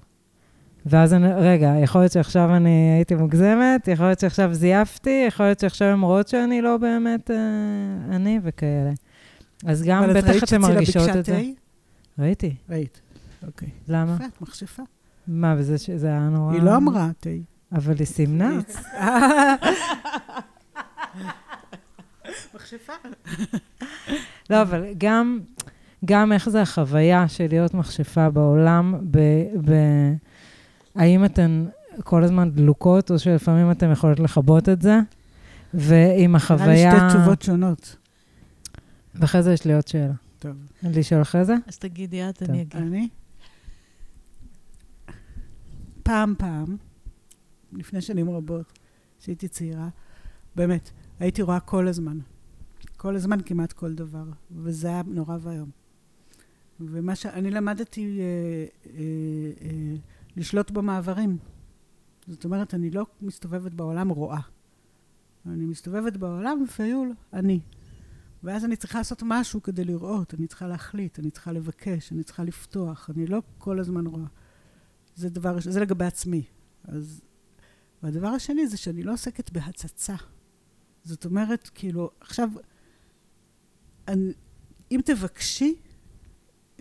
ואז 0.86 1.14
אני, 1.14 1.32
רגע, 1.32 1.72
יכול 1.82 2.00
להיות 2.00 2.12
שעכשיו 2.12 2.56
אני 2.56 2.92
הייתי 2.96 3.14
מוגזמת, 3.14 3.88
יכול 3.88 4.06
להיות 4.06 4.20
שעכשיו 4.20 4.54
זייפתי, 4.54 5.24
יכול 5.28 5.46
להיות 5.46 5.60
שעכשיו 5.60 5.88
הן 5.88 6.00
רואות 6.00 6.28
שאני 6.28 6.62
לא 6.62 6.76
באמת 6.76 7.30
אה, 7.30 7.36
אני 8.16 8.40
וכאלה. 8.42 8.90
אז 9.66 9.82
גם 9.82 10.02
אבל 10.02 10.10
את 10.10 10.16
בטח 10.16 10.28
ראית 10.30 10.38
אתן 10.38 10.46
שצילה 10.46 10.60
מרגישות 10.74 11.02
ביקשה 11.02 11.18
את 11.20 11.24
זה. 11.24 11.32
תה? 11.32 12.22
ראיתי. 12.22 12.54
ראית. 12.70 13.00
אוקיי. 13.46 13.68
למה? 13.88 14.14
יפה, 14.14 14.24
את 14.24 14.40
מכשפה. 14.42 14.82
מה, 15.28 15.54
וזה 15.58 15.78
ש- 15.78 15.90
זה 15.90 16.06
היה 16.06 16.28
נורא... 16.28 16.52
היא 16.52 16.62
לא 16.62 16.76
אמרה 16.76 17.08
תה. 17.20 17.30
אבל 17.72 17.94
היא 17.98 18.06
סימנה. 18.06 18.50
מכשפה. 22.54 22.92
לא, 24.50 24.62
אבל 24.62 24.84
גם, 24.98 25.38
גם 26.04 26.32
איך 26.32 26.48
זה 26.48 26.62
החוויה 26.62 27.28
של 27.28 27.46
להיות 27.48 27.74
מכשפה 27.74 28.30
בעולם, 28.30 28.94
ב, 29.10 29.18
ב, 29.64 29.72
האם 31.00 31.24
אתן 31.24 31.66
כל 32.04 32.24
הזמן 32.24 32.50
דלוקות, 32.50 33.10
או 33.10 33.18
שלפעמים 33.18 33.70
אתן 33.70 33.92
יכולות 33.92 34.20
לכבות 34.20 34.68
את 34.68 34.82
זה? 34.82 34.98
ועם 35.74 36.36
החוויה... 36.36 36.66
נראה 36.66 36.94
לי 36.94 37.10
שתי 37.10 37.18
תשובות 37.18 37.42
שונות. 37.42 37.96
ואחרי 39.14 39.42
זה 39.42 39.52
יש 39.52 39.64
לי 39.64 39.74
עוד 39.74 39.88
שאלה. 39.88 40.12
טוב. 40.38 40.52
לשאול 40.82 41.22
אחרי 41.22 41.44
זה? 41.44 41.54
אז 41.66 41.78
תגידי 41.78 42.28
את. 42.28 42.42
אני 42.42 42.62
אגיד. 42.62 42.76
אני? 42.76 43.08
פעם, 46.02 46.34
פעם, 46.38 46.76
לפני 47.72 48.00
שנים 48.00 48.30
רבות, 48.30 48.78
כשהייתי 49.20 49.48
צעירה, 49.48 49.88
באמת, 50.56 50.90
הייתי 51.20 51.42
רואה 51.42 51.60
כל 51.60 51.88
הזמן. 51.88 52.18
כל 52.96 53.16
הזמן 53.16 53.40
כמעט 53.40 53.72
כל 53.72 53.94
דבר, 53.94 54.24
וזה 54.50 54.88
היה 54.88 55.02
נורא 55.06 55.36
ואיום. 55.40 55.70
ומה 56.80 57.14
שאני 57.14 57.50
למדתי 57.50 58.20
אה, 58.20 58.24
אה, 58.94 59.00
אה, 59.62 59.96
לשלוט 60.40 60.70
במעברים. 60.70 61.38
זאת 62.26 62.44
אומרת, 62.44 62.74
אני 62.74 62.90
לא 62.90 63.06
מסתובבת 63.22 63.74
בעולם 63.74 64.08
רואה. 64.08 64.40
אני 65.46 65.66
מסתובבת 65.66 66.16
בעולם 66.16 66.62
ופיול, 66.62 67.14
אני. 67.32 67.60
ואז 68.42 68.64
אני 68.64 68.76
צריכה 68.76 68.98
לעשות 68.98 69.22
משהו 69.26 69.62
כדי 69.62 69.84
לראות, 69.84 70.34
אני 70.34 70.46
צריכה 70.46 70.66
להחליט, 70.66 71.18
אני 71.18 71.30
צריכה 71.30 71.52
לבקש, 71.52 72.12
אני 72.12 72.22
צריכה 72.22 72.44
לפתוח, 72.44 73.10
אני 73.10 73.26
לא 73.26 73.42
כל 73.58 73.80
הזמן 73.80 74.06
רואה. 74.06 74.26
זה 75.14 75.28
דבר, 75.28 75.60
זה 75.60 75.80
לגבי 75.80 76.04
עצמי. 76.04 76.44
אז, 76.84 77.20
והדבר 78.02 78.28
השני 78.28 78.66
זה 78.66 78.76
שאני 78.76 79.02
לא 79.02 79.12
עוסקת 79.12 79.50
בהצצה. 79.50 80.16
זאת 81.04 81.24
אומרת, 81.24 81.70
כאילו, 81.74 82.10
עכשיו, 82.20 82.48
אני, 84.08 84.32
אם 84.90 85.00
תבקשי, 85.04 85.74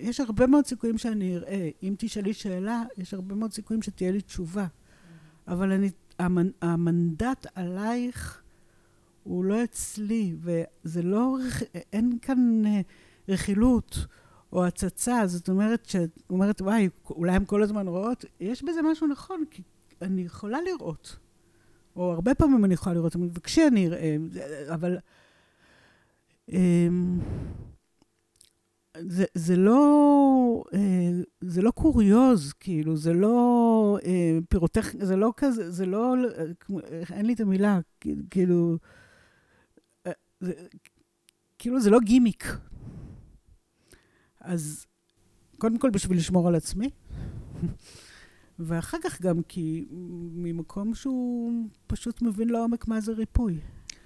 יש 0.02 0.20
הרבה 0.20 0.47
מאוד 0.47 0.66
סיכויים 0.66 0.97
שאני 0.97 1.36
אראה. 1.36 1.70
אם 1.84 1.95
תשאלי 1.97 2.34
שאלה, 2.34 2.84
יש 2.97 3.14
הרבה 3.14 3.36
מאוד 3.36 3.54
סיכויים 3.54 3.82
שתהיה 3.82 4.12
לי 4.12 4.22
תשובה. 4.22 4.68
אבל 5.47 5.72
אני, 5.72 5.89
המנ, 6.20 6.50
המנדט 6.62 7.47
עלייך 7.56 8.41
הוא 9.24 9.45
לא 9.45 9.64
אצלי, 9.64 10.36
וזה 10.41 11.02
לא, 11.02 11.38
אין 11.93 12.18
כאן 12.22 12.66
אה, 12.66 12.82
רכילות 13.30 14.06
או 14.54 14.66
הצצה, 14.66 15.28
זאת 15.28 15.50
אומרת 15.50 15.86
שאת 15.86 16.22
אומרת, 16.30 16.62
וואי, 16.62 16.89
אולי 17.10 17.32
הן 17.32 17.45
כל 17.45 17.64
הזמן 17.64 17.88
רואות, 17.88 18.26
יש 18.39 18.64
בזה 18.64 18.82
משהו 18.82 19.08
נכון, 19.08 19.43
כי 19.52 19.62
אני 20.02 20.22
יכולה 20.22 20.58
לראות. 20.62 21.18
או 21.95 22.12
הרבה 22.12 22.36
פעמים 22.36 22.66
אני 22.66 22.74
יכולה 22.74 22.95
לראות, 22.95 23.16
אבל 23.16 23.26
מבקשי 23.26 23.68
אני 23.68 23.88
אראה, 23.88 24.16
אבל... 24.74 24.97
זה, 29.08 29.26
זה 29.34 29.56
לא, 29.56 30.64
אה, 30.74 31.12
זה 31.41 31.62
לא 31.62 31.72
קוריוז, 31.72 32.54
כאילו, 32.54 32.97
זה 32.97 33.14
לא 33.14 33.97
אה, 34.06 34.38
פירוטכ... 34.50 34.86
זה 35.00 35.16
לא 35.16 35.34
כזה, 35.38 35.72
זה 35.72 35.86
לא, 35.86 36.16
אה, 36.74 37.04
אין 37.14 37.26
לי 37.26 37.34
את 37.34 37.39
המילה, 37.39 37.80
כאילו, 38.30 38.78
זה, 40.39 40.54
כאילו, 41.58 41.82
זה 41.82 41.89
לא 41.89 42.00
גימיק. 42.00 42.43
אז 44.41 44.86
קודם 45.58 45.78
כל 45.78 45.89
בשביל 45.89 46.18
לשמור 46.18 46.47
על 46.47 46.56
עצמי, 46.56 46.89
ואחר 48.60 48.97
כך 49.04 49.22
גם 49.22 49.43
כי 49.43 49.86
ממקום 50.34 50.93
שהוא 50.93 51.52
פשוט 51.88 52.22
מבין 52.22 52.50
לעומק 52.50 52.88
מה 52.88 53.02
זה 53.02 53.12
ריפוי. 53.12 53.60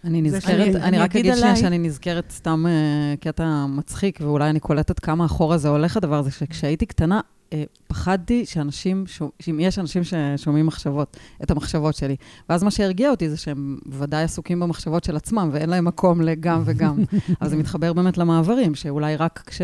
אני 0.03 0.21
נזכרת. 0.21 0.75
אני 0.75 0.75
אני 0.75 0.99
רק 0.99 1.15
אגיד 1.15 1.35
שנייה. 1.35 1.55
שאני 1.55 1.77
נזכרת 1.77 2.31
סתם 2.31 2.65
אה, 2.67 3.15
קטע 3.19 3.65
מצחיק, 3.65 4.19
ואולי 4.21 4.49
אני 4.49 4.59
קולטת 4.59 4.99
כמה 4.99 5.25
אחורה 5.25 5.57
זה 5.57 5.69
הולך 5.69 5.97
הדבר 5.97 6.15
הזה, 6.19 6.31
שכשהייתי 6.31 6.85
קטנה, 6.85 7.21
אה, 7.53 7.63
פחדתי 7.87 8.45
שאנשים, 8.45 9.03
שאם 9.39 9.59
יש 9.59 9.79
אנשים 9.79 10.01
ששומעים 10.03 10.65
מחשבות, 10.65 11.17
את 11.43 11.51
המחשבות 11.51 11.95
שלי. 11.95 12.15
ואז 12.49 12.63
מה 12.63 12.71
שהרגיע 12.71 13.11
אותי 13.11 13.29
זה 13.29 13.37
שהם 13.37 13.77
ודאי 13.85 14.23
עסוקים 14.23 14.59
במחשבות 14.59 15.03
של 15.03 15.15
עצמם, 15.15 15.49
ואין 15.53 15.69
להם 15.69 15.85
מקום 15.85 16.21
לגם 16.21 16.63
וגם. 16.65 17.03
אבל 17.41 17.49
זה 17.49 17.55
מתחבר 17.55 17.93
באמת 17.93 18.17
למעברים, 18.17 18.75
שאולי 18.75 19.15
רק 19.15 19.43
כש... 19.45 19.61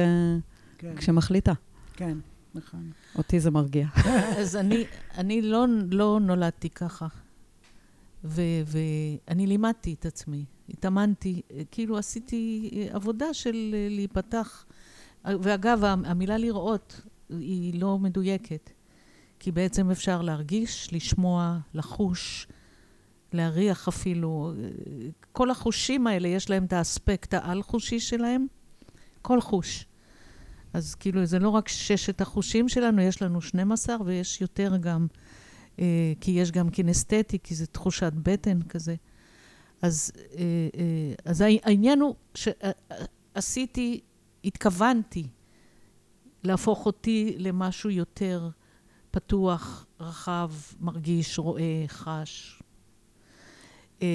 כן, 0.78 0.96
כשמחליטה. 0.96 1.54
כן, 1.94 2.18
נכון. 2.56 2.92
אותי 3.18 3.40
זה 3.40 3.52
מרגיע. 3.52 3.88
אז 4.40 4.56
אני, 4.56 4.84
אני 5.18 5.42
לא, 5.42 5.66
לא 5.92 6.20
נולדתי 6.22 6.70
ככה. 6.70 7.08
ואני 8.24 9.48
לימדתי 9.48 9.94
את 9.94 10.06
עצמי, 10.06 10.46
התאמנתי, 10.70 11.42
כאילו 11.72 11.98
עשיתי 11.98 12.70
עבודה 12.92 13.34
של 13.34 13.76
להיפתח. 13.90 14.66
ואגב, 15.26 15.84
המ- 15.84 16.06
המילה 16.06 16.38
לראות 16.38 17.02
היא 17.30 17.82
לא 17.82 18.00
מדויקת, 18.00 18.70
כי 19.40 19.52
בעצם 19.52 19.92
אפשר 19.92 20.22
להרגיש, 20.22 20.94
לשמוע, 20.94 21.58
לחוש, 21.74 22.48
להריח 23.34 23.88
אפילו. 23.88 24.54
כל 25.32 25.52
החושים 25.52 26.08
האלה, 26.08 26.28
יש 26.28 26.50
להם 26.50 26.66
את 26.66 26.74
האספקט 26.74 27.34
העל-חושי 27.34 28.00
שלהם, 28.00 28.46
כל 29.22 29.42
חוש. 29.42 29.86
אז 30.74 30.96
כאילו, 30.96 31.26
זה 31.26 31.40
לא 31.40 31.50
רק 31.50 31.68
ששת 31.68 32.22
החושים 32.22 32.70
שלנו, 32.70 33.02
יש 33.02 33.22
לנו 33.22 33.42
12 33.42 33.96
ויש 34.06 34.42
יותר 34.42 34.78
גם, 34.78 35.08
כי 36.22 36.32
יש 36.32 36.52
גם 36.52 36.70
קינסתטי, 36.70 37.38
כי 37.44 37.56
זה 37.56 37.68
תחושת 37.68 38.14
בטן 38.16 38.62
כזה. 38.62 38.96
אז, 39.82 40.12
אה, 40.18 40.44
אה, 40.78 41.14
אז 41.26 41.42
העניין 41.42 42.02
הוא 42.02 42.16
שעשיתי, 42.36 44.02
התכוונתי 44.46 45.28
להפוך 46.44 46.86
אותי 46.86 47.36
למשהו 47.38 47.90
יותר 47.90 48.50
פתוח, 49.12 49.86
רחב, 50.00 50.52
מרגיש, 50.80 51.40
רואה, 51.40 51.84
חש. 51.88 52.62
אה, 54.02 54.08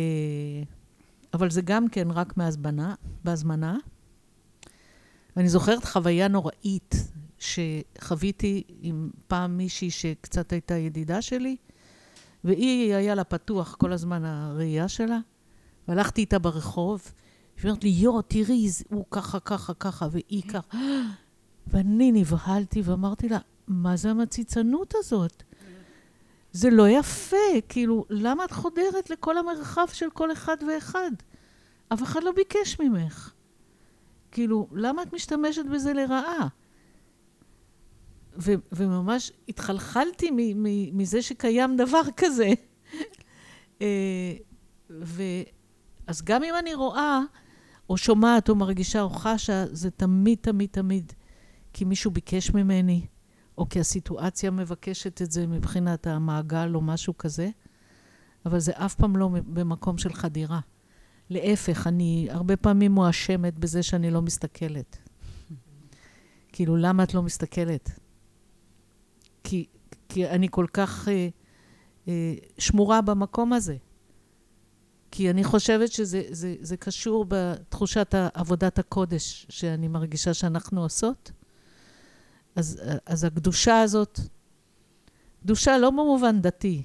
אבל 1.34 1.50
זה 1.50 1.62
גם 1.62 1.88
כן 1.88 2.10
רק 2.10 2.36
מהזמנה, 2.36 2.94
בהזמנה. 3.24 3.76
ואני 5.36 5.48
זוכרת 5.48 5.84
חוויה 5.84 6.28
נוראית 6.28 6.94
שחוויתי 7.44 8.62
עם 8.80 9.10
פעם 9.26 9.56
מישהי 9.56 9.90
שקצת 9.90 10.52
הייתה 10.52 10.74
ידידה 10.74 11.22
שלי, 11.22 11.56
והיא, 12.44 12.94
היה 12.94 13.14
לה 13.14 13.24
פתוח 13.24 13.74
כל 13.74 13.92
הזמן 13.92 14.24
הראייה 14.24 14.88
שלה, 14.88 15.18
והלכתי 15.88 16.20
איתה 16.20 16.38
ברחוב, 16.38 17.12
והיא 17.56 17.70
אומרת 17.70 17.84
לי, 17.84 17.90
יו, 17.90 18.22
תראי, 18.22 18.68
הוא 18.90 19.04
ככה, 19.10 19.40
ככה, 19.40 19.74
ככה, 19.74 20.08
והיא 20.10 20.42
ככה. 20.42 20.78
ואני 21.66 22.12
נבהלתי 22.12 22.82
ואמרתי 22.84 23.28
לה, 23.28 23.38
מה 23.68 23.96
זה 23.96 24.10
המציצנות 24.10 24.94
הזאת? 24.96 25.42
זה 26.52 26.70
לא 26.70 26.88
יפה, 26.88 27.36
כאילו, 27.68 28.04
למה 28.10 28.44
את 28.44 28.52
חודרת 28.52 29.10
לכל 29.10 29.38
המרחב 29.38 29.86
של 29.92 30.10
כל 30.10 30.32
אחד 30.32 30.56
ואחד? 30.68 31.10
אף 31.88 32.02
אחד 32.02 32.22
לא 32.22 32.32
ביקש 32.32 32.80
ממך. 32.80 33.32
כאילו, 34.30 34.68
למה 34.72 35.02
את 35.02 35.12
משתמשת 35.12 35.64
בזה 35.72 35.92
לרעה? 35.92 36.48
ו- 38.38 38.54
וממש 38.72 39.32
התחלחלתי 39.48 40.30
מ- 40.30 40.62
מ- 40.62 40.98
מזה 40.98 41.22
שקיים 41.22 41.76
דבר 41.76 42.02
כזה. 42.16 42.52
אה, 43.82 44.32
ו- 44.90 45.42
אז 46.06 46.22
גם 46.22 46.42
אם 46.42 46.54
אני 46.58 46.74
רואה, 46.74 47.20
או 47.90 47.96
שומעת 47.96 48.48
או 48.48 48.54
מרגישה 48.54 49.02
או 49.02 49.10
חשה, 49.10 49.64
זה 49.72 49.90
תמיד, 49.90 50.38
תמיד, 50.40 50.68
תמיד 50.72 51.12
כי 51.72 51.84
מישהו 51.84 52.10
ביקש 52.10 52.50
ממני, 52.50 53.06
או 53.58 53.68
כי 53.68 53.80
הסיטואציה 53.80 54.50
מבקשת 54.50 55.22
את 55.22 55.30
זה 55.30 55.46
מבחינת 55.46 56.06
המעגל 56.06 56.74
או 56.74 56.80
משהו 56.80 57.18
כזה, 57.18 57.50
אבל 58.46 58.58
זה 58.58 58.72
אף 58.74 58.94
פעם 58.94 59.16
לא 59.16 59.28
במקום 59.46 59.98
של 59.98 60.12
חדירה. 60.12 60.60
להפך, 61.30 61.86
אני 61.86 62.28
הרבה 62.30 62.56
פעמים 62.56 62.92
מואשמת 62.92 63.58
בזה 63.58 63.82
שאני 63.82 64.10
לא 64.10 64.22
מסתכלת. 64.22 64.98
כאילו, 66.52 66.76
למה 66.76 67.02
את 67.02 67.14
לא 67.14 67.22
מסתכלת? 67.22 67.98
כי, 69.44 69.66
כי 70.08 70.28
אני 70.28 70.48
כל 70.50 70.66
כך 70.72 71.08
אה, 71.08 71.28
אה, 72.08 72.34
שמורה 72.58 73.00
במקום 73.00 73.52
הזה. 73.52 73.76
כי 75.10 75.30
אני 75.30 75.44
חושבת 75.44 75.92
שזה 75.92 76.22
זה, 76.30 76.54
זה 76.60 76.76
קשור 76.76 77.24
בתחושת 77.28 78.14
עבודת 78.34 78.78
הקודש 78.78 79.46
שאני 79.48 79.88
מרגישה 79.88 80.34
שאנחנו 80.34 80.82
עושות. 80.82 81.32
אז, 82.56 82.80
אז 83.06 83.24
הקדושה 83.24 83.80
הזאת, 83.80 84.20
קדושה 85.42 85.78
לא 85.78 85.90
במובן 85.90 86.40
דתי, 86.40 86.82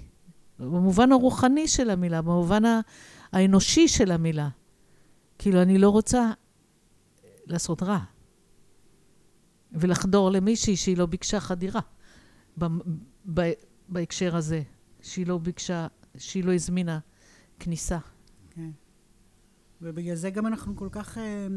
במובן 0.60 1.12
הרוחני 1.12 1.68
של 1.68 1.90
המילה, 1.90 2.22
במובן 2.22 2.64
האנושי 3.32 3.88
של 3.88 4.12
המילה. 4.12 4.50
כאילו, 5.38 5.62
אני 5.62 5.78
לא 5.78 5.90
רוצה 5.90 6.32
לעשות 7.46 7.84
רע. 7.84 8.00
ולחדור 9.72 10.32
למישהי 10.32 10.76
שהיא 10.76 10.98
לא 10.98 11.06
ביקשה 11.06 11.40
חדירה. 11.40 11.82
ב, 12.60 12.66
ב, 13.34 13.52
בהקשר 13.90 14.36
הזה, 14.36 14.62
שהיא 15.02 15.28
לא 15.28 15.38
ביקשה, 15.38 15.88
שהיא 16.18 16.44
לא 16.44 16.54
הזמינה 16.54 17.00
כניסה. 17.60 17.98
כן. 18.50 18.70
ובגלל 19.82 20.16
זה 20.16 20.30
גם 20.30 20.48
אנחנו 20.48 20.76
כל 20.76 20.90
כך, 20.92 21.18
אה, 21.18 21.48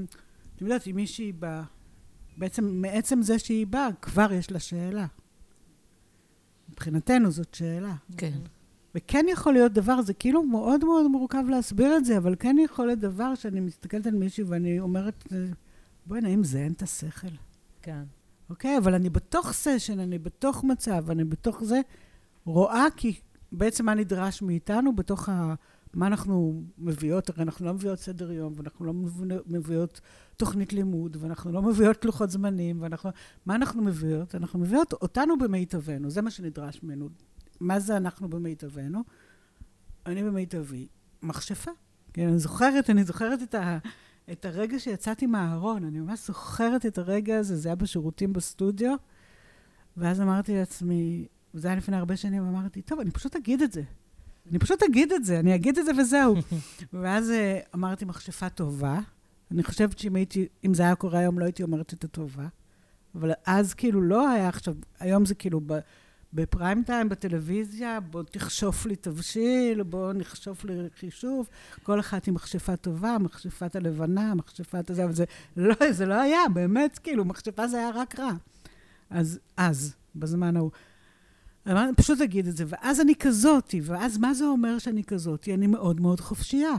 את 0.57 0.61
יודעת, 0.61 0.87
אם 0.87 0.97
מישהי 0.97 1.33
באה, 1.33 1.63
בעצם 2.37 2.65
מעצם 2.65 3.23
זה 3.23 3.39
שהיא 3.39 3.67
באה, 3.67 3.89
כבר 4.03 4.33
יש 4.33 4.51
לה 4.51 4.59
שאלה. 4.59 5.07
מבחינתנו 6.69 7.31
זאת 7.31 7.55
שאלה. 7.55 7.95
כן. 8.17 8.39
וכן 8.95 9.27
יכול 9.29 9.53
להיות 9.53 9.73
דבר, 9.73 10.03
זה 10.03 10.15
כאילו 10.15 10.43
מאוד 10.43 10.85
מאוד 10.85 11.07
מורכב 11.07 11.45
להסביר 11.49 11.97
את 11.97 12.05
זה, 12.05 12.19
אבל 12.19 12.37
כן 12.39 12.57
יכול 12.65 12.87
להיות 12.87 12.99
דבר 12.99 13.35
שאני 13.35 13.61
מסתכלת 13.61 14.07
על 14.07 14.15
מישהו 14.15 14.49
ואני 14.49 14.81
אומרת, 14.81 15.33
בוא'נה, 16.07 16.29
אם 16.29 16.45
זה 16.45 16.59
אין 16.59 16.73
את 16.73 16.83
השכל. 16.83 17.29
כן. 17.83 18.03
אוקיי? 18.53 18.79
אבל 18.79 18.95
אני 18.95 19.11
בתוך 19.11 19.53
סשן, 19.53 20.01
אני 20.01 20.19
בתוך 20.19 20.65
מצב, 20.65 21.11
אני 21.11 21.25
בתוך 21.25 21.65
זה, 21.65 21.81
רואה 22.45 22.87
כי 22.97 23.21
בעצם 23.53 23.87
מה 23.87 23.95
נדרש 23.95 24.43
מאיתנו 24.43 24.97
בתוך 24.97 25.29
ה... 25.29 25.55
מה 25.95 26.07
אנחנו 26.07 26.63
מביאות, 26.79 27.31
הרי 27.31 27.43
אנחנו 27.43 27.67
לא 27.67 27.75
מביאות 27.75 27.99
סדר 27.99 28.33
יום, 28.33 28.53
ואנחנו 28.57 28.85
לא 28.85 28.93
מביאות 29.47 30.01
תוכנית 30.37 30.73
לימוד, 30.73 31.17
ואנחנו 31.21 31.53
לא 31.53 31.63
מביאות 31.63 32.05
לוחות 32.05 32.31
זמנים, 32.31 32.83
ואנחנו... 32.83 33.11
מה 33.47 33.55
אנחנו 33.55 33.83
מביאות? 33.83 34.35
אנחנו 34.35 34.59
מביאות 34.59 34.93
אותנו 34.93 35.39
במיטבנו, 35.39 36.11
זה 36.11 36.23
מה 36.23 36.31
שנדרש 36.31 36.83
ממנו. 36.83 37.09
מה 37.61 37.81
זה 37.81 37.97
אנחנו 37.97 38.29
במיטבנו? 38.29 39.03
אני 40.07 40.23
במיטבי. 40.23 40.89
מכשפה. 41.23 41.71
כן, 42.13 42.29
אני 42.29 42.39
זוכרת, 42.39 42.91
אני 42.91 43.05
זוכרת 43.05 43.43
את, 43.43 43.55
ה, 43.55 43.79
את 44.33 44.45
הרגע 44.45 44.79
שיצאתי 44.79 45.27
מהארון, 45.27 45.85
אני 45.85 46.01
ממש 46.01 46.27
זוכרת 46.27 46.87
את 46.87 46.99
הרגע 46.99 47.39
הזה, 47.39 47.57
זה 47.57 47.69
היה 47.69 47.77
בשירותים 47.77 48.33
בסטודיו, 48.33 48.95
ואז 49.97 50.21
אמרתי 50.21 50.55
לעצמי, 50.55 51.27
זה 51.55 51.69
היה 51.69 51.77
לפני 51.77 51.97
הרבה 51.97 52.17
שנים, 52.17 52.47
אמרתי, 52.47 52.83
טוב, 52.83 53.01
אני 53.01 53.11
פשוט 53.11 53.37
אגיד 53.37 53.63
את 53.63 53.73
זה. 53.73 53.83
אני 54.51 54.59
פשוט 54.59 54.83
אגיד 54.83 55.13
את 55.13 55.25
זה, 55.25 55.41
אני 55.41 55.55
אגיד 55.55 55.79
את 55.79 55.85
זה 55.85 55.91
וזהו. 55.99 56.35
ואז 57.01 57.31
אה, 57.31 57.61
אמרתי, 57.75 58.05
מכשפה 58.05 58.49
טובה. 58.49 59.01
אני 59.51 59.63
חושבת 59.63 59.99
שאם 59.99 60.17
הייתי, 60.17 60.49
אם 60.67 60.75
זה 60.75 60.83
היה 60.83 60.95
קורה 60.95 61.19
היום, 61.19 61.39
לא 61.39 61.45
הייתי 61.45 61.63
אומרת 61.63 61.93
את 61.93 62.05
הטובה. 62.05 62.47
אבל 63.15 63.33
אז 63.47 63.75
כאילו 63.75 64.03
לא 64.03 64.31
היה 64.31 64.49
עכשיו, 64.49 64.75
היום 65.01 65.25
זה 65.25 65.35
כאילו 65.35 65.61
ב, 65.67 65.79
בפריים 66.35 66.83
טיים, 66.83 67.09
בטלוויזיה, 67.09 68.01
בוא 68.01 68.23
תכשוף 68.23 68.87
לי 68.87 68.97
תבשיל, 68.97 69.83
בוא 69.83 70.13
נכשוף 70.13 70.65
לי 70.65 70.75
חישוב, 70.97 71.49
כל 71.83 72.01
אחת 72.01 72.27
עם 72.27 72.35
מכשפה 72.35 72.77
טובה, 72.77 73.17
מכשפת 73.21 73.77
הלבנה, 73.77 74.35
מכשפת 74.35 74.91
הזה, 74.91 75.05
אבל 75.05 75.13
זה 75.13 75.25
לא, 75.57 75.75
זה 75.91 76.07
לא 76.07 76.15
היה, 76.15 76.41
באמת, 76.55 76.99
כאילו, 76.99 77.25
מכשפה 77.25 77.69
זה 77.69 77.79
היה 77.79 77.91
רק 77.95 78.19
רע. 78.19 78.33
אז, 79.11 79.39
אז, 79.57 79.95
בזמן 80.17 80.57
ההוא. 80.57 80.71
אני 81.67 81.95
פשוט 81.97 82.21
אגיד 82.21 82.47
את 82.47 82.57
זה, 82.57 82.65
ואז 82.69 83.01
אני 83.01 83.15
כזאתי, 83.15 83.81
ואז 83.85 84.19
מה 84.19 84.35
זה 84.35 84.45
אומר 84.45 84.79
שאני 84.79 85.05
כזאתי? 85.05 85.55
אני 85.55 85.67
מאוד 85.67 86.01
מאוד 86.01 86.21
חופשייה, 86.21 86.75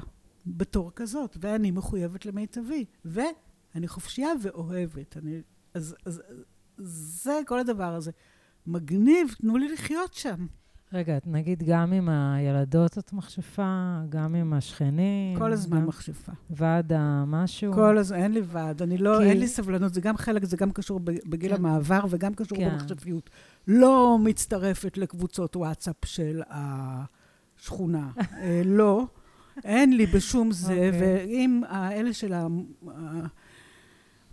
בתור 0.46 0.92
כזאת, 0.96 1.38
ואני 1.42 1.72
מחויבת 1.72 2.26
למיטבי, 2.26 2.86
ואני 3.06 3.88
חופשייה 3.88 4.30
ואוהבת. 4.42 5.18
אני, 5.18 5.42
אז, 5.74 5.96
אז 6.06 6.22
זה 6.78 7.40
כל 7.48 7.60
הדבר 7.60 7.94
הזה. 7.94 8.12
מגניב, 8.68 9.36
תנו 9.42 9.58
לי 9.58 9.74
לחיות 9.74 10.14
שם. 10.14 10.46
רגע, 10.94 11.18
נגיד 11.26 11.64
גם 11.64 11.94
עם 11.94 12.10
הילדות 12.10 12.98
את 12.98 13.14
מכשפה, 13.14 13.98
גם 14.10 14.36
עם 14.36 14.54
השכנים? 14.54 15.38
כל 15.38 15.54
הזמן 15.54 15.80
גם... 15.80 15.88
מכשפה. 15.88 16.32
ועד 16.50 16.94
המשהו? 16.96 17.74
כל 17.74 17.98
הזמן, 17.98 18.18
אין 18.18 18.32
לי 18.32 18.42
ועד. 18.46 18.82
אני 18.82 18.98
לא, 18.98 19.18
כי... 19.20 19.30
אין 19.30 19.40
לי 19.40 19.48
סבלנות, 19.48 19.94
זה 19.94 20.02
גם 20.02 20.18
חלק, 20.18 20.46
זה 20.46 20.58
גם 20.58 20.72
קשור 20.72 21.00
בגיל 21.00 21.50
כן. 21.50 21.56
המעבר 21.56 22.06
וגם 22.10 22.34
קשור 22.34 22.58
כן. 22.58 22.70
במכשפיות. 22.70 23.30
לא 23.68 24.18
מצטרפת 24.24 24.98
לקבוצות 24.98 25.56
וואטסאפ 25.56 25.96
של 26.06 26.42
השכונה. 26.50 28.10
אה, 28.18 28.62
לא, 28.66 29.06
אין 29.64 29.98
לי 29.98 30.06
בשום 30.06 30.52
זה, 30.52 30.74
okay. 30.74 30.96
אוקיי. 30.96 31.26
ואם 31.26 31.62
האלה 31.68 32.14
של 32.14 32.34
ה... 32.34 32.48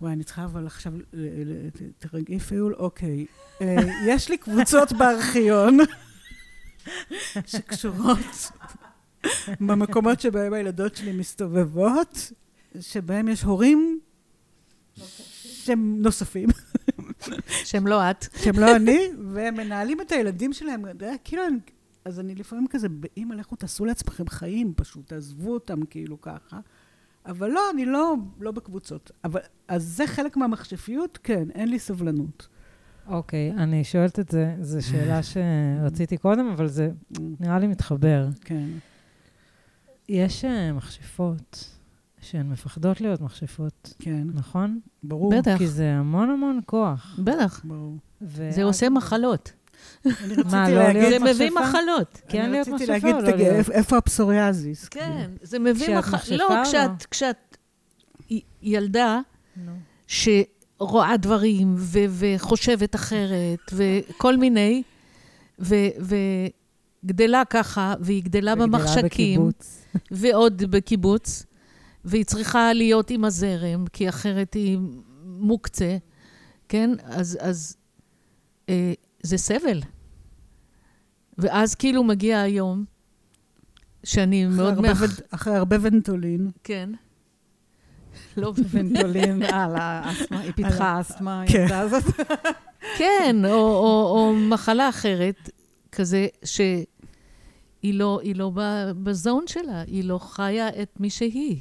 וואי, 0.01 0.13
אני 0.13 0.25
צריכה 0.25 0.45
אבל 0.45 0.67
עכשיו, 0.67 0.93
תרגעי 1.99 2.39
פיול, 2.39 2.75
אוקיי. 2.75 3.27
אה, 3.63 3.77
יש 4.07 4.29
לי 4.29 4.39
קבוצות 4.39 4.93
בארכיון 4.93 5.79
שקשורות 7.47 8.51
במקומות 9.61 10.21
שבהם 10.21 10.53
הילדות 10.53 10.97
שלי 10.97 11.13
מסתובבות, 11.13 12.33
שבהם 12.81 13.29
יש 13.29 13.43
הורים 13.43 14.01
שהם 15.43 16.03
נוספים. 16.03 16.49
שהם 17.65 17.87
לא 17.87 18.11
את. 18.11 18.27
שהם 18.37 18.59
לא 18.59 18.77
אני, 18.77 19.09
והם 19.29 19.55
מנהלים 19.55 20.01
את 20.01 20.13
הילדים 20.13 20.53
שלהם, 20.53 20.85
כאילו, 21.25 21.43
אז 22.05 22.21
אני 22.21 22.35
לפעמים 22.35 22.67
כזה, 22.67 22.89
באמא, 22.89 23.35
לכו 23.35 23.57
תעשו 23.57 23.85
לעצמכם 23.85 24.29
חיים, 24.29 24.75
פשוט 24.77 25.09
תעזבו 25.09 25.55
אותם 25.55 25.87
כאילו 25.87 26.21
ככה. 26.21 26.61
אבל 27.27 27.51
לא, 27.51 27.61
אני 27.75 27.85
לא, 27.85 28.15
לא 28.41 28.51
בקבוצות. 28.51 29.11
אבל, 29.25 29.41
אז 29.69 29.85
זה 29.85 30.07
חלק 30.07 30.37
מהמכשפיות? 30.37 31.19
כן, 31.23 31.51
אין 31.55 31.69
לי 31.69 31.79
סבלנות. 31.79 32.49
אוקיי, 33.07 33.53
okay, 33.53 33.61
אני 33.61 33.85
שואלת 33.85 34.19
את 34.19 34.29
זה, 34.29 34.55
זו 34.61 34.87
שאלה 34.87 35.21
שרציתי 35.83 36.17
קודם, 36.17 36.47
אבל 36.47 36.69
זה 36.69 36.91
נראה 37.41 37.59
לי 37.59 37.67
מתחבר. 37.67 38.29
כן. 38.41 38.69
יש 40.09 40.45
uh, 40.45 40.49
מכשפות 40.75 41.71
שהן 42.21 42.49
מפחדות 42.49 43.01
להיות 43.01 43.21
מכשפות. 43.21 43.95
כן. 43.99 44.27
נכון? 44.35 44.81
ברור. 45.03 45.39
בטח. 45.39 45.59
כי 45.59 45.67
זה 45.67 45.93
המון 45.93 46.31
המון 46.31 46.61
כוח. 46.67 47.21
בטח. 47.25 47.65
ברור. 47.65 47.97
ו... 48.23 48.51
זה 48.51 48.63
עושה 48.63 48.89
מחלות. 48.89 49.53
מה, 50.05 50.71
לא 50.71 50.93
להיות 50.93 51.23
מכשפה? 51.23 51.33
זה 51.33 51.35
מביא 51.35 51.51
מחלות. 51.51 52.21
כן 52.29 52.51
להיות 52.51 52.69
מכשפה 52.69 53.13
או 53.13 53.21
לא 53.21 53.37
להיות? 53.37 53.71
איפה 53.71 53.97
הפסוריאזיס? 53.97 54.89
כן, 54.89 55.31
זה 55.43 55.59
מביא 55.59 55.99
מחלות. 55.99 56.41
לא, 56.41 56.63
כשאת 57.11 57.57
ילדה 58.63 59.21
שרואה 60.07 61.17
דברים 61.17 61.75
וחושבת 62.09 62.95
אחרת 62.95 63.73
וכל 63.73 64.37
מיני, 64.37 64.83
וגדלה 65.59 67.43
ככה, 67.51 67.95
והיא 68.01 68.23
גדלה 68.23 68.55
במחשכים. 68.55 69.51
ועוד 70.11 70.63
בקיבוץ. 70.63 71.47
והיא 72.05 72.25
צריכה 72.25 72.73
להיות 72.73 73.11
עם 73.11 73.25
הזרם, 73.25 73.85
כי 73.93 74.09
אחרת 74.09 74.55
היא 74.55 74.79
מוקצה, 75.25 75.97
כן? 76.69 76.91
אז, 77.05 77.39
אז 77.41 77.77
אה, 78.69 78.93
זה 79.23 79.39
סבל. 79.39 79.81
ואז 81.39 81.75
כאילו 81.75 82.05
מגיע 82.05 82.41
היום, 82.41 82.85
שאני 84.05 84.47
מאוד... 84.47 84.75
הרבה, 84.75 84.93
מח... 84.93 85.21
אחרי 85.31 85.55
הרבה 85.55 85.77
ונטולין. 85.81 86.51
כן. 86.65 86.91
לא 88.37 88.53
ונטולין, 88.71 89.43
על 89.43 89.77
האסתמה, 89.77 90.41
היא 90.41 90.53
פיתחה 90.53 91.01
אסתמה, 91.01 91.43
כן. 91.47 91.67
כן, 92.99 93.37
או, 93.45 93.51
או, 93.51 94.15
או 94.17 94.35
מחלה 94.35 94.89
אחרת, 94.89 95.51
כזה 95.93 96.27
שהיא 96.45 96.85
לא, 97.83 98.21
לא 98.35 98.53
בזון 99.03 99.45
שלה, 99.47 99.83
היא 99.87 100.05
לא 100.05 100.19
חיה 100.19 100.69
את 100.69 101.01
מי 101.01 101.11
שהיא. 101.11 101.57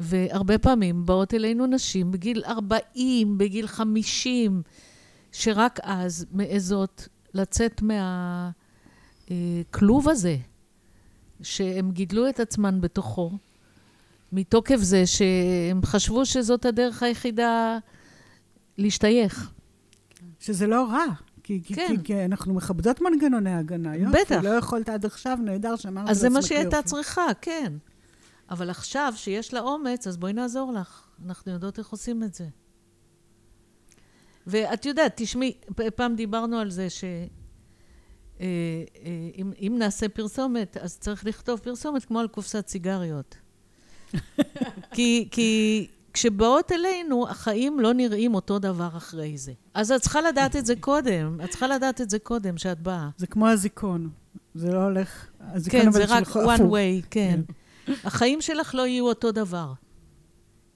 והרבה 0.00 0.58
פעמים 0.58 1.06
באות 1.06 1.34
אלינו 1.34 1.66
נשים 1.66 2.10
בגיל 2.10 2.42
40, 2.46 3.38
בגיל 3.38 3.66
50, 3.66 4.62
שרק 5.32 5.78
אז 5.82 6.26
מעזות 6.32 7.08
לצאת 7.34 7.82
מהכלוב 9.30 10.08
הזה, 10.08 10.36
שהם 11.42 11.90
גידלו 11.90 12.28
את 12.28 12.40
עצמן 12.40 12.80
בתוכו, 12.80 13.30
מתוקף 14.32 14.76
זה 14.76 15.06
שהם 15.06 15.80
חשבו 15.84 16.26
שזאת 16.26 16.64
הדרך 16.64 17.02
היחידה 17.02 17.78
להשתייך. 18.78 19.52
שזה 20.40 20.66
לא 20.66 20.86
רע. 20.90 21.04
כי, 21.42 21.62
כן. 21.62 21.86
כי, 21.88 22.04
כי 22.04 22.24
אנחנו 22.24 22.54
מכבדות 22.54 23.00
מנגנוני 23.00 23.54
הגנה. 23.54 23.96
יופי, 23.96 24.16
בטח. 24.20 24.40
לא 24.42 24.48
יכולת 24.48 24.88
עד 24.88 25.04
עכשיו, 25.04 25.38
נהדר 25.42 25.76
שאמרת 25.76 26.08
אז 26.08 26.18
זה 26.18 26.28
מה 26.28 26.34
לעצמך 26.34 26.48
שהיא 26.48 26.58
הייתה 26.58 26.76
יופי. 26.76 26.88
צריכה, 26.88 27.26
כן. 27.40 27.72
אבל 28.50 28.70
עכשיו, 28.70 29.12
שיש 29.16 29.54
לה 29.54 29.60
אומץ, 29.60 30.06
אז 30.06 30.16
בואי 30.16 30.32
נעזור 30.32 30.72
לך. 30.72 31.02
אנחנו 31.26 31.52
יודעות 31.52 31.78
איך 31.78 31.88
עושים 31.88 32.22
את 32.22 32.34
זה. 32.34 32.46
ואת 34.48 34.86
יודעת, 34.86 35.12
תשמעי, 35.16 35.52
פעם 35.96 36.14
דיברנו 36.14 36.58
על 36.58 36.70
זה 36.70 36.90
ש... 36.90 37.04
אה, 37.04 38.46
אה, 39.04 39.10
אם, 39.38 39.52
אם 39.60 39.74
נעשה 39.78 40.08
פרסומת, 40.08 40.76
אז 40.76 40.98
צריך 40.98 41.26
לכתוב 41.26 41.60
פרסומת 41.60 42.04
כמו 42.04 42.20
על 42.20 42.28
קופסת 42.28 42.68
סיגריות. 42.68 43.36
כי, 44.94 45.28
כי 45.30 45.86
כשבאות 46.12 46.72
אלינו, 46.72 47.28
החיים 47.28 47.80
לא 47.80 47.92
נראים 47.92 48.34
אותו 48.34 48.58
דבר 48.58 48.88
אחרי 48.96 49.38
זה. 49.38 49.52
אז 49.74 49.92
את 49.92 50.00
צריכה 50.00 50.20
לדעת 50.20 50.56
את 50.56 50.66
זה 50.66 50.74
קודם. 50.76 51.40
את 51.44 51.50
צריכה 51.50 51.68
לדעת 51.68 52.00
את 52.00 52.10
זה 52.10 52.18
קודם, 52.18 52.58
שאת 52.58 52.80
באה. 52.80 53.08
זה 53.16 53.26
כמו 53.26 53.48
הזיכרון. 53.48 54.10
זה 54.54 54.72
לא 54.72 54.84
הולך... 54.84 55.26
כן, 55.70 55.92
זה 55.92 56.04
רק 56.08 56.26
one 56.28 56.60
way, 56.60 57.06
כן. 57.10 57.40
החיים 58.04 58.40
שלך 58.40 58.74
לא 58.74 58.86
יהיו 58.86 59.06
אותו 59.08 59.32
דבר. 59.32 59.72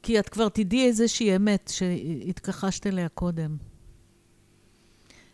כי 0.03 0.19
את 0.19 0.29
כבר 0.29 0.49
תדעי 0.49 0.87
איזושהי 0.87 1.37
אמת 1.37 1.71
שהתכחשת 1.75 2.87
אליה 2.87 3.09
קודם. 3.09 3.57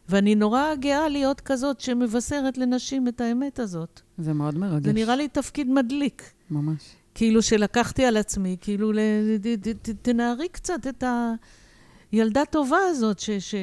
ואני 0.08 0.34
נורא 0.34 0.74
גאה 0.74 1.08
להיות 1.08 1.40
כזאת 1.40 1.80
שמבשרת 1.80 2.58
לנשים 2.58 3.08
את 3.08 3.20
האמת 3.20 3.58
הזאת. 3.58 4.00
זה 4.18 4.32
מאוד 4.32 4.58
מרגש. 4.58 4.84
זה 4.86 4.92
נראה 4.92 5.16
לי 5.16 5.28
תפקיד 5.28 5.68
מדליק. 5.70 6.22
ממש. 6.50 6.80
כאילו 7.14 7.42
שלקחתי 7.42 8.04
על 8.04 8.16
עצמי, 8.16 8.56
כאילו 8.60 8.92
ל- 8.92 8.98
תנערי 10.02 10.48
קצת 10.48 10.86
את 10.88 11.04
הילדה 12.12 12.42
טובה 12.50 12.78
הזאת, 12.90 13.18
ש- 13.18 13.30
ש- 13.30 13.54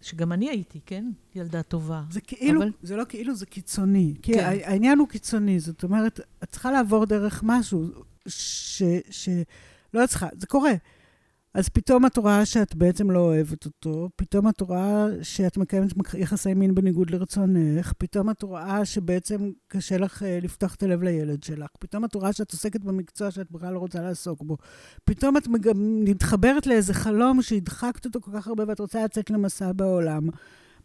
שגם 0.00 0.32
אני 0.32 0.50
הייתי, 0.50 0.80
כן? 0.86 1.04
ילדה 1.34 1.62
טובה. 1.62 2.02
זה 2.10 2.20
כאילו, 2.20 2.62
אבל- 2.62 2.72
זה 2.82 2.96
לא 2.96 3.04
כאילו, 3.08 3.34
זה 3.34 3.46
קיצוני. 3.46 4.14
כי 4.22 4.32
כן. 4.32 4.38
כן. 4.38 4.60
העניין 4.70 4.98
הוא 4.98 5.08
קיצוני, 5.08 5.60
זאת 5.60 5.82
אומרת, 5.84 6.20
את 6.42 6.50
צריכה 6.50 6.72
לעבור 6.72 7.04
דרך 7.04 7.40
משהו 7.44 7.84
ש... 8.28 8.82
ש... 9.10 9.28
לא 9.96 10.04
את 10.04 10.08
צריכה, 10.08 10.26
זה 10.38 10.46
קורה. 10.46 10.72
אז 11.54 11.68
פתאום 11.68 12.06
את 12.06 12.16
רואה 12.16 12.44
שאת 12.44 12.74
בעצם 12.74 13.10
לא 13.10 13.18
אוהבת 13.18 13.64
אותו, 13.64 14.08
פתאום 14.16 14.48
את 14.48 14.60
רואה 14.60 15.06
שאת 15.22 15.56
מקיימת 15.56 15.96
מק- 15.96 16.14
יחסי 16.14 16.54
מין 16.54 16.74
בניגוד 16.74 17.10
לרצונך, 17.10 17.92
פתאום 17.98 18.30
את 18.30 18.42
רואה 18.42 18.84
שבעצם 18.84 19.50
קשה 19.68 19.98
לך 19.98 20.22
אה, 20.22 20.38
לפתוח 20.42 20.74
את 20.74 20.82
הלב 20.82 21.02
לילד 21.02 21.42
שלך, 21.42 21.68
פתאום 21.78 22.04
את 22.04 22.14
רואה 22.14 22.32
שאת 22.32 22.52
עוסקת 22.52 22.80
במקצוע 22.80 23.30
שאת 23.30 23.50
בכלל 23.50 23.72
לא 23.74 23.78
רוצה 23.78 24.02
לעסוק 24.02 24.42
בו, 24.42 24.56
פתאום 25.04 25.36
את. 25.36 25.48
מתחברת 25.76 26.66
לאיזה 26.66 26.94
חלום 26.94 27.42
שהדחקת 27.42 28.04
אותו 28.04 28.20
כל 28.20 28.30
כך 28.34 28.46
הרבה 28.48 28.64
ואת 28.68 28.80
רוצה 28.80 29.04
לצאת 29.04 29.30
למסע 29.30 29.72
בעולם. 29.72 30.28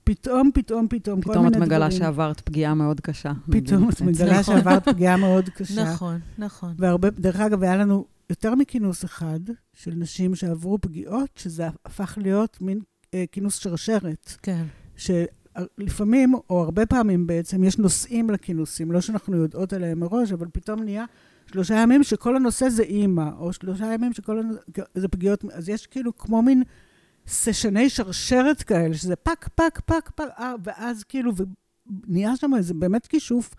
פתאום, 0.04 0.50
פתאום, 0.54 0.88
פתאום, 0.90 1.22
כל 1.22 1.30
פתאום 1.30 1.46
מיני 1.46 1.48
את 1.48 1.52
דברים. 1.54 1.68
מגלה 1.70 1.92
שעברת 1.92 2.42
פגיעה 2.42 2.74
מאוד 2.74 3.00
קשה. 3.00 3.32
פתאום 3.52 3.90
את 3.90 4.02
מגלה. 4.02 4.44
שעברת 4.44 4.90
פגיעה 4.90 5.18
מאוד 5.18 5.50
קשה. 5.50 5.84
נכון, 5.84 6.20
נכון. 6.38 6.74
והרבה, 6.78 7.10
דרך 7.10 7.40
אגב, 7.40 7.64
היה 7.64 7.78
לנו 7.78 8.06
יותר 8.32 8.56
מכינוס 8.56 9.06
אחד 9.06 9.40
של 9.74 9.92
נשים 9.96 10.36
שעברו 10.36 10.78
פגיעות, 10.82 11.30
שזה 11.36 11.68
הפך 11.86 12.18
להיות 12.22 12.58
מין 12.62 12.80
אה, 13.14 13.24
כינוס 13.32 13.58
שרשרת. 13.58 14.34
כן. 14.42 14.64
שלפעמים, 14.96 16.34
או 16.50 16.64
הרבה 16.64 16.86
פעמים 16.86 17.28
בעצם, 17.28 17.64
יש 17.64 17.78
נושאים 17.78 18.30
לכינוסים, 18.30 18.92
לא 18.92 19.02
שאנחנו 19.02 19.38
יודעות 19.38 19.74
עליהם 19.74 20.00
מראש, 20.00 20.32
אבל 20.32 20.48
פתאום 20.54 20.84
נהיה 20.84 21.06
שלושה 21.52 21.76
ימים 21.76 22.04
שכל 22.04 22.36
הנושא 22.36 22.70
זה 22.70 22.84
אימא, 22.84 23.30
או 23.40 23.54
שלושה 23.54 23.94
ימים 23.94 24.14
שכל 24.14 24.40
הנושא 24.40 24.62
זה 24.96 25.08
פגיעות, 25.08 25.46
אז 25.54 25.70
יש 25.70 25.88
כאילו 25.88 26.18
כמו 26.18 26.42
מין 26.42 26.64
סשני 27.28 27.90
שרשרת 27.90 28.64
כאלה, 28.64 28.94
שזה 28.94 29.16
פק, 29.16 29.50
פק, 29.56 29.80
פק, 29.86 30.10
פק, 30.16 30.30
אה, 30.40 30.54
ואז 30.64 31.04
כאילו, 31.04 31.32
ונהיה 32.08 32.36
שם 32.36 32.52
איזה 32.58 32.74
באמת 32.74 33.08
כישוף. 33.08 33.56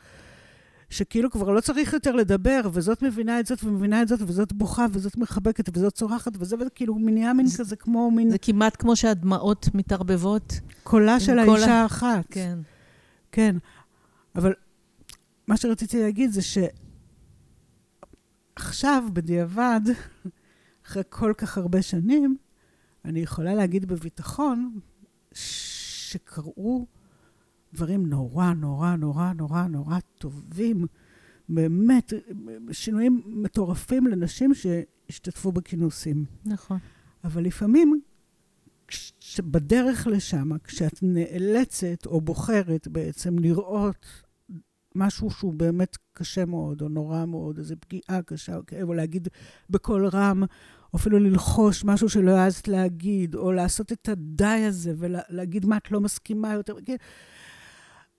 שכאילו 0.93 1.31
כבר 1.31 1.51
לא 1.51 1.61
צריך 1.61 1.93
יותר 1.93 2.13
לדבר, 2.13 2.61
וזאת 2.73 3.03
מבינה 3.03 3.41
את 3.41 3.47
זאת 3.47 3.65
ומבינה 3.65 4.03
את 4.03 4.09
זאת, 4.09 4.21
וזאת 4.23 4.53
בוכה, 4.53 4.87
וזאת 4.93 5.17
מחבקת, 5.17 5.77
וזאת 5.77 5.95
צורחת, 5.95 6.33
וזה 6.39 6.57
כאילו 6.75 6.99
נהיה 6.99 7.33
מין 7.33 7.47
כזה 7.59 7.77
כמו 7.77 8.11
מין 8.11 8.31
זה 8.31 8.39
כמעט 8.39 8.77
כמו 8.79 8.97
שהדמעות 8.97 9.69
מתערבבות. 9.75 10.53
קולה 10.83 11.21
של 11.21 11.39
האישה 11.39 11.73
האחת. 11.73 12.27
כן. 12.31 12.59
כן. 13.33 13.57
אבל 14.35 14.53
מה 15.47 15.57
שרציתי 15.57 16.01
להגיד 16.01 16.31
זה 16.31 16.41
שעכשיו, 18.59 19.05
בדיעבד, 19.13 19.81
אחרי 20.87 21.03
כל 21.09 21.33
כך 21.37 21.59
הרבה 21.59 21.83
שנים, 21.83 22.37
אני 23.05 23.21
יכולה 23.21 23.55
להגיד 23.55 23.87
בביטחון 23.87 24.79
שקרו 25.35 26.87
דברים 27.75 28.07
נורא, 28.07 28.53
נורא, 28.53 28.97
נורא, 28.97 29.33
נורא, 29.33 29.63
נורא 29.63 29.99
טובים. 30.19 30.87
באמת, 31.49 32.13
שינויים 32.73 33.23
מטורפים 33.27 34.07
לנשים 34.07 34.53
שהשתתפו 34.55 35.53
בכינוסים. 35.53 36.25
נכון. 36.45 36.79
אבל 37.25 37.43
לפעמים, 37.43 38.01
בדרך 39.39 40.07
לשם, 40.07 40.51
כשאת 40.65 40.99
נאלצת 41.03 42.07
או 42.07 42.21
בוחרת 42.21 42.89
בעצם 42.89 43.39
לראות 43.39 44.07
משהו 44.95 45.31
שהוא 45.31 45.55
באמת 45.55 45.97
קשה 46.13 46.45
מאוד, 46.45 46.83
או 46.83 46.89
נורא 46.89 47.25
מאוד, 47.25 47.59
איזו 47.59 47.75
פגיעה 47.81 48.23
קשה 48.23 48.57
או 48.57 48.67
כאב, 48.67 48.89
או 48.89 48.95
להגיד 48.95 49.29
בקול 49.71 50.07
רם, 50.07 50.43
או 50.93 50.99
אפילו 50.99 51.19
ללחוש 51.19 51.85
משהו 51.85 52.09
שלא 52.09 52.31
העזת 52.31 52.69
להגיד, 52.69 53.35
או 53.35 53.53
לעשות 53.53 53.93
את 53.93 54.09
הדי 54.09 54.45
הזה 54.45 54.93
ולהגיד 54.97 55.67
מה 55.67 55.77
את 55.77 55.91
לא 55.91 56.01
מסכימה 56.01 56.53
יותר. 56.53 56.75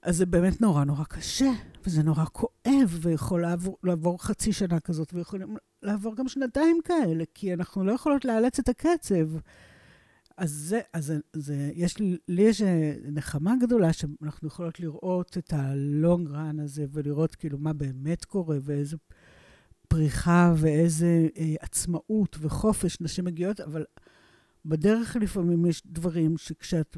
אז 0.03 0.17
זה 0.17 0.25
באמת 0.25 0.61
נורא 0.61 0.83
נורא 0.83 1.03
קשה, 1.03 1.51
וזה 1.85 2.03
נורא 2.03 2.25
כואב, 2.31 2.99
ויכול 3.01 3.41
לעבור, 3.41 3.77
לעבור 3.83 4.23
חצי 4.23 4.53
שנה 4.53 4.79
כזאת, 4.79 5.13
ויכולים 5.13 5.57
לעבור 5.81 6.15
גם 6.15 6.27
שנתיים 6.27 6.77
כאלה, 6.83 7.23
כי 7.33 7.53
אנחנו 7.53 7.83
לא 7.83 7.91
יכולות 7.91 8.25
לאלץ 8.25 8.59
את 8.59 8.69
הקצב. 8.69 9.29
אז 10.37 10.51
זה, 10.51 10.79
אז 10.93 11.13
זה, 11.33 11.71
יש 11.73 11.99
לי, 11.99 12.17
לי 12.27 12.41
יש 12.41 12.61
אה, 12.61 12.93
נחמה 13.11 13.53
גדולה 13.61 13.93
שאנחנו 13.93 14.47
יכולות 14.47 14.79
לראות 14.79 15.37
את 15.37 15.53
הלונג 15.53 16.29
רן 16.29 16.59
הזה, 16.59 16.85
ולראות 16.91 17.35
כאילו 17.35 17.57
מה 17.57 17.73
באמת 17.73 18.25
קורה, 18.25 18.57
ואיזה 18.61 18.97
פריחה, 19.87 20.53
ואיזה 20.57 21.27
אה, 21.37 21.55
עצמאות 21.59 22.37
וחופש 22.39 23.01
נשים 23.01 23.25
מגיעות, 23.25 23.59
אבל 23.59 23.85
בדרך 24.65 25.15
לפעמים 25.15 25.65
יש 25.65 25.81
דברים 25.85 26.37
שכשאת 26.37 26.97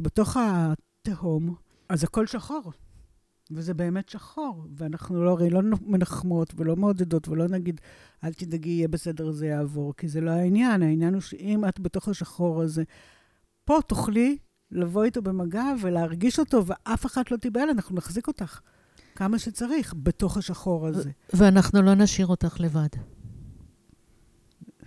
בתוך 0.00 0.36
התהום, 0.36 1.54
אז 1.92 2.04
הכל 2.04 2.26
שחור. 2.26 2.72
וזה 3.50 3.74
באמת 3.74 4.08
שחור, 4.08 4.66
ואנחנו 4.76 5.24
לא, 5.24 5.30
הרי 5.30 5.50
לא 5.50 5.60
מנחמות 5.86 6.52
ולא 6.56 6.76
מעודדות 6.76 7.28
ולא 7.28 7.48
נגיד, 7.48 7.80
אל 8.24 8.32
תדאגי, 8.32 8.70
יהיה 8.70 8.88
בסדר, 8.88 9.30
זה 9.30 9.46
יעבור, 9.46 9.94
כי 9.96 10.08
זה 10.08 10.20
לא 10.20 10.30
העניין. 10.30 10.82
העניין 10.82 11.14
הוא 11.14 11.20
שאם 11.20 11.64
את 11.68 11.80
בתוך 11.80 12.08
השחור 12.08 12.62
הזה, 12.62 12.82
פה 13.64 13.78
תוכלי 13.86 14.38
לבוא 14.70 15.04
איתו 15.04 15.22
במגע 15.22 15.64
ולהרגיש 15.80 16.38
אותו, 16.38 16.66
ואף 16.66 17.06
אחת 17.06 17.30
לא 17.30 17.36
תיבהל, 17.36 17.68
אנחנו 17.70 17.96
נחזיק 17.96 18.28
אותך 18.28 18.60
כמה 19.14 19.38
שצריך 19.38 19.94
בתוך 19.96 20.36
השחור 20.36 20.86
הזה. 20.86 21.10
ואנחנו 21.34 21.82
לא 21.82 21.94
נשאיר 21.94 22.26
אותך 22.26 22.60
לבד. 22.60 22.88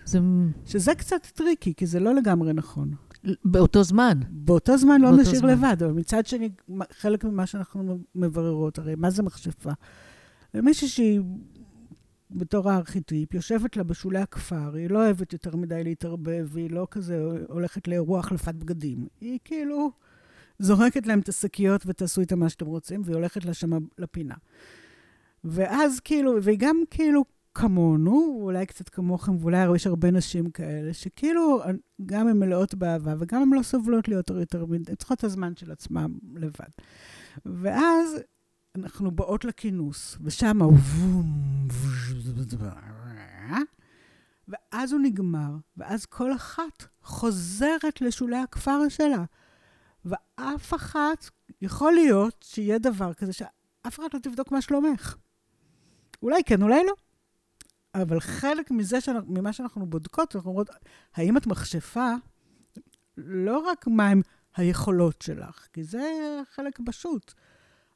זה 0.05 0.19
שזה 0.65 0.95
קצת 0.95 1.25
tricky, 1.25 1.73
כי 1.73 1.85
זה 1.85 1.99
לא 1.99 2.15
לגמרי 2.15 2.53
נכון. 2.53 2.91
באותו 3.45 3.83
זמן. 3.83 4.19
באותו 4.29 4.77
זמן 4.77 5.01
לא 5.01 5.09
באותו 5.09 5.21
נשאיר 5.21 5.39
זמן. 5.39 5.49
לבד, 5.49 5.83
אבל 5.83 5.91
מצד 5.91 6.25
שני, 6.25 6.49
חלק 6.91 7.23
ממה 7.23 7.45
שאנחנו 7.45 7.99
מבררות, 8.15 8.79
הרי 8.79 8.95
מה 8.95 9.09
זה 9.09 9.23
מכשפה? 9.23 9.71
מישהי 10.53 10.87
שהיא, 10.87 11.21
בתור 12.31 12.69
הארכיטיפ, 12.69 13.33
יושבת 13.33 13.77
לה 13.77 13.83
בשולי 13.83 14.19
הכפר, 14.19 14.75
היא 14.75 14.89
לא 14.89 15.05
אוהבת 15.05 15.33
יותר 15.33 15.55
מדי 15.55 15.83
להתערבב, 15.83 16.47
והיא 16.51 16.71
לא 16.71 16.87
כזה 16.91 17.23
הולכת 17.47 17.87
לאירוע 17.87 18.19
החלפת 18.19 18.55
בגדים. 18.55 19.07
היא 19.21 19.39
כאילו 19.43 19.91
זורקת 20.59 21.07
להם 21.07 21.19
את 21.19 21.29
השקיות 21.29 21.83
ותעשו 21.85 22.21
איתם 22.21 22.39
מה 22.39 22.49
שאתם 22.49 22.65
רוצים, 22.65 23.01
והיא 23.05 23.15
הולכת 23.15 23.45
לה 23.45 23.53
שמה 23.53 23.77
לפינה. 23.97 24.35
ואז 25.43 25.99
כאילו, 25.99 26.43
והיא 26.43 26.57
גם 26.59 26.75
כאילו 26.89 27.25
כמונו, 27.55 28.37
אולי 28.41 28.65
קצת 28.65 28.89
כמוכם, 28.89 29.35
ואולי 29.39 29.75
יש 29.75 29.87
הרבה 29.87 30.11
נשים 30.11 30.51
כאלה, 30.51 30.93
שכאילו 30.93 31.61
גם 32.05 32.27
הן 32.27 32.39
מלאות 32.39 32.75
באהבה, 32.75 33.13
וגם 33.19 33.41
הן 33.41 33.53
לא 33.53 33.63
סובלות 33.63 34.07
להיות 34.07 34.29
יותר 34.29 34.65
מדי, 34.65 34.91
הן 34.91 34.95
צריכות 34.95 35.19
את 35.19 35.23
הזמן 35.23 35.55
של 35.55 35.71
עצמן 35.71 36.11
לבד. 36.35 36.69
ואז 37.45 38.17
אנחנו 38.75 39.11
באות 39.11 39.45
לכינוס, 39.45 40.17
ושם 40.21 40.61
ואז 44.47 44.91
הוא 44.91 45.01
נגמר, 45.03 45.51
ואז 45.77 46.05
כל 46.05 46.33
אחת 46.33 46.85
חוזרת 47.01 48.01
לשולי 48.01 48.37
הכפר 48.37 48.89
שלה. 48.89 49.23
ואף 50.05 50.73
אחת, 50.73 51.29
יכול 51.61 51.93
להיות 51.93 52.45
שיהיה 52.47 52.79
דבר 52.79 53.13
כזה 53.13 53.33
שאף 53.33 53.49
אחת 53.99 54.13
לא 54.13 54.19
תבדוק 54.19 54.51
מה 54.51 54.61
שלומך. 54.61 55.15
אולי 56.21 56.43
כן, 56.45 56.61
אולי 56.61 56.85
לא. 56.87 57.04
אבל 58.01 58.19
חלק 58.19 58.71
מזה, 58.71 59.01
שאנחנו, 59.01 59.33
ממה 59.33 59.53
שאנחנו 59.53 59.85
בודקות, 59.85 60.35
אנחנו 60.35 60.49
אומרות, 60.49 60.69
האם 61.15 61.37
את 61.37 61.47
מכשפה, 61.47 62.13
לא 63.17 63.59
רק 63.59 63.87
מהם 63.87 64.21
היכולות 64.55 65.21
שלך, 65.21 65.67
כי 65.73 65.83
זה 65.83 66.01
חלק 66.51 66.79
פשוט. 66.85 67.33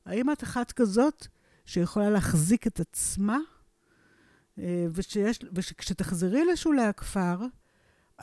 האם 0.05 0.31
את 0.31 0.43
אחת 0.43 0.71
כזאת 0.71 1.27
שיכולה 1.65 2.09
להחזיק 2.09 2.67
את 2.67 2.79
עצמה, 2.79 3.37
אה, 4.57 4.85
ושיש, 4.93 5.39
ושכשתחזרי 5.53 6.45
לשולי 6.45 6.83
הכפר, 6.83 7.37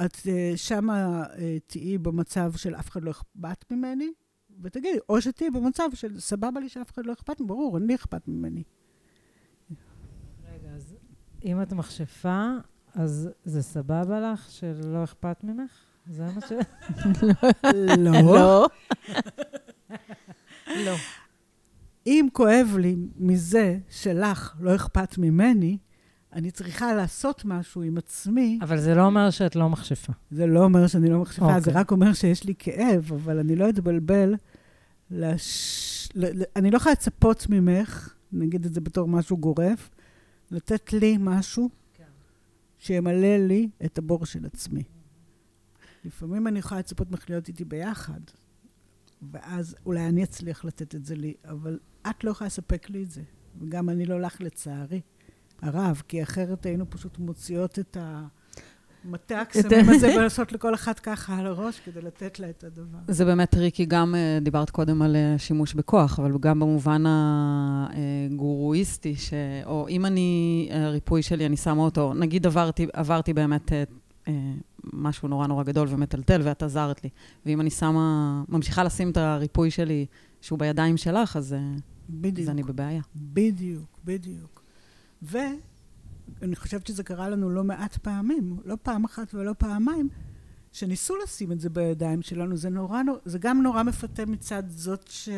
את 0.05 0.17
אה, 0.29 0.53
שמה 0.57 1.23
אה, 1.39 1.57
תהיי 1.67 1.99
במצב 1.99 2.53
של 2.57 2.75
אף 2.75 2.91
אחד 2.91 3.05
לא 3.05 3.11
אכפת 3.11 3.65
ממני, 3.71 4.13
ותגידי, 4.63 4.99
או 5.09 5.21
שתהיי 5.21 5.51
במצב 5.51 5.89
של 5.95 6.21
סבבה 6.21 6.61
לי 6.61 6.69
שאף 6.69 6.91
אחד 6.91 7.07
לא 7.07 7.13
אכפת, 7.13 7.41
ברור, 7.41 7.79
אני 7.79 7.95
אכפת 7.95 8.29
ממני. 8.29 8.63
אם 11.47 11.63
את 11.63 11.73
מכשפה, 11.73 12.51
אז 12.95 13.29
זה 13.45 13.63
סבבה 13.63 14.21
לך 14.21 14.51
שלא 14.51 15.05
אכפת 15.05 15.45
ממך? 15.45 15.71
זה 16.11 16.25
מה 16.35 16.41
ש... 16.41 16.53
לא. 17.99 18.13
לא. 18.37 18.67
לא. 20.85 20.95
אם 22.07 22.29
כואב 22.33 22.77
לי 22.79 22.97
מזה 23.17 23.79
שלך 23.91 24.55
לא 24.61 24.75
אכפת 24.75 25.19
ממני, 25.19 25.79
אני 26.33 26.51
צריכה 26.51 26.95
לעשות 26.95 27.45
משהו 27.45 27.83
עם 27.83 27.99
עצמי. 27.99 28.59
אבל 28.63 28.81
זה 28.81 28.95
לא 28.95 29.05
אומר 29.05 29.31
שאת 29.31 29.57
לא 29.57 29.69
מכשפה. 29.69 30.13
זה 30.31 30.47
לא 30.47 30.65
אומר 30.65 30.87
שאני 30.87 31.11
לא 31.11 31.21
מכשפה, 31.21 31.45
אוקיי. 31.45 31.61
זה 31.61 31.71
רק 31.71 31.91
אומר 31.91 32.13
שיש 32.13 32.45
לי 32.45 32.55
כאב, 32.59 33.11
אבל 33.15 33.39
אני 33.39 33.57
לא 33.57 33.69
אתבלבל. 33.69 34.35
לש... 35.11 36.09
אני 36.57 36.71
לא 36.71 36.77
יכולה 36.77 36.93
לצפות 36.93 37.47
ממך, 37.51 38.15
נגיד 38.33 38.65
את 38.65 38.75
זה 38.75 38.81
בתור 38.81 39.09
משהו 39.09 39.37
גורף, 39.37 39.91
לתת 40.51 40.93
לי 40.93 41.17
משהו 41.21 41.71
שימלא 42.79 43.37
לי 43.37 43.69
את 43.85 43.99
הבור 43.99 44.27
של 44.27 44.47
עצמי. 44.47 44.83
לפעמים 46.05 46.47
אני 46.47 46.59
יכולה 46.59 46.81
לצפות 46.81 47.11
ממך 47.11 47.31
להיות 47.31 47.49
איתי 47.49 47.65
ביחד, 47.65 48.21
ואז 49.33 49.77
אולי 49.87 50.09
אני 50.09 50.25
אצליח 50.25 50.65
לתת 50.65 50.95
את 50.95 51.05
זה 51.05 51.15
לי, 51.15 51.35
אבל 51.45 51.79
את 52.11 52.25
לא 52.25 52.31
יכולה 52.31 52.47
לספק 52.47 52.91
לי 52.91 53.03
את 53.03 53.11
זה, 53.11 53.23
וגם 53.61 53.89
אני 53.89 54.07
לא 54.07 54.21
לך 54.21 54.41
לצערי 54.41 55.01
הרב, 55.63 56.03
כי 56.09 56.23
אחרת 56.23 56.67
היינו 56.67 56.91
פשוט 56.91 57.19
מוציאות 57.19 57.79
את 57.79 57.97
המטה 59.07 59.41
הקסמים 59.41 59.89
הזה 59.89 60.17
ולעשות 60.17 60.53
לכל 60.53 60.75
אחת 60.75 61.01
ככה 61.01 61.37
על 61.37 61.47
הראש 61.47 61.81
כדי 61.85 62.01
לתת 62.01 62.41
לה 62.41 62.51
את 62.51 62.65
הדבר. 62.65 62.99
זה 63.09 63.25
באמת 63.25 63.51
tricky, 63.51 63.85
גם 63.85 64.15
אה, 64.15 64.39
דיברת 64.43 64.71
קודם 64.71 65.03
על 65.03 65.17
אה, 65.17 65.35
שימוש 65.39 65.75
בכוח, 65.75 66.19
אבל 66.19 66.33
גם 66.41 66.61
במובן 66.61 67.03
הגורואיסטי, 67.07 69.17
ש... 69.17 69.33
או 69.65 69.89
אם 69.89 70.07
אני, 70.07 70.69
הריפוי 70.73 71.23
שלי, 71.23 71.47
אני 71.47 71.57
שמה 71.57 71.83
אותו, 71.83 72.15
נגיד 72.15 72.47
עברתי, 72.47 72.87
עברתי 72.93 73.33
באמת 73.33 73.73
אה, 73.73 73.85
אה, 74.29 74.33
משהו 74.93 75.29
נורא 75.29 75.47
נורא 75.47 75.65
גדול 75.65 75.89
ומטלטל, 75.91 76.41
ואת 76.45 76.63
עזרת 76.63 77.05
לי. 77.05 77.11
ואם 77.47 77.61
אני 77.61 77.71
שמה, 77.71 78.43
ממשיכה 78.49 78.85
לשים 78.85 79.11
את 79.11 79.17
הריפוי 79.17 79.71
שלי, 79.71 80.07
שהוא 80.41 80.59
בידיים 80.59 80.97
שלך, 80.97 81.37
אז, 81.37 81.53
אה, 81.53 81.59
בדיוק. 82.11 82.49
אז 82.49 82.51
אני 82.51 82.63
בבעיה. 82.63 83.03
בדיוק, 83.17 84.01
בדיוק. 84.05 84.63
ואני 86.41 86.57
חושבת 86.57 86.87
שזה 86.87 87.03
קרה 87.03 87.29
לנו 87.29 87.51
לא 87.51 87.65
מעט 87.65 87.97
פעמים, 87.97 88.57
לא 88.65 88.77
פעם 88.83 89.05
אחת 89.05 89.35
ולא 89.35 89.53
פעמיים, 89.59 90.09
שניסו 90.73 91.15
לשים 91.17 91.53
את 91.53 91.61
זה 91.61 91.71
בידיים 91.71 92.23
שלנו. 92.23 92.57
זה 92.57 92.71
נורא, 92.71 93.03
זה 93.25 93.39
גם 93.39 93.63
נורא 93.63 93.83
מפתה 93.83 94.27
מצד 94.27 94.63
זאת 94.69 95.07
ש... 95.09 95.29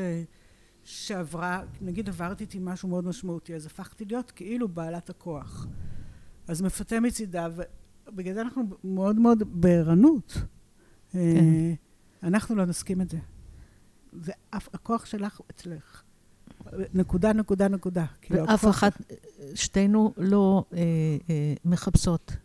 שעברה, 0.85 1.63
נגיד 1.81 2.09
עברתי 2.09 2.45
איתי 2.45 2.59
משהו 2.61 2.89
מאוד 2.89 3.05
משמעותי, 3.05 3.55
אז 3.55 3.67
הפכתי 3.67 4.05
להיות 4.05 4.31
כאילו 4.31 4.69
בעלת 4.69 5.11
הכוח. 5.11 5.67
אז 6.49 6.63
מפתה 6.63 7.01
מצידה, 7.01 7.49
ובגלל 8.09 8.35
זה 8.35 8.41
אנחנו 8.41 8.63
מאוד 8.85 9.17
מאוד 9.17 9.43
בערנות. 9.61 10.33
כן. 11.11 11.19
אה, 11.19 11.73
אנחנו 12.23 12.57
לא 12.57 12.65
נסכים 12.65 13.01
את 13.01 13.11
זה. 13.11 13.19
זה 14.13 14.33
הכוח 14.53 15.07
שלך 15.07 15.41
אצלך. 15.51 16.03
נקודה, 16.95 17.33
נקודה, 17.33 17.69
נקודה. 17.69 18.05
כאילו, 18.21 18.41
ואף 18.41 18.65
אחת, 18.65 19.03
שתינו 19.55 20.15
לא 20.17 20.65
אה, 20.73 20.79
אה, 21.31 21.55
מחפשות 21.65 22.37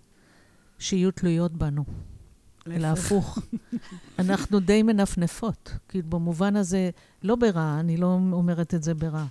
שיהיו 0.79 1.11
תלויות 1.11 1.53
בנו, 1.53 1.83
אלא. 2.67 2.87
הפוך. 2.87 3.39
אנחנו 4.19 4.59
די 4.59 4.83
מנפנפות. 4.83 5.71
כאילו, 5.87 6.09
במובן 6.09 6.55
הזה, 6.55 6.89
לא 7.23 7.35
ברע, 7.35 7.79
אני 7.79 7.97
לא 7.97 8.19
אומרת 8.31 8.73
את 8.73 8.83
זה 8.83 8.93
ברע, 8.93 9.25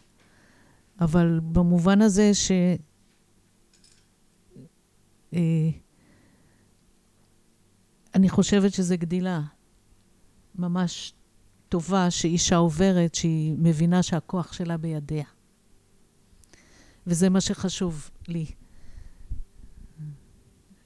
אבל 1.01 1.41
במובן 1.43 2.03
הזה 2.03 2.35
ש... 2.35 2.53
אה, 5.35 5.71
אני 8.15 8.29
חושבת 8.29 8.73
שזו 8.73 8.95
גדילה 8.99 9.41
ממש 10.55 11.15
טובה 11.73 12.11
שאישה 12.11 12.57
עוברת, 12.57 13.15
שהיא 13.15 13.55
מבינה 13.59 14.03
שהכוח 14.03 14.53
שלה 14.53 14.77
בידיה. 14.77 15.25
וזה 17.07 17.29
מה 17.29 17.41
שחשוב 17.41 18.11
לי. 18.29 18.47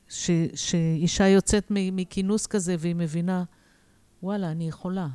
ש, 0.08 0.30
שאישה 0.54 1.28
יוצאת 1.28 1.66
מכינוס 1.70 2.46
כזה 2.46 2.76
והיא 2.78 2.94
מבינה, 2.94 3.44
וואלה, 4.22 4.50
אני 4.50 4.68
יכולה. 4.68 5.08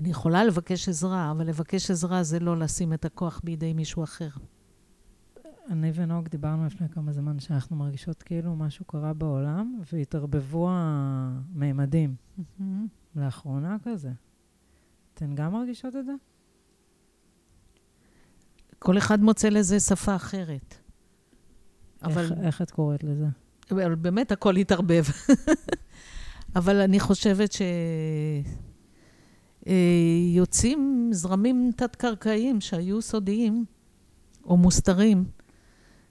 אני 0.00 0.10
יכולה 0.10 0.44
לבקש 0.44 0.88
עזרה, 0.88 1.30
אבל 1.30 1.46
לבקש 1.46 1.90
עזרה 1.90 2.22
זה 2.22 2.40
לא 2.40 2.58
לשים 2.58 2.92
את 2.92 3.04
הכוח 3.04 3.40
בידי 3.44 3.72
מישהו 3.72 4.04
אחר. 4.04 4.30
אני 5.70 5.92
ונוג 5.94 6.28
דיברנו 6.28 6.66
לפני 6.66 6.88
כמה 6.88 7.12
זמן 7.12 7.40
שאנחנו 7.40 7.76
מרגישות 7.76 8.22
כאילו 8.22 8.56
משהו 8.56 8.84
קרה 8.84 9.12
בעולם, 9.12 9.80
והתערבבו 9.92 10.68
המימדים 10.70 12.14
לאחרונה 13.16 13.76
כזה. 13.84 14.12
אתן 15.18 15.34
גם 15.34 15.52
מרגישות 15.52 15.96
את 15.96 16.06
זה? 16.06 16.12
כל 18.78 18.98
אחד 18.98 19.20
מוצא 19.20 19.48
לזה 19.48 19.80
שפה 19.80 20.16
אחרת. 20.16 20.74
אבל... 22.02 22.22
איך, 22.22 22.32
איך 22.40 22.62
את 22.62 22.70
קוראת 22.70 23.04
לזה? 23.04 23.26
אבל 23.70 23.94
באמת 23.94 24.32
הכל 24.32 24.56
התערבב. 24.56 25.04
אבל 26.56 26.76
אני 26.76 27.00
חושבת 27.00 27.50
שיוצאים 29.66 31.10
זרמים 31.12 31.70
תת-קרקעיים 31.76 32.60
שהיו 32.60 33.02
סודיים 33.02 33.64
או 34.44 34.56
מוסתרים, 34.56 35.24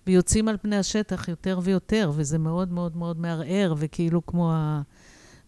ויוצאים 0.07 0.47
על 0.47 0.57
פני 0.57 0.77
השטח 0.77 1.27
יותר 1.27 1.59
ויותר, 1.63 2.11
וזה 2.15 2.37
מאוד 2.37 2.71
מאוד 2.71 2.97
מאוד 2.97 3.19
מערער, 3.19 3.73
וכאילו 3.77 4.25
כמו 4.25 4.53
ה... 4.53 4.81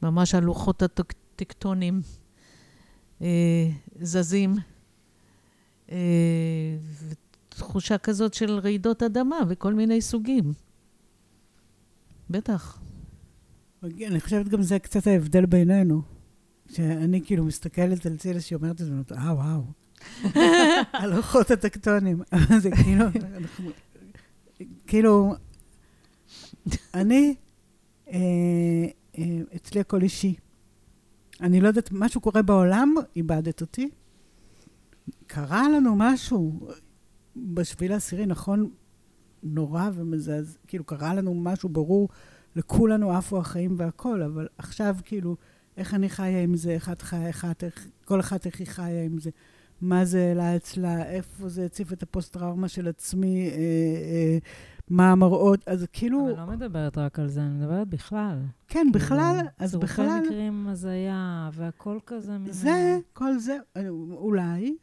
ממש 0.01 0.35
הלוחות 0.35 0.83
הטקטונים 0.83 2.01
אה, 2.03 2.28
זזים. 4.01 4.55
אה, 5.91 6.77
ותחושה 7.49 7.97
כזאת 7.97 8.33
של 8.33 8.59
רעידות 8.59 9.03
אדמה 9.03 9.37
וכל 9.49 9.73
מיני 9.73 10.01
סוגים. 10.01 10.53
בטח. 12.29 12.81
אני 13.83 14.19
חושבת 14.19 14.47
גם 14.47 14.61
זה 14.61 14.79
קצת 14.79 15.07
ההבדל 15.07 15.45
בינינו. 15.45 16.01
שאני 16.71 17.21
כאילו 17.25 17.45
מסתכלת 17.45 18.05
על 18.05 18.17
צילה 18.17 18.41
שהיא 18.41 18.57
אומרת 18.57 18.81
את 18.81 18.85
זה, 18.85 18.91
ואומרת, 18.91 19.11
אה, 19.11 19.33
וואו. 19.33 19.63
הלוחות 20.93 21.51
הטקטונים. 21.51 22.21
זה 22.63 22.69
כאילו, 22.83 23.05
אנחנו... 23.37 23.69
כאילו, 24.87 25.35
אני, 26.93 27.35
אה, 28.11 28.19
אה, 29.17 29.23
אצלי 29.55 29.81
הכל 29.81 30.01
אישי. 30.01 30.35
אני 31.41 31.61
לא 31.61 31.67
יודעת, 31.67 31.89
משהו 31.91 32.21
קורה 32.21 32.41
בעולם, 32.41 32.95
איבדת 33.15 33.61
אותי. 33.61 33.89
קרה 35.27 35.69
לנו 35.69 35.95
משהו 35.95 36.59
בשביל 37.35 37.91
העשירי, 37.91 38.25
נכון, 38.25 38.69
נורא 39.43 39.89
ומזעזע, 39.93 40.57
כאילו 40.67 40.83
קרה 40.83 41.13
לנו 41.13 41.33
משהו 41.33 41.69
ברור, 41.69 42.09
לכולנו 42.55 43.11
עפו 43.11 43.37
החיים 43.37 43.75
והכל, 43.77 44.21
אבל 44.21 44.47
עכשיו 44.57 44.95
כאילו, 45.05 45.35
איך 45.77 45.93
אני 45.93 46.09
חיה 46.09 46.43
עם 46.43 46.55
זה, 46.55 46.77
את 46.91 47.01
חיה, 47.01 47.27
איך, 47.27 47.87
כל 48.05 48.19
אחת 48.19 48.45
איך 48.45 48.59
היא 48.59 48.67
חיה 48.67 49.05
עם 49.05 49.19
זה, 49.19 49.29
מה 49.81 50.05
זה 50.05 50.27
העלה 50.27 50.55
אצלה, 50.55 51.05
איפה 51.05 51.49
זה 51.49 51.65
הציף 51.65 51.93
את 51.93 52.03
הפוסט-טראומה 52.03 52.67
של 52.67 52.87
עצמי, 52.87 53.49
אה, 53.49 53.55
אה, 53.55 54.37
מה 54.89 55.11
המראות, 55.11 55.67
אז 55.67 55.85
כאילו, 55.93 56.31
אבל 56.31 56.39
לא 56.39 56.45
מדברת 56.45 56.97
רק 56.97 57.19
על 57.19 57.27
זה, 57.27 57.41
אני 57.41 57.49
מדברת 57.49 57.87
בכלל. 57.87 58.37
כן, 58.67 58.87
בכלל, 58.93 59.35
כאילו, 59.35 59.49
אז 59.57 59.69
צירופי 59.69 59.87
בכלל, 59.87 60.21
מקרים, 60.25 60.67
הזיה, 60.67 61.49
והכל 61.53 61.99
כזה 62.05 62.37
מין... 62.37 62.51
זה, 62.51 62.97
כל 63.13 63.37
זה, 63.37 63.57
אה, 63.77 63.89
אולי. 64.11 64.75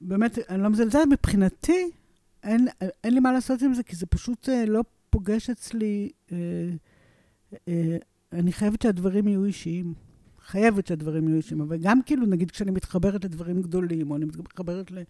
באמת, 0.00 0.38
אני 0.48 0.62
לא 0.62 0.68
מזלזלת, 0.68 1.06
מבחינתי, 1.10 1.90
אין, 2.42 2.68
אין 3.04 3.14
לי 3.14 3.20
מה 3.20 3.32
לעשות 3.32 3.62
עם 3.62 3.74
זה, 3.74 3.82
כי 3.82 3.96
זה 3.96 4.06
פשוט 4.06 4.48
אה, 4.48 4.66
לא 4.66 4.84
פוגש 5.10 5.50
אצלי, 5.50 6.10
אה, 6.32 6.36
אה, 7.68 7.96
אני 8.32 8.52
חייבת 8.52 8.82
שהדברים 8.82 9.28
יהיו 9.28 9.44
אישיים. 9.44 9.94
חייבת 10.46 10.86
שהדברים 10.86 11.28
יהיו 11.28 11.36
אישיים, 11.36 11.60
אבל 11.60 11.76
גם 11.76 12.00
כאילו, 12.06 12.26
נגיד 12.26 12.50
כשאני 12.50 12.70
מתחברת 12.70 13.24
לדברים 13.24 13.62
גדולים, 13.62 14.10
או 14.10 14.16
אני 14.16 14.24
מתחברת 14.24 14.90
ל, 14.90 15.02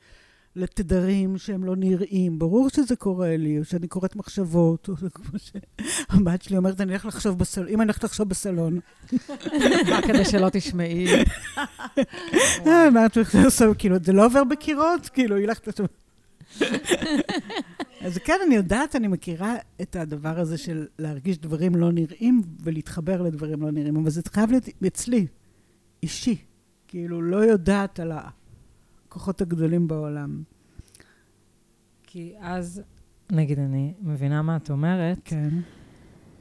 לתדרים 0.57 1.39
שהם 1.39 1.65
לא 1.65 1.77
נראים. 1.77 2.39
ברור 2.39 2.69
שזה 2.69 2.97
קורה 2.97 3.37
לי, 3.37 3.59
או 3.59 3.65
שאני 3.65 3.89
קוראת 3.89 4.17
מחשבות, 4.17 4.89
או 4.89 4.95
כמו 5.15 5.39
שהבת 5.39 6.43
שלי 6.43 6.57
אומרת, 6.57 6.81
אני 6.81 6.91
הולכת 6.93 7.05
לחשוב 7.05 7.39
בסלון, 7.39 7.69
אם 7.69 7.81
אני 7.81 7.87
הולכת 7.87 8.05
לחשוב 8.05 8.29
בסלון. 8.29 8.81
רק 9.87 10.05
כדי 10.05 10.25
שלא 10.25 10.49
תשמעי. 10.53 11.07
אה? 12.67 12.89
כאילו, 13.79 13.97
זה 14.03 14.13
לא 14.13 14.27
עובר 14.27 14.45
בקירות? 14.45 15.09
כאילו, 15.09 15.37
היא 15.37 15.45
הולכת 15.45 15.67
לחשוב... 15.67 15.87
אז 18.01 18.19
כן, 18.19 18.37
אני 18.47 18.55
יודעת, 18.55 18.97
אני 18.97 19.09
מכירה 19.09 19.55
את 19.83 19.97
הדבר 19.97 20.41
הזה 20.41 20.59
של 20.59 20.87
להרגיש 20.99 21.39
דברים 21.39 21.75
לא 21.75 21.93
נראים 21.93 22.43
ולהתחבר 22.63 23.23
לדברים 23.23 23.63
לא 23.63 23.71
נראים, 23.71 23.97
אבל 23.97 24.11
זה 24.11 24.23
חייב 24.33 24.51
להיות 24.51 24.69
אצלי, 24.87 25.27
אישי. 26.03 26.37
כאילו, 26.89 27.23
לא 27.23 27.37
יודעת 27.37 28.01
על 28.01 28.13
הכוחות 29.15 29.41
הגדולים 29.41 29.89
בעולם. 29.89 30.43
כי 32.03 32.35
אז, 32.41 32.83
נגיד, 33.33 33.59
אני 33.59 33.95
מבינה 34.01 34.43
מה 34.43 34.57
את 34.57 34.71
אומרת, 34.71 35.19
כן. 35.25 35.49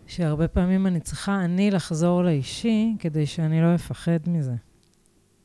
שהרבה 0.08 0.48
פעמים 0.48 0.88
אני 0.88 1.00
צריכה 1.00 1.46
אני 1.46 1.72
לחזור 1.72 2.24
לאישי 2.24 2.96
כדי 3.00 3.26
שאני 3.26 3.62
לא 3.62 3.76
אפחד 3.76 4.18
מזה. 4.28 4.56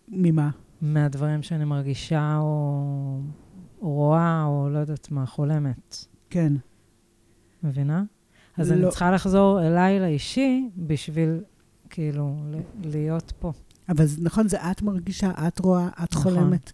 ממה? 0.09 0.51
מהדברים 0.81 1.43
שאני 1.43 1.65
מרגישה 1.65 2.37
או, 2.37 3.21
או 3.81 3.89
רואה, 3.89 4.45
או 4.45 4.69
לא 4.69 4.79
יודעת 4.79 5.11
מה, 5.11 5.27
חולמת. 5.27 6.05
כן. 6.31 6.53
מבינה? 7.63 8.03
אז 8.57 8.71
לא. 8.71 8.77
אני 8.77 8.91
צריכה 8.91 9.11
לחזור 9.11 9.67
אליי 9.67 10.01
לאישי 10.01 10.69
בשביל, 10.77 11.41
כאילו, 11.91 12.37
להיות 12.83 13.33
פה. 13.39 13.53
אבל 13.89 14.05
נכון, 14.23 14.49
זה 14.49 14.71
את 14.71 14.83
מרגישה, 14.83 15.31
את 15.49 15.59
רואה, 15.59 15.89
את 16.05 16.13
נכון. 16.13 16.33
חולמת. 16.33 16.73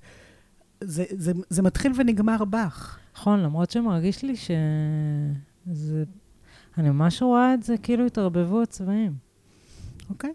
זה, 0.84 1.04
זה, 1.10 1.32
זה 1.50 1.62
מתחיל 1.62 1.92
ונגמר 1.96 2.44
בך. 2.44 2.98
נכון, 3.16 3.40
למרות 3.40 3.70
שמרגיש 3.70 4.22
לי 4.22 4.34
שזה... 4.36 6.04
אני 6.78 6.90
ממש 6.90 7.22
רואה 7.22 7.54
את 7.54 7.62
זה 7.62 7.78
כאילו 7.78 8.06
התערבבו 8.06 8.62
הצבעים. 8.62 9.14
אוקיי? 10.10 10.32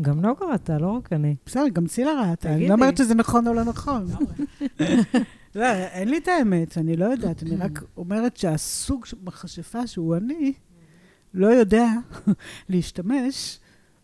גם 0.00 0.22
לא 0.24 0.34
קראת, 0.38 0.70
לא 0.70 0.86
רק 0.86 1.12
אני. 1.12 1.36
בסדר, 1.46 1.68
גם 1.68 1.86
צילה 1.86 2.10
ראתה. 2.12 2.54
אני. 2.54 2.68
לא 2.68 2.74
אומרת 2.74 2.96
שזה 2.96 3.14
נכון 3.14 3.46
או 3.48 3.54
לא 3.54 3.64
נכון. 3.64 4.06
לא, 5.54 5.64
אין 5.72 6.08
לי 6.08 6.18
את 6.18 6.28
האמת, 6.28 6.78
אני 6.78 6.96
לא 6.96 7.04
יודעת. 7.04 7.42
אני 7.42 7.56
רק 7.56 7.82
אומרת 7.96 8.36
שהסוג 8.36 9.04
מכשפה 9.22 9.86
שהוא 9.86 10.16
אני, 10.16 10.52
לא 11.34 11.46
יודע 11.46 11.88
להשתמש 12.68 13.58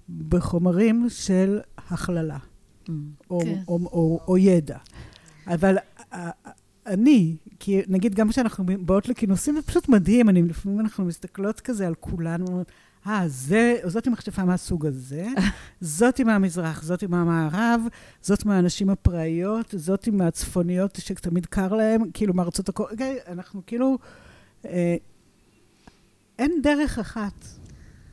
בחומרים 0.09 1.07
של 1.09 1.61
הכללה, 1.79 2.39
או, 3.31 3.41
כן. 3.41 3.59
או, 3.69 3.79
או, 3.93 4.21
או 4.29 4.39
ידע. 4.39 4.79
אבל 5.47 5.77
אה, 6.13 6.31
אני, 6.87 7.37
כי 7.59 7.83
נגיד 7.89 8.15
גם 8.15 8.31
כשאנחנו 8.31 8.65
באות 8.81 9.09
לכינוסים, 9.09 9.55
זה 9.55 9.63
פשוט 9.63 9.89
מדהים, 9.89 10.29
אני, 10.29 10.43
לפעמים 10.43 10.81
אנחנו 10.81 11.05
מסתכלות 11.05 11.61
כזה 11.61 11.87
על 11.87 11.95
כולנו, 11.95 12.47
אומרות, 12.47 12.73
אה, 13.07 13.25
זה, 13.27 13.77
זאתי 13.85 14.11
מכשפה 14.11 14.45
מהסוג 14.45 14.87
הזה, 14.87 15.27
זאתי 15.81 16.25
מהמזרח, 16.25 16.83
זאתי 16.83 17.07
מהמערב, 17.07 17.81
זאת 18.23 18.45
מהנשים 18.45 18.91
הפראיות, 18.91 19.75
זאתי 19.77 20.11
מהצפוניות 20.11 20.99
שתמיד 21.01 21.47
קר 21.47 21.75
להן, 21.75 22.01
כאילו 22.15 22.35
מארצות 22.35 22.69
הכל, 22.69 22.85
אוקיי, 22.91 23.19
אנחנו 23.29 23.63
כאילו, 23.67 23.99
אה, 24.65 24.97
אין 26.39 26.53
דרך 26.63 26.99
אחת 26.99 27.45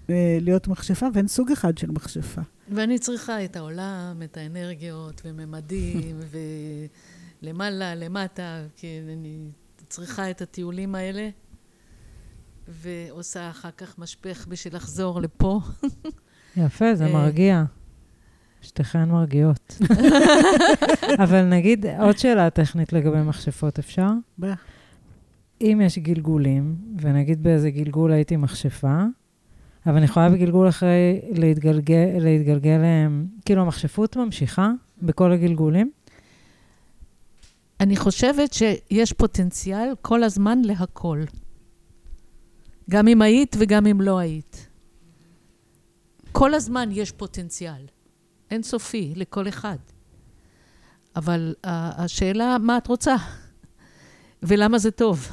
אה, 0.10 0.38
להיות 0.42 0.68
מכשפה 0.68 1.08
ואין 1.14 1.28
סוג 1.28 1.52
אחד 1.52 1.78
של 1.78 1.92
מכשפה. 1.92 2.42
ואני 2.70 3.00
צריכה 3.00 3.46
את 3.46 3.56
העולם, 3.56 4.22
את 4.24 4.38
האנרגיות 4.38 5.22
וממדים, 5.26 6.20
ולמעלה, 7.42 7.96
למטה, 7.96 8.64
כי 8.76 9.00
אני 9.14 9.38
צריכה 9.90 10.30
את 10.32 10.42
הטיולים 10.42 10.96
האלה, 10.96 11.30
ועושה 12.68 13.50
אחר 13.50 13.72
כך 13.78 14.00
משפך 14.00 14.46
בשביל 14.50 14.76
לחזור 14.76 15.22
לפה. 15.22 15.60
יפה, 16.58 16.96
זה 16.96 17.06
אה. 17.06 17.14
מרגיע. 17.14 17.64
שתיכן 18.62 19.10
מרגיעות. 19.10 19.78
אבל 21.24 21.42
נגיד, 21.42 21.86
עוד 21.86 22.18
שאלה 22.18 22.50
טכנית 22.50 22.94
לגבי 22.94 23.22
מכשפות, 23.22 23.80
אפשר? 23.80 24.10
בטח. 24.40 24.64
אם 25.62 25.82
יש 25.86 26.00
גלגולים, 26.00 26.76
ונגיד 27.02 27.44
באיזה 27.44 27.70
גלגול 27.70 28.12
הייתי 28.12 28.36
מכשפה, 28.36 29.04
אבל 29.86 29.96
אני 29.96 30.06
יכולה 30.06 30.30
בגלגול 30.30 30.70
אחרי 30.70 31.22
להתגלגל, 31.32 32.18
להתגלגל, 32.20 32.80
הם- 32.84 33.28
כאילו 33.46 33.62
המכשפות 33.62 34.18
ממשיכה 34.18 34.72
בכל 35.02 35.32
הגלגולים? 35.32 35.92
אני 37.80 37.96
חושבת 37.96 38.54
שיש 38.54 39.14
פוטנציאל 39.14 39.94
כל 40.02 40.24
הזמן 40.24 40.62
להכל. 40.62 41.24
גם 42.90 43.08
אם 43.08 43.22
היית 43.22 43.56
וגם 43.60 43.88
אם 43.88 44.02
לא 44.02 44.18
היית. 44.18 44.68
כל 46.32 46.54
הזמן 46.54 46.90
יש 46.92 47.12
פוטנציאל. 47.12 47.86
אינסופי 48.52 49.14
לכל 49.16 49.48
אחד. 49.48 49.78
אבל 51.16 51.56
uh, 51.58 51.68
השאלה, 51.70 52.58
מה 52.62 52.78
את 52.78 52.88
רוצה? 52.88 53.16
ולמה 54.44 54.78
זה 54.78 54.92
טוב? 54.92 55.28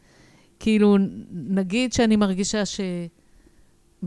כאילו, 0.60 0.96
נגיד 1.30 1.92
שאני 1.92 2.16
מרגישה 2.16 2.62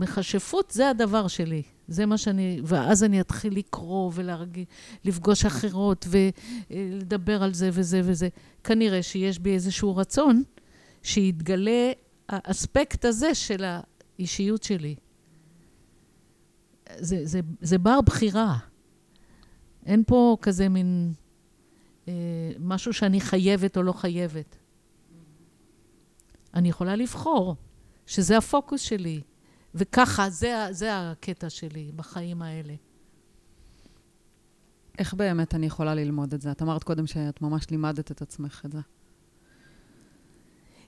שמכשפות 0.00 0.70
זה 0.70 0.90
הדבר 0.90 1.28
שלי. 1.28 1.62
זה 1.88 2.06
מה 2.06 2.18
שאני... 2.18 2.60
ואז 2.64 3.04
אני 3.04 3.20
אתחיל 3.20 3.58
לקרוא 3.58 4.12
ולפגוש 5.04 5.44
אחרות 5.44 6.06
ולדבר 6.70 7.42
על 7.42 7.54
זה 7.54 7.70
וזה 7.72 8.00
וזה. 8.04 8.28
כנראה 8.64 9.02
שיש 9.02 9.38
בי 9.38 9.54
איזשהו 9.54 9.96
רצון 9.96 10.42
שיתגלה 11.02 11.92
האספקט 12.28 13.04
הזה 13.04 13.34
של 13.34 13.64
האישיות 14.18 14.62
שלי. 14.62 14.94
זה, 16.98 17.26
זה, 17.26 17.40
זה 17.60 17.78
בר 17.78 18.00
בחירה. 18.00 18.58
אין 19.86 20.02
פה 20.06 20.36
כזה 20.42 20.68
מין 20.68 21.12
אה, 22.08 22.12
משהו 22.58 22.92
שאני 22.92 23.20
חייבת 23.20 23.76
או 23.76 23.82
לא 23.82 23.92
חייבת. 23.92 24.56
אני 26.54 26.68
יכולה 26.68 26.96
לבחור 26.96 27.56
שזה 28.06 28.38
הפוקוס 28.38 28.80
שלי, 28.80 29.20
וככה, 29.74 30.30
זה, 30.30 30.66
זה 30.70 30.90
הקטע 30.92 31.50
שלי 31.50 31.90
בחיים 31.96 32.42
האלה. 32.42 32.74
איך 34.98 35.14
באמת 35.14 35.54
אני 35.54 35.66
יכולה 35.66 35.94
ללמוד 35.94 36.34
את 36.34 36.40
זה? 36.40 36.50
את 36.50 36.62
אמרת 36.62 36.84
קודם 36.84 37.06
שאת 37.06 37.42
ממש 37.42 37.70
לימדת 37.70 38.10
את 38.10 38.22
עצמך 38.22 38.62
את 38.66 38.72
זה. 38.72 38.80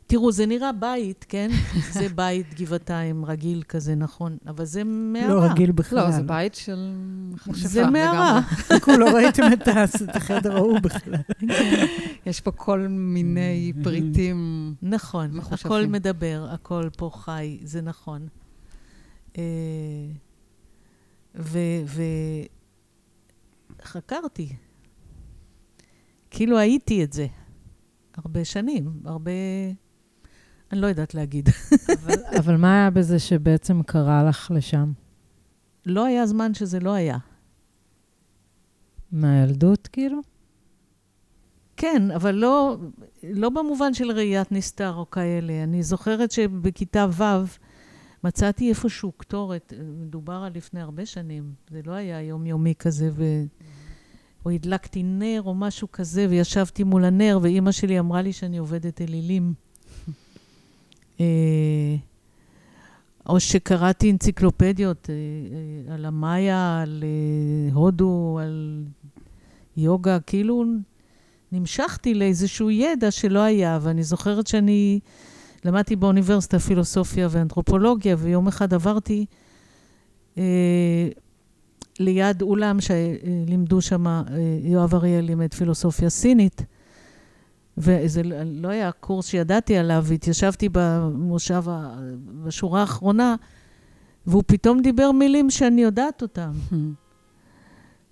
תראו, 0.06 0.32
זה 0.32 0.46
נראה 0.46 0.72
בית, 0.72 1.26
כן? 1.28 1.50
זה 1.92 2.08
בית 2.14 2.54
גבעתיים 2.54 3.24
רגיל 3.24 3.62
כזה, 3.68 3.94
נכון, 3.94 4.36
אבל 4.46 4.64
זה 4.64 4.84
מערה. 4.84 5.34
לא 5.34 5.42
רגיל 5.42 5.72
בכלל. 5.72 6.04
לא, 6.04 6.10
זה 6.10 6.22
בית 6.22 6.54
של 6.54 6.92
מכשפה. 7.48 7.68
זה 7.68 7.86
מערה. 7.86 8.42
חכו, 8.42 8.92
לא 9.00 9.06
ראיתם 9.14 9.42
את 9.52 10.16
החדר 10.16 10.56
ההוא 10.56 10.78
בכלל. 10.78 11.20
יש 12.26 12.40
פה 12.40 12.50
כל 12.50 12.86
מיני 12.88 13.72
פריטים. 13.84 14.74
נכון, 14.82 15.30
מחושפים. 15.32 15.72
הכל 15.72 15.86
מדבר, 15.86 16.48
הכל 16.50 16.88
פה 16.96 17.10
חי, 17.14 17.58
זה 17.62 17.82
נכון. 17.82 18.28
אה, 19.38 19.42
וחקרתי. 23.82 24.56
כאילו 26.30 26.58
הייתי 26.58 27.04
את 27.04 27.12
זה. 27.12 27.26
הרבה 28.16 28.44
שנים, 28.44 29.00
הרבה... 29.04 29.30
אני 30.72 30.80
לא 30.80 30.86
יודעת 30.86 31.14
להגיד. 31.14 31.48
אבל, 32.02 32.14
אבל 32.38 32.56
מה 32.56 32.74
היה 32.74 32.90
בזה 32.90 33.18
שבעצם 33.18 33.82
קרה 33.82 34.24
לך 34.24 34.50
לשם? 34.54 34.92
לא 35.86 36.04
היה 36.04 36.26
זמן 36.26 36.54
שזה 36.54 36.80
לא 36.80 36.92
היה. 36.92 37.18
מהילדות, 39.12 39.86
כאילו? 39.92 40.20
כן, 41.76 42.10
אבל 42.10 42.34
לא, 42.34 42.76
לא 43.22 43.50
במובן 43.50 43.94
של 43.94 44.10
ראיית 44.10 44.52
נסתר 44.52 44.94
או 44.94 45.10
כאלה. 45.10 45.62
אני 45.62 45.82
זוכרת 45.82 46.30
שבכיתה 46.30 47.06
ו' 47.12 47.22
מצאתי 48.24 48.68
איפשהו 48.68 49.12
קטורת, 49.12 49.72
מדובר 50.00 50.32
על 50.32 50.52
לפני 50.54 50.80
הרבה 50.80 51.06
שנים, 51.06 51.52
זה 51.70 51.80
לא 51.86 51.92
היה 51.92 52.22
יומיומי 52.22 52.74
כזה, 52.78 53.10
ו... 53.12 53.24
או 54.44 54.50
הדלקתי 54.50 55.02
נר 55.02 55.42
או 55.42 55.54
משהו 55.54 55.92
כזה, 55.92 56.26
וישבתי 56.30 56.84
מול 56.84 57.04
הנר, 57.04 57.38
ואימא 57.42 57.72
שלי 57.72 57.98
אמרה 57.98 58.22
לי 58.22 58.32
שאני 58.32 58.58
עובדת 58.58 59.00
אלילים. 59.00 59.54
אה, 61.20 61.96
או 63.28 63.40
שקראתי 63.40 64.10
אנציקלופדיות 64.10 65.10
אה, 65.10 65.14
אה, 65.14 65.94
על 65.94 66.04
המאיה, 66.04 66.80
על 66.82 67.04
אה, 67.04 67.74
הודו, 67.74 68.38
על 68.42 68.84
יוגה, 69.76 70.20
כאילו 70.20 70.64
נמשכתי 71.52 72.14
לאיזשהו 72.14 72.70
ידע 72.70 73.10
שלא 73.10 73.40
היה, 73.40 73.78
ואני 73.82 74.02
זוכרת 74.02 74.46
שאני 74.46 75.00
למדתי 75.64 75.96
באוניברסיטה 75.96 76.58
פילוסופיה 76.58 77.28
ואנתרופולוגיה, 77.30 78.16
ויום 78.18 78.48
אחד 78.48 78.74
עברתי 78.74 79.26
אה, 80.38 81.08
ליד 82.00 82.42
אולם 82.42 82.78
שלימדו 82.80 83.80
שם, 83.80 84.06
אה, 84.06 84.22
יואב 84.62 84.94
אריאל 84.94 85.24
לימד 85.24 85.54
פילוסופיה 85.54 86.10
סינית, 86.10 86.62
וזה 87.78 88.22
לא 88.44 88.68
היה 88.68 88.92
קורס 88.92 89.26
שידעתי 89.26 89.76
עליו, 89.76 90.04
והתיישבתי 90.06 90.68
במושב, 90.72 91.62
ה- 91.68 91.96
בשורה 92.44 92.80
האחרונה, 92.80 93.36
והוא 94.26 94.42
פתאום 94.46 94.82
דיבר 94.82 95.12
מילים 95.12 95.50
שאני 95.50 95.82
יודעת 95.82 96.22
אותן. 96.22 96.50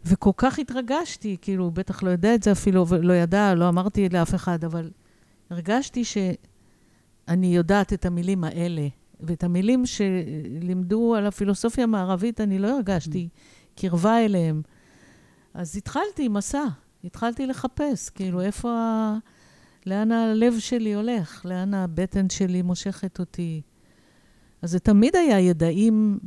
וכל 0.05 0.30
כך 0.36 0.59
התרגשתי, 0.59 1.36
כאילו, 1.42 1.64
הוא 1.64 1.72
בטח 1.72 2.03
לא 2.03 2.11
יודע 2.11 2.34
את 2.34 2.42
זה 2.42 2.53
אפילו, 2.53 2.88
ולא 2.88 3.12
ידע, 3.12 3.55
לא 3.55 3.68
אמרתי 3.68 4.09
לאף 4.09 4.34
אחד, 4.34 4.64
אבל 4.64 4.90
הרגשתי 5.51 6.03
שאני 7.30 7.46
יודעת 7.46 7.92
את 7.92 8.06
המילים 8.06 8.44
האלה. 8.44 8.88
ואת 9.20 9.44
המילים 9.44 9.86
שלימדו 9.86 11.14
על 11.14 11.26
הפילוסופיה 11.26 11.84
המערבית, 11.84 12.40
אני 12.40 12.58
לא 12.58 12.76
הרגשתי 12.76 13.28
קרבה 13.76 14.24
אליהם. 14.24 14.62
אז 15.54 15.76
התחלתי 15.76 16.28
מסע, 16.28 16.64
התחלתי 17.04 17.46
לחפש, 17.46 18.10
כאילו, 18.10 18.40
איפה 18.40 18.70
ה... 18.70 19.18
לאן 19.86 20.12
הלב 20.12 20.58
שלי 20.58 20.94
הולך, 20.94 21.46
לאן 21.46 21.74
הבטן 21.74 22.30
שלי 22.30 22.62
מושכת 22.62 23.18
אותי. 23.18 23.62
אז 24.62 24.70
זה 24.70 24.78
תמיד 24.78 25.16
היה 25.16 25.40
ידעים 25.40 26.18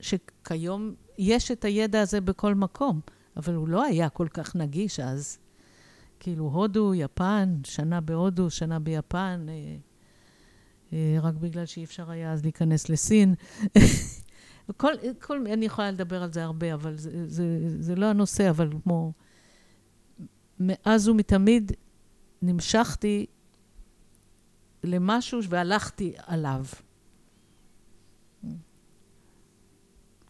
שכיום 0.00 0.94
יש 1.18 1.50
את 1.50 1.64
הידע 1.64 2.00
הזה 2.00 2.20
בכל 2.20 2.54
מקום, 2.54 3.00
אבל 3.36 3.54
הוא 3.54 3.68
לא 3.68 3.84
היה 3.84 4.08
כל 4.08 4.28
כך 4.28 4.56
נגיש 4.56 5.00
אז. 5.00 5.38
כאילו, 6.20 6.44
הודו, 6.44 6.94
יפן, 6.94 7.56
שנה 7.64 8.00
בהודו, 8.00 8.50
שנה 8.50 8.78
ביפן, 8.78 9.46
אה, 9.48 9.76
רק 11.22 11.34
בגלל 11.34 11.66
שאי 11.66 11.84
אפשר 11.84 12.10
היה 12.10 12.32
אז 12.32 12.42
להיכנס 12.42 12.88
לסין. 12.88 13.34
וכל, 14.68 14.92
כל, 15.20 15.46
אני 15.52 15.66
יכולה 15.66 15.90
לדבר 15.90 16.22
על 16.22 16.32
זה 16.32 16.44
הרבה, 16.44 16.74
אבל 16.74 16.96
זה, 16.96 17.28
זה, 17.28 17.44
זה 17.80 17.94
לא 17.94 18.06
הנושא, 18.06 18.50
אבל 18.50 18.70
כמו... 18.82 19.12
מאז 20.60 21.08
ומתמיד 21.08 21.72
נמשכתי 22.42 23.26
למשהו 24.84 25.40
והלכתי 25.48 26.12
עליו. 26.26 26.64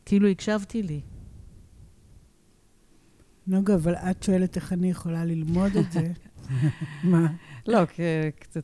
כאילו 0.05 0.29
הקשבתי 0.29 0.83
לי. 0.83 1.01
נוגה, 3.47 3.75
אבל 3.75 3.95
את 3.95 4.23
שואלת 4.23 4.57
איך 4.57 4.73
אני 4.73 4.91
יכולה 4.91 5.25
ללמוד 5.25 5.77
את 5.77 5.93
זה. 5.93 6.13
מה? 7.03 7.27
לא, 7.67 7.85
כי 7.85 8.03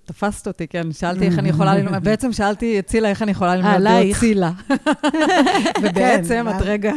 תפסת 0.05 0.47
אותי, 0.47 0.66
כן, 0.66 0.93
שאלתי 0.93 1.24
איך 1.26 1.39
אני 1.39 1.49
יכולה 1.49 1.74
ללמוד, 1.74 2.05
בעצם 2.09 2.32
שאלתי 2.32 2.78
את 2.78 2.87
צילה 2.87 3.09
איך 3.09 3.22
אני 3.22 3.30
יכולה 3.30 3.57
ללמוד 3.57 3.70
להיות 3.70 3.87
עלייך. 3.87 4.20
צילה. 4.20 4.51
ובעצם, 5.82 6.47
כן, 6.51 6.57
את 6.57 6.62
רגע, 6.62 6.93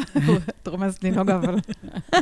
את 0.62 0.68
רומזת 0.68 1.04
לי 1.04 1.12
נוגה, 1.12 1.36
אבל... 1.36 1.56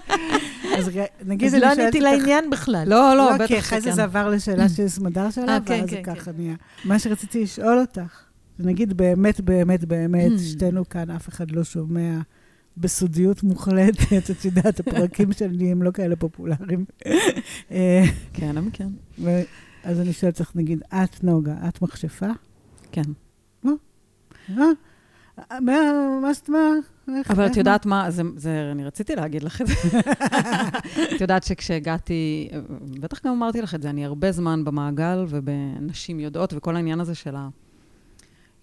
אז 0.78 0.92
נגיד 1.26 1.48
אז 1.48 1.54
אני 1.54 1.62
לא 1.62 1.72
עניתי. 1.72 2.00
לעניין 2.02 2.50
בכלל. 2.50 2.84
לא, 2.88 3.16
לא, 3.16 3.16
לא, 3.18 3.36
בטח 3.36 3.46
כי 3.48 3.60
אחרי 3.60 3.82
זה 3.82 3.86
שכן. 3.88 3.96
זה 3.96 4.04
עבר 4.04 4.30
לשאלה 4.30 4.70
שסמדר 4.70 5.30
שאלה, 5.32 5.54
אה, 5.54 5.60
כן, 5.66 5.74
ואז 5.82 5.90
זה 5.90 5.96
כן, 5.96 6.16
ככה 6.16 6.26
כן. 6.26 6.32
נהיה. 6.38 6.56
מה 6.86 7.00
שרציתי 7.00 7.44
לשאול 7.44 7.80
אותך, 7.80 8.22
נגיד 8.60 8.98
באמת, 8.98 9.42
באמת, 9.42 9.86
באמת, 9.86 10.32
Hmm. 10.32 10.42
שתינו 10.42 10.90
כאן, 10.90 11.12
אף 11.12 11.30
אחד 11.30 11.52
לא 11.52 11.64
שומע 11.64 12.18
בסודיות 12.78 13.44
מוחלטת, 13.44 14.32
את 14.32 14.46
יודעת, 14.46 14.80
הפרקים 14.80 15.34
שלי 15.38 15.72
הם 15.72 15.84
לא 15.84 15.92
כאלה 15.92 16.16
פופולריים. 16.16 16.86
אה, 17.72 18.04
כן, 18.34 18.58
הם 18.58 18.70
כן. 18.74 18.90
אז 19.84 20.00
אני 20.00 20.14
שואלת 20.14 20.40
אותך, 20.40 20.52
נגיד, 20.56 20.82
את, 20.94 21.24
נוגה, 21.24 21.56
את 21.68 21.82
מכשפה? 21.82 22.28
כן. 22.92 23.02
אה? 24.50 24.64
מה, 25.62 25.74
מה 26.22 26.34
זאת? 26.34 26.50
איך- 27.18 27.32
אבל 27.32 27.46
את 27.46 27.58
יודעת 27.58 27.86
מה, 27.86 28.12
זה, 28.12 28.24
זה, 28.36 28.70
אני 28.72 28.84
רציתי 28.86 29.16
להגיד 29.16 29.44
לך 29.44 29.62
את 29.62 29.68
זה. 29.68 30.00
את 31.16 31.22
יודעת 31.22 31.44
שכשהגעתי, 31.44 32.50
בטח 33.00 33.26
גם 33.26 33.32
אמרתי 33.34 33.62
לך 33.62 33.76
את 33.76 33.82
זה, 33.82 33.90
אני 33.90 34.06
הרבה 34.06 34.32
זמן 34.32 34.66
במעגל 34.66 35.26
ובנשים 35.30 36.20
יודעות, 36.20 36.54
וכל 36.54 36.76
העניין 36.76 37.00
הזה 37.00 37.16
של 37.16 37.36
ה... 37.36 37.50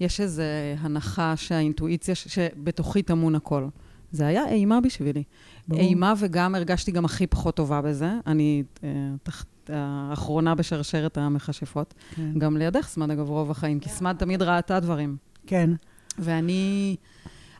יש 0.00 0.20
איזו 0.20 0.42
הנחה 0.78 1.36
שהאינטואיציה, 1.36 2.14
שבתוכי 2.14 3.02
טמון 3.02 3.34
הכל. 3.34 3.66
זה 4.12 4.26
היה 4.26 4.48
אימה 4.48 4.80
בשבילי. 4.80 5.22
ברור. 5.68 5.80
אימה 5.82 6.14
וגם 6.18 6.54
הרגשתי 6.54 6.92
גם 6.92 7.04
הכי 7.04 7.26
פחות 7.26 7.56
טובה 7.56 7.80
בזה. 7.82 8.10
אני 8.26 8.62
אה, 8.84 8.88
תחת 9.22 9.46
האחרונה 9.68 10.54
בשרשרת 10.54 11.18
המכשפות. 11.18 11.94
כן. 12.14 12.38
גם 12.38 12.56
לידך 12.56 12.88
סמד 12.88 13.10
אגב 13.10 13.28
רוב 13.28 13.50
החיים, 13.50 13.80
כי 13.80 13.88
סמד 13.88 14.16
תמיד 14.18 14.42
ראתה 14.42 14.80
דברים. 14.80 15.16
כן. 15.46 15.70
ואני 16.18 16.96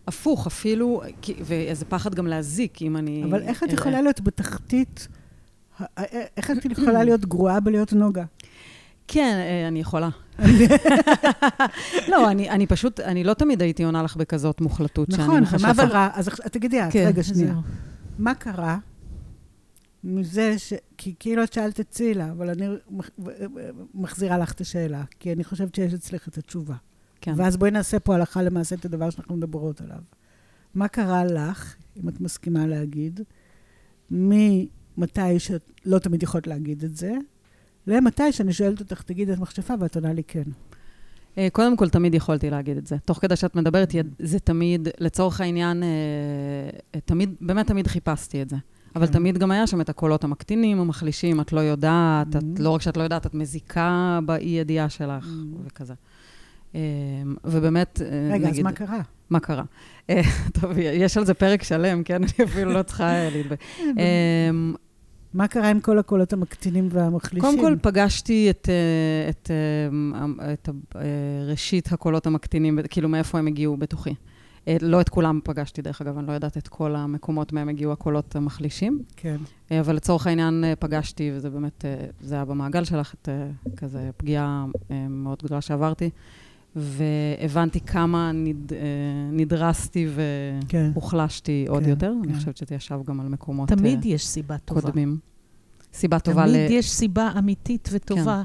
הפוך, 0.09 0.47
אפילו, 0.47 1.03
ואיזה 1.45 1.85
פחד 1.85 2.15
גם 2.15 2.27
להזיק, 2.27 2.83
אם 2.83 2.97
אני... 2.97 3.25
אבל 3.25 3.43
איך 3.43 3.59
את 3.63 3.69
אראה. 3.69 3.75
יכולה 3.75 4.03
להיות 4.03 4.21
בתחתית, 4.21 5.09
ה- 5.81 5.85
ה- 6.01 6.25
איך 6.37 6.51
את 6.51 6.65
יכולה 6.65 7.05
להיות 7.05 7.25
גרועה 7.25 7.61
בלהיות 7.61 7.93
נוגה? 7.93 8.25
כן, 9.09 9.35
אה, 9.37 9.69
אני 9.69 9.81
יכולה. 9.81 10.09
לא, 12.09 12.31
אני, 12.31 12.51
אני 12.51 12.67
פשוט, 12.67 13.01
אני 13.01 13.25
לא 13.25 13.35
תמיד 13.35 13.63
הייתי 13.63 13.85
עונה 13.85 14.03
לך 14.03 14.17
בכזאת 14.17 14.61
מוחלטות 14.61 15.11
שאני 15.11 15.23
נכון. 15.23 15.43
מה 15.63 15.75
קרה? 15.75 16.11
אז 16.15 16.29
תגידי 16.53 16.81
את, 16.83 16.93
כן, 16.93 17.05
רגע, 17.07 17.23
שנייה. 17.23 17.55
מה 18.19 18.35
קרה 18.35 18.79
מזה 20.05 20.59
ש... 20.59 20.73
כי 20.99 21.15
כאילו 21.19 21.45
את 21.45 21.53
שאלת 21.53 21.81
את 21.81 21.91
צילה, 21.91 22.31
אבל 22.31 22.51
אני 22.51 22.67
מח- 22.91 23.11
מחזירה 23.95 24.39
לך 24.39 24.53
את 24.53 24.61
השאלה, 24.61 25.03
כי 25.21 25.33
אני 25.33 25.45
חושבת 25.45 25.75
שיש 25.75 25.95
אצלך 25.95 26.29
את 26.29 26.39
התשובה. 26.39 26.75
כן. 27.21 27.33
ואז 27.37 27.57
בואי 27.57 27.71
נעשה 27.71 28.01
פה 28.01 28.15
הלכה 28.15 28.43
למעשה 28.43 28.77
את 28.77 28.85
הדבר 28.85 29.11
שאנחנו 29.11 29.37
מדברות 29.37 29.81
עליו. 29.81 29.99
מה 30.75 30.89
קרה 30.89 31.25
לך, 31.25 31.75
אם 31.97 32.09
את 32.09 32.21
מסכימה 32.21 32.67
להגיד, 32.67 33.21
ממתי 34.11 35.39
שאת 35.39 35.71
לא 35.85 35.99
תמיד 35.99 36.23
יכולת 36.23 36.47
להגיד 36.47 36.85
את 36.85 36.97
זה, 36.97 37.13
למתי 37.87 38.33
שאני 38.33 38.53
שואלת 38.53 38.81
אותך, 38.81 39.03
תגידי, 39.03 39.33
את 39.33 39.39
מכשפה, 39.39 39.75
ואת 39.81 39.97
עונה 39.97 40.13
לי 40.13 40.23
כן. 40.29 40.43
אה, 41.39 41.49
קודם 41.53 41.77
כל, 41.77 41.89
תמיד 41.89 42.15
יכולתי 42.15 42.51
להגיד 42.51 42.77
את 42.77 42.87
זה. 42.87 42.97
תוך 43.05 43.19
כדי 43.21 43.37
שאת 43.37 43.57
מדברת, 43.57 43.93
זה 44.19 44.39
תמיד, 44.39 44.89
לצורך 45.01 45.41
העניין, 45.41 45.83
אה, 45.83 45.89
אה, 46.95 47.01
תמיד, 47.05 47.35
באמת 47.41 47.67
תמיד 47.67 47.87
חיפשתי 47.87 48.43
את 48.43 48.49
זה. 48.51 48.57
אבל 48.97 49.07
כן. 49.07 49.13
תמיד 49.13 49.39
גם 49.39 49.51
היה 49.51 49.67
שם 49.67 49.81
את 49.81 49.89
הקולות 49.89 50.25
המקטינים, 50.25 50.81
המחלישים, 50.81 51.41
את 51.41 51.53
לא 51.53 51.61
יודעת, 51.61 52.37
את, 52.37 52.43
Mhm. 52.43 52.63
לא 52.63 52.71
רק 52.71 52.83
שאת 52.83 52.97
לא 52.97 53.03
יודעת, 53.03 53.27
את 53.27 53.35
מזיקה 53.35 54.19
באי-ידיעה 54.27 54.89
שלך, 54.89 55.25
Mhm. 55.25 55.59
וכזה. 55.67 55.95
אה, 56.75 56.81
ובאמת, 57.45 58.01
אה, 58.05 58.35
רגע, 58.35 58.47
אז 58.49 58.53
נגיד... 58.53 58.65
מה 58.65 58.73
קרה? 58.73 59.01
מה 59.31 59.41
קרה? 59.41 59.65
טוב, 60.61 60.71
יש 60.79 61.17
על 61.17 61.25
זה 61.27 61.35
פרק 61.35 61.63
שלם, 61.63 62.03
כן? 62.03 62.23
אני 62.25 62.45
אפילו 62.45 62.73
לא 62.73 62.83
צריכה 62.83 63.13
להתבייש. 63.33 63.61
אמ, 65.35 65.39
מה 65.39 65.49
קרה 65.49 65.71
עם 65.71 65.81
כל 65.81 65.99
הקולות 65.99 66.33
המקטינים 66.33 66.89
והמחלישים? 66.91 67.41
קודם 67.41 67.61
כל, 67.61 67.77
פגשתי 67.83 68.51
את, 68.51 68.69
אה, 68.69 69.31
את, 69.31 69.51
אה, 69.51 70.53
את 70.53 70.69
אה, 70.97 71.03
ראשית 71.51 71.93
הקולות 71.93 72.27
המקטינים, 72.27 72.79
כאילו 72.91 73.09
מאיפה 73.09 73.39
הם 73.39 73.47
הגיעו 73.47 73.77
בתוכי. 73.77 74.15
לא 74.81 75.01
את 75.01 75.09
כולם 75.09 75.41
פגשתי, 75.45 75.83
דרך 75.83 76.01
אגב, 76.01 76.19
אני 76.19 76.27
לא 76.27 76.33
יודעת 76.33 76.57
את 76.57 76.69
כל 76.69 76.97
המקומות 76.97 77.53
מהם 77.53 77.69
הגיעו 77.69 77.93
הקולות 77.93 78.37
המחלישים, 78.37 79.03
כן. 79.17 79.37
אבל 79.81 79.97
לצורך 79.97 80.27
העניין 80.27 80.65
פגשתי, 80.79 81.31
וזה 81.35 81.51
באמת, 81.51 81.85
זה 82.21 82.35
היה 82.35 82.45
במעגל 82.45 82.85
שלך, 82.85 83.15
את 83.15 83.29
כזה 83.77 84.11
פגיעה 84.17 84.67
מאוד 85.11 85.39
גדולה 85.43 85.61
שעברתי, 85.61 86.11
והבנתי 86.77 87.81
כמה 87.81 88.33
נד, 88.33 88.73
אה, 88.73 88.79
נדרסתי 89.33 90.07
כן. 90.69 90.91
והוחלשתי 90.95 91.67
עוד 91.69 91.83
כן, 91.83 91.89
יותר. 91.89 92.13
כן. 92.23 92.29
אני 92.29 92.39
חושבת 92.39 92.57
שזה 92.57 92.75
ישב 92.75 93.01
גם 93.07 93.21
על 93.21 93.29
מקומות 93.29 93.73
אה, 93.73 93.77
תמיד 93.77 94.05
יש 94.05 94.27
סיבה 94.27 94.59
טובה. 94.59 94.81
קודמים. 94.81 95.19
סיבה 95.93 96.19
טובה 96.19 96.47
ל... 96.47 96.49
תמיד 96.49 96.71
יש 96.71 96.91
סיבה 96.91 97.31
אמיתית 97.39 97.89
וטובה. 97.93 98.43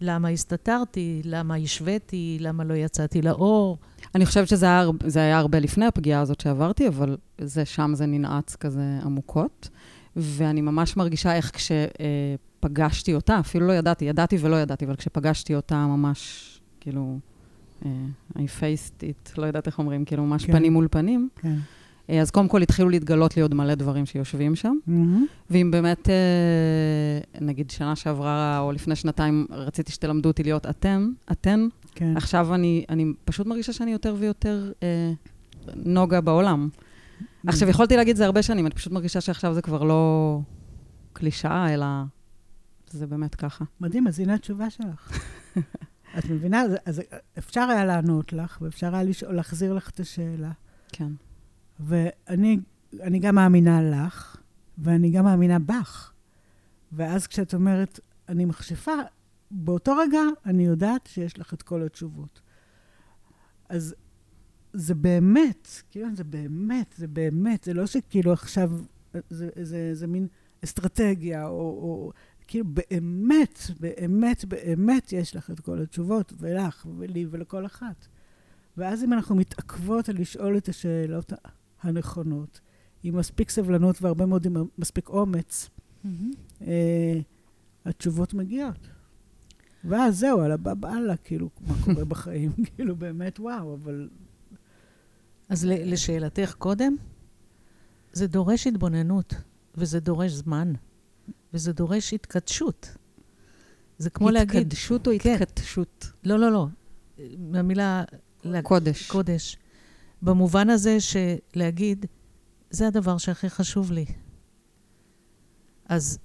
למה 0.00 0.28
הסתתרתי, 0.28 1.20
למה 1.24 1.54
השוויתי, 1.54 2.36
למה 2.40 2.64
לא 2.64 2.74
יצאתי 2.74 3.22
לאור. 3.22 3.78
אני 4.14 4.26
חושבת 4.26 4.48
שזה 4.48 4.66
היה, 4.66 4.84
זה 5.06 5.20
היה 5.20 5.38
הרבה 5.38 5.58
לפני 5.58 5.86
הפגיעה 5.86 6.20
הזאת 6.20 6.40
שעברתי, 6.40 6.88
אבל 6.88 7.16
זה, 7.40 7.64
שם 7.64 7.92
זה 7.94 8.06
ננעץ 8.06 8.56
כזה 8.56 8.98
עמוקות. 9.04 9.68
ואני 10.16 10.60
ממש 10.60 10.96
מרגישה 10.96 11.34
איך 11.36 11.50
כשפגשתי 11.54 13.14
אותה, 13.14 13.40
אפילו 13.40 13.66
לא 13.66 13.72
ידעתי, 13.72 14.04
ידעתי 14.04 14.36
ולא 14.40 14.56
ידעתי, 14.56 14.84
אבל 14.84 14.96
כשפגשתי 14.96 15.54
אותה 15.54 15.86
ממש, 15.86 16.50
כאילו, 16.80 17.00
אה, 17.00 17.33
I 18.34 18.46
faced 18.60 19.02
it, 19.02 19.40
לא 19.40 19.46
יודעת 19.46 19.66
איך 19.66 19.78
אומרים, 19.78 20.04
כאילו, 20.04 20.24
ממש 20.26 20.44
כן. 20.44 20.52
פנים 20.52 20.72
מול 20.72 20.88
פנים. 20.90 21.28
כן. 21.36 21.56
אה, 22.10 22.20
אז 22.20 22.30
קודם 22.30 22.48
כל 22.48 22.62
התחילו 22.62 22.88
להתגלות 22.88 23.36
לי 23.36 23.42
עוד 23.42 23.54
מלא 23.54 23.74
דברים 23.74 24.06
שיושבים 24.06 24.54
שם. 24.56 24.76
מהמם. 24.86 25.26
ואם 25.50 25.70
באמת, 25.70 26.08
אה, 26.08 27.40
נגיד 27.40 27.70
שנה 27.70 27.96
שעברה, 27.96 28.58
או 28.58 28.72
לפני 28.72 28.96
שנתיים, 28.96 29.46
רציתי 29.50 29.92
שתלמדו 29.92 30.28
אותי 30.28 30.42
להיות 30.42 30.66
אתם, 30.66 31.12
אתן, 31.32 31.66
כן. 31.94 32.16
עכשיו 32.16 32.54
אני, 32.54 32.84
אני 32.88 33.12
פשוט 33.24 33.46
מרגישה 33.46 33.72
שאני 33.72 33.92
יותר 33.92 34.16
ויותר 34.18 34.72
אה, 34.82 35.12
נוגה 35.76 36.20
בעולם. 36.20 36.68
עכשיו, 37.46 37.68
יכולתי 37.68 37.96
להגיד 37.96 38.16
זה 38.16 38.24
הרבה 38.24 38.42
שנים, 38.42 38.66
אני 38.66 38.74
פשוט 38.74 38.92
מרגישה 38.92 39.20
שעכשיו 39.20 39.54
זה 39.54 39.62
כבר 39.62 39.82
לא 39.82 40.40
קלישאה, 41.12 41.74
אלא 41.74 41.86
זה 42.90 43.06
באמת 43.06 43.34
ככה. 43.34 43.64
מדהים, 43.80 44.06
אז 44.06 44.20
הנה 44.20 44.34
התשובה 44.34 44.70
שלך. 44.70 45.12
את 46.18 46.30
מבינה? 46.30 46.62
אז, 46.62 46.72
אז 46.84 47.02
אפשר 47.38 47.60
היה 47.60 47.84
לענות 47.84 48.32
לך, 48.32 48.58
ואפשר 48.60 48.94
היה 48.94 49.04
לשאול, 49.04 49.34
להחזיר 49.34 49.74
לך 49.74 49.90
את 49.90 50.00
השאלה. 50.00 50.52
כן. 50.88 51.12
ואני 51.80 52.58
אני 53.00 53.18
גם 53.18 53.34
מאמינה 53.34 53.82
לך, 53.82 54.36
ואני 54.78 55.10
גם 55.10 55.24
מאמינה 55.24 55.58
בך. 55.58 56.12
ואז 56.92 57.26
כשאת 57.26 57.54
אומרת, 57.54 58.00
אני 58.28 58.44
מכשפה, 58.44 58.92
באותו 59.50 59.96
רגע 59.96 60.20
אני 60.46 60.66
יודעת 60.66 61.06
שיש 61.06 61.38
לך 61.38 61.54
את 61.54 61.62
כל 61.62 61.82
התשובות. 61.82 62.40
אז 63.68 63.94
זה 64.72 64.94
באמת, 64.94 65.68
כאילו, 65.90 66.08
זה 66.14 66.24
באמת, 66.24 66.94
זה 66.98 67.08
באמת, 67.08 67.64
זה 67.64 67.74
לא 67.74 67.86
שכאילו 67.86 68.32
עכשיו, 68.32 68.70
זה, 69.12 69.20
זה, 69.30 69.48
זה, 69.62 69.94
זה 69.94 70.06
מין 70.06 70.26
אסטרטגיה, 70.64 71.46
או, 71.46 71.52
או 71.52 72.12
כאילו 72.46 72.64
באמת, 72.68 73.58
באמת, 73.80 74.44
באמת 74.44 75.12
יש 75.12 75.36
לך 75.36 75.50
את 75.50 75.60
כל 75.60 75.82
התשובות, 75.82 76.32
ולך, 76.38 76.86
ולי, 76.98 77.26
ולכל 77.30 77.66
אחת. 77.66 78.06
ואז 78.76 79.04
אם 79.04 79.12
אנחנו 79.12 79.34
מתעכבות 79.34 80.08
על 80.08 80.20
לשאול 80.20 80.56
את 80.56 80.68
השאלות 80.68 81.32
הנכונות, 81.82 82.60
עם 83.02 83.16
מספיק 83.16 83.50
סבלנות 83.50 84.02
והרבה 84.02 84.26
מאוד 84.26 84.46
עם 84.46 84.56
מספיק 84.78 85.08
אומץ, 85.08 85.70
mm-hmm. 86.04 86.08
אה, 86.62 87.20
התשובות 87.84 88.34
מגיעות. 88.34 88.88
ואז 89.84 90.18
זהו, 90.18 90.40
על 90.40 90.52
הבא 90.52 90.74
באללה, 90.74 91.16
כאילו, 91.16 91.50
מה 91.60 91.74
קורה 91.84 92.04
בחיים, 92.14 92.52
כאילו, 92.64 92.96
באמת, 92.96 93.40
וואו, 93.40 93.74
אבל... 93.74 94.08
אז 95.48 95.64
לשאלתך 95.64 96.54
קודם, 96.58 96.96
זה 98.12 98.26
דורש 98.26 98.66
התבוננות, 98.66 99.34
וזה 99.74 100.00
דורש 100.00 100.32
זמן, 100.32 100.72
וזה 101.54 101.72
דורש 101.72 102.14
התקדשות. 102.14 102.96
זה 103.98 104.10
כמו 104.10 104.30
להגיד... 104.30 104.66
התקדשות 104.66 105.06
או 105.06 105.12
כן. 105.20 105.38
התקדשות? 105.42 106.12
לא, 106.24 106.38
לא, 106.38 106.52
לא. 106.52 106.66
מהמילה... 107.38 108.04
קודש. 108.62 109.10
קודש. 109.10 109.58
במובן 110.22 110.70
הזה 110.70 110.96
שלהגיד, 111.00 112.06
זה 112.70 112.86
הדבר 112.86 113.18
שהכי 113.18 113.50
חשוב 113.50 113.92
לי. 113.92 114.04
אז 115.88 116.18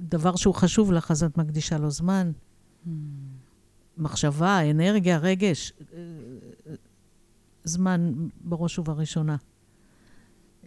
דבר 0.00 0.36
שהוא 0.36 0.54
חשוב 0.54 0.92
לך, 0.92 1.10
אז 1.10 1.24
את 1.24 1.36
מקדישה 1.36 1.78
לו 1.78 1.90
זמן, 1.90 2.32
mm. 2.32 2.88
מחשבה, 3.96 4.70
אנרגיה, 4.70 5.18
רגש. 5.18 5.72
זמן 7.64 8.28
בראש 8.40 8.78
ובראשונה. 8.78 9.36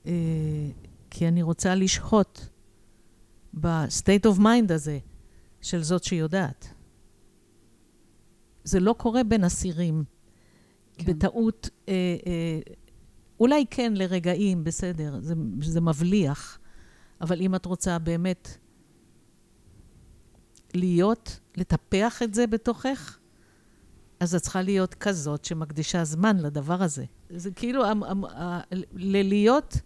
אה, 0.06 0.12
כי 1.10 1.28
אני 1.28 1.42
רוצה 1.42 1.76
לשהות 1.76 2.50
ב-state 3.60 4.34
of 4.34 4.40
mind 4.40 4.73
הזה 4.73 4.99
של 5.61 5.84
זאת 5.84 6.03
שיודעת. 6.03 6.73
זה 8.64 8.80
לא 8.80 8.94
קורה 8.98 9.23
בין 9.23 9.44
אסירים. 9.44 10.03
כן. 10.98 11.06
בטעות, 11.06 11.69
אה, 11.90 11.94
אה, 12.27 12.60
אולי 13.40 13.65
כן 13.69 13.94
לרגעים, 13.95 14.64
בסדר, 14.64 15.19
זה, 15.22 15.34
זה 15.61 15.82
מבליח, 15.82 16.60
אבל 17.22 17.41
אם 17.41 17.56
את 17.56 17.65
רוצה 17.65 17.99
באמת 17.99 18.57
להיות, 20.73 21.40
לטפח 21.57 22.22
את 22.23 22.34
זה 22.34 22.48
בתוכך, 22.48 23.19
אז 24.19 24.36
את 24.36 24.41
צריכה 24.41 24.61
להיות 24.61 24.94
כזאת 24.94 25.45
שמקדישה 25.45 26.03
זמן 26.03 26.38
לדבר 26.38 26.84
הזה. 26.84 27.06
זה 27.30 27.52
כאילו, 27.52 27.84
ללהיות 28.94 29.77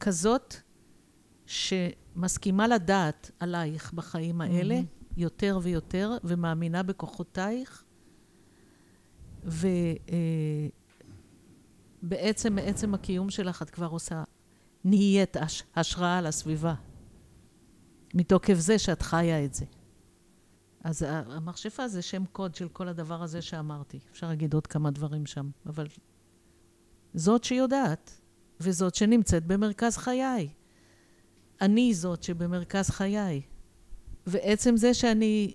כזאת 0.00 0.54
שמסכימה 2.14 2.68
לדעת 2.68 3.30
עלייך 3.40 3.92
בחיים 3.92 4.40
האלה 4.40 4.80
mm-hmm. 4.80 5.14
יותר 5.16 5.58
ויותר, 5.62 6.16
ומאמינה 6.24 6.82
בכוחותייך, 6.82 7.84
ובעצם, 9.44 9.78
אה, 12.58 12.64
מעצם 12.64 12.94
הקיום 12.94 13.30
שלך 13.30 13.62
את 13.62 13.70
כבר 13.70 13.86
עושה, 13.86 14.24
נהיית 14.84 15.36
השראה 15.76 16.20
לסביבה. 16.20 16.74
מתוקף 18.14 18.54
זה 18.54 18.78
שאת 18.78 19.02
חיה 19.02 19.44
את 19.44 19.54
זה. 19.54 19.64
אז 20.84 21.04
המכשפה 21.08 21.88
זה 21.88 22.02
שם 22.02 22.24
קוד 22.32 22.54
של 22.54 22.68
כל 22.68 22.88
הדבר 22.88 23.22
הזה 23.22 23.42
שאמרתי. 23.42 23.98
אפשר 24.12 24.28
להגיד 24.28 24.54
עוד 24.54 24.66
כמה 24.66 24.90
דברים 24.90 25.26
שם, 25.26 25.50
אבל 25.66 25.86
זאת 27.14 27.44
שיודעת, 27.44 28.20
וזאת 28.60 28.94
שנמצאת 28.94 29.46
במרכז 29.46 29.96
חיי. 29.96 30.48
אני 31.60 31.94
זאת 31.94 32.22
שבמרכז 32.22 32.90
חיי. 32.90 33.42
ועצם 34.26 34.76
זה 34.76 34.94
שאני 34.94 35.54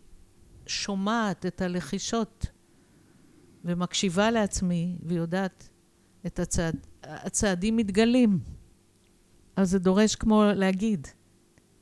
שומעת 0.67 1.45
את 1.45 1.61
הלחישות 1.61 2.45
ומקשיבה 3.65 4.31
לעצמי 4.31 4.97
ויודעת 5.03 5.69
את 6.26 6.39
הצעד, 6.39 6.76
הצעדים 7.03 7.77
מתגלים. 7.77 8.39
אז 9.55 9.69
זה 9.69 9.80
דורש 9.80 10.15
כמו 10.15 10.43
להגיד, 10.55 11.07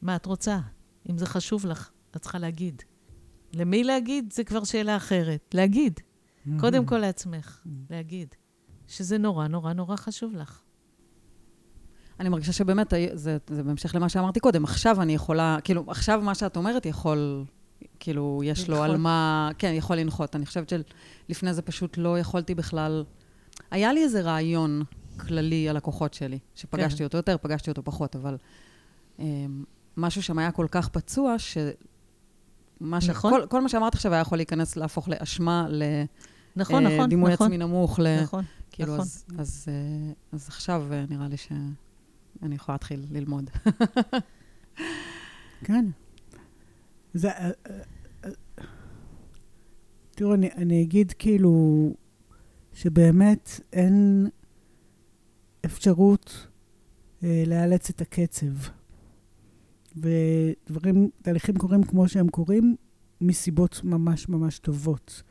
מה 0.02 0.16
את 0.16 0.26
רוצה? 0.26 0.60
אם 1.10 1.18
זה 1.18 1.26
חשוב 1.26 1.66
לך, 1.66 1.92
את 2.12 2.22
צריכה 2.22 2.40
להגיד. 2.40 2.82
למי 3.54 3.84
להגיד? 3.84 4.34
זה 4.34 4.44
כבר 4.44 4.64
שאלה 4.64 4.98
אחרת. 4.98 5.54
להגיד. 5.54 6.00
Mm-hmm. 6.00 6.50
קודם 6.60 6.86
כל 6.86 6.98
לעצמך, 6.98 7.62
mm-hmm. 7.66 7.70
להגיד. 7.90 8.36
שזה 8.88 9.18
נורא 9.18 9.48
נורא 9.48 9.74
נורא 9.74 9.96
חשוב 9.96 10.36
לך. 10.36 10.62
אני 12.20 12.30
מרגישה 12.30 12.54
שבאמת, 12.54 12.94
זה, 13.14 13.38
זה 13.48 13.64
בהמשך 13.64 13.96
למה 13.96 14.10
שאמרתי 14.10 14.40
קודם, 14.40 14.64
עכשיו 14.64 15.02
אני 15.02 15.14
יכולה, 15.14 15.58
כאילו, 15.64 15.84
עכשיו 15.88 16.22
מה 16.24 16.36
שאת 16.36 16.58
אומרת 16.58 16.86
יכול, 16.86 17.46
כאילו, 18.00 18.42
יש 18.44 18.60
לנחות. 18.60 18.76
לו 18.76 18.84
על 18.84 18.98
מה, 18.98 19.50
כן, 19.58 19.72
יכול 19.76 19.96
לנחות. 19.96 20.36
אני 20.36 20.46
חושבת 20.46 20.74
שלפני 21.30 21.54
זה 21.54 21.62
פשוט 21.62 21.98
לא 21.98 22.20
יכולתי 22.20 22.56
בכלל, 22.56 23.04
היה 23.72 23.94
לי 23.94 24.04
איזה 24.04 24.22
רעיון 24.22 24.84
כללי 25.18 25.70
על 25.70 25.78
הכוחות 25.78 26.14
שלי, 26.14 26.40
שפגשתי 26.56 26.98
כן. 26.98 27.04
אותו 27.04 27.18
יותר, 27.18 27.36
פגשתי 27.42 27.70
אותו 27.70 27.84
פחות, 27.84 28.16
אבל 28.16 28.38
um, 29.18 29.22
משהו 29.98 30.24
שם 30.24 30.40
היה 30.40 30.52
כל 30.52 30.68
כך 30.72 30.90
פצוע, 30.90 31.40
ש... 31.40 31.58
מה 32.80 33.02
ש... 33.02 33.10
נכון. 33.10 33.34
כל, 33.34 33.46
כל 33.50 33.62
מה 33.62 33.70
שאמרת 33.70 33.96
עכשיו 33.96 34.14
היה 34.14 34.22
יכול 34.22 34.38
להיכנס, 34.38 34.76
להפוך 34.76 35.10
לאשמה, 35.10 35.68
לדימוי 35.70 36.08
נכון, 36.56 36.86
uh, 36.86 36.90
נכון, 36.90 37.10
דימוי 37.10 37.34
נכון. 37.34 37.48
עצמי 37.48 37.58
נמוך. 37.58 38.00
ל... 38.00 38.22
נכון, 38.22 38.44
כאילו, 38.72 38.94
נכון. 38.94 39.06
אז, 39.06 39.26
אז, 39.38 39.66
uh, 39.68 40.36
אז 40.36 40.48
עכשיו 40.48 40.84
uh, 40.90 41.12
נראה 41.12 41.28
לי 41.28 41.38
שאני 42.40 42.56
יכולה 42.56 42.74
להתחיל 42.74 43.06
ללמוד. 43.12 43.50
כן. 45.66 45.86
זה... 47.14 47.30
תראו, 50.12 50.34
אני, 50.34 50.52
אני 50.52 50.84
אגיד 50.84 51.12
כאילו 51.12 51.94
שבאמת 52.74 53.50
אין 53.74 54.28
אפשרות 55.66 56.48
אה, 57.24 57.44
לאלץ 57.48 57.90
את 57.90 58.02
הקצב. 58.02 58.46
ודברים, 59.96 61.10
תהליכים 61.22 61.56
קורים 61.58 61.84
כמו 61.84 62.08
שהם 62.08 62.28
קורים, 62.30 62.76
מסיבות 63.22 63.82
ממש 63.84 64.30
ממש 64.30 64.60
טובות. 64.60 65.24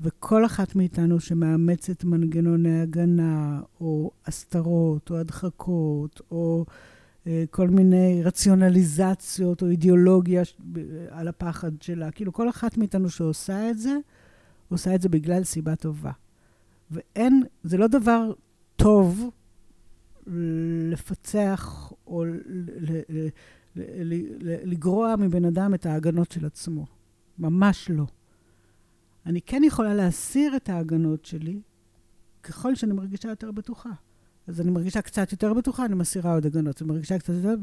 וכל 0.00 0.44
אחת 0.44 0.74
מאיתנו 0.76 1.20
שמאמצת 1.20 2.04
מנגנוני 2.04 2.80
הגנה, 2.80 3.60
או 3.80 4.10
הסתרות, 4.26 5.10
או 5.10 5.16
הדחקות, 5.16 6.20
או 6.30 6.64
אה, 7.26 7.44
כל 7.50 7.68
מיני 7.68 8.22
רציונליזציות, 8.24 9.62
או 9.62 9.66
אידיאולוגיה 9.66 10.44
ש- 10.44 10.56
על 11.10 11.28
הפחד 11.28 11.82
שלה, 11.82 12.10
כאילו 12.10 12.32
כל 12.32 12.48
אחת 12.48 12.76
מאיתנו 12.76 13.10
שעושה 13.10 13.70
את 13.70 13.78
זה, 13.78 13.96
עושה 14.68 14.94
את 14.94 15.02
זה 15.02 15.08
בגלל 15.08 15.44
סיבה 15.44 15.76
טובה. 15.76 16.12
ואין, 16.90 17.42
זה 17.64 17.76
לא 17.76 17.86
דבר 17.86 18.32
טוב 18.76 19.30
לפצח 20.90 21.92
או 22.06 22.24
לגרוע 24.64 25.14
מבן 25.18 25.44
אדם 25.44 25.74
את 25.74 25.86
ההגנות 25.86 26.32
של 26.32 26.46
עצמו. 26.46 26.86
ממש 27.38 27.90
לא. 27.90 28.04
אני 29.26 29.40
כן 29.40 29.64
יכולה 29.64 29.94
להסיר 29.94 30.56
את 30.56 30.68
ההגנות 30.68 31.24
שלי 31.24 31.60
ככל 32.42 32.74
שאני 32.74 32.92
מרגישה 32.92 33.28
יותר 33.28 33.50
בטוחה. 33.50 33.90
אז 34.46 34.60
אני 34.60 34.70
מרגישה 34.70 35.02
קצת 35.02 35.32
יותר 35.32 35.54
בטוחה, 35.54 35.84
אני 35.84 35.94
מסירה 35.94 36.34
עוד 36.34 36.46
הגנות. 36.46 36.82
אני 36.82 36.88
מרגישה 36.88 37.18
קצת 37.18 37.32
יותר, 37.34 37.54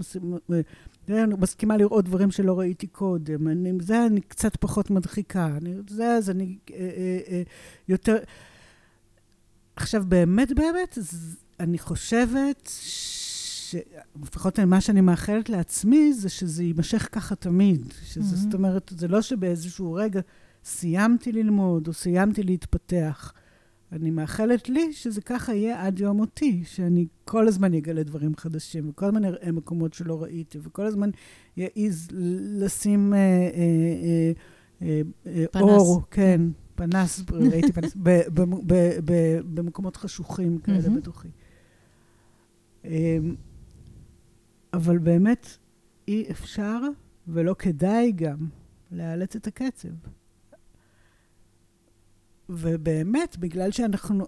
אני 1.10 1.36
מסכימה 1.40 1.78
לראות 1.78 2.06
דברים 2.06 2.32
שלא 2.32 2.60
ראיתי 2.60 2.88
קודם. 2.88 3.48
אני, 3.48 3.72
זה 3.82 4.06
אני 4.06 4.22
קצת 4.22 4.56
פחות 4.56 4.90
מדחיקה. 4.90 5.58
אני, 5.58 5.76
זה, 5.90 6.08
אז 6.08 6.30
אני 6.30 6.58
אה, 6.72 6.78
אה, 6.78 7.20
אה, 7.28 7.42
יותר... 7.88 8.18
עכשיו, 9.76 10.04
באמת, 10.08 10.52
באמת, 10.56 10.98
אני 11.60 11.78
חושבת 11.78 12.72
שלפחות 12.72 14.60
מה 14.60 14.82
שאני 14.82 15.02
מאחלת 15.02 15.50
לעצמי, 15.50 16.14
זה 16.14 16.30
שזה 16.30 16.64
יימשך 16.64 17.10
ככה 17.12 17.36
תמיד. 17.36 17.94
שזה, 18.04 18.36
mm-hmm. 18.36 18.38
זאת 18.38 18.54
אומרת, 18.54 18.94
זה 18.98 19.08
לא 19.08 19.22
שבאיזשהו 19.22 19.94
רגע 19.94 20.22
סיימתי 20.64 21.32
ללמוד 21.32 21.88
או 21.88 21.94
סיימתי 21.94 22.44
להתפתח. 22.44 23.34
אני 23.92 24.12
מאחלת 24.12 24.70
לי 24.70 24.94
שזה 24.94 25.22
ככה 25.22 25.54
יהיה 25.54 25.86
עד 25.86 26.00
יום 26.00 26.18
מותי, 26.18 26.64
שאני 26.66 27.08
כל 27.26 27.48
הזמן 27.48 27.74
אגלה 27.74 28.04
דברים 28.04 28.36
חדשים, 28.36 28.90
וכל 28.90 29.06
הזמן 29.06 29.26
אראה 29.26 29.52
מקומות 29.52 29.94
שלא 29.94 30.24
ראיתי, 30.24 30.58
וכל 30.62 30.86
הזמן 30.86 31.10
יעז 31.58 32.08
לשים 32.60 33.14
אה, 33.14 33.20
אה, 33.20 34.32
אה, 34.82 35.02
אה, 35.28 35.46
פנס. 35.52 35.64
אור, 35.64 36.02
כן, 36.12 36.42
פנס, 36.76 37.24
ראיתי 37.32 37.72
פנס, 37.72 37.94
ב, 38.04 38.10
ב, 38.10 38.42
ב, 38.42 38.74
ב, 39.06 39.40
במקומות 39.54 39.98
חשוכים 39.98 40.58
כאלה. 40.58 40.90
בתוכי. 40.98 41.28
אה, 42.86 43.18
אבל 44.74 44.98
באמת 44.98 45.48
אי 46.08 46.26
אפשר, 46.32 46.80
ולא 47.28 47.56
כדאי 47.60 48.12
גם, 48.12 48.48
לאלץ 48.92 49.36
את 49.36 49.48
הקצב. 49.48 49.90
ובאמת, 52.50 53.38
בגלל 53.38 53.72
שאנחנו, 53.72 54.26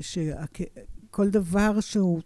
שכל 0.00 1.30
דבר 1.30 1.80
שהוא 1.80 2.20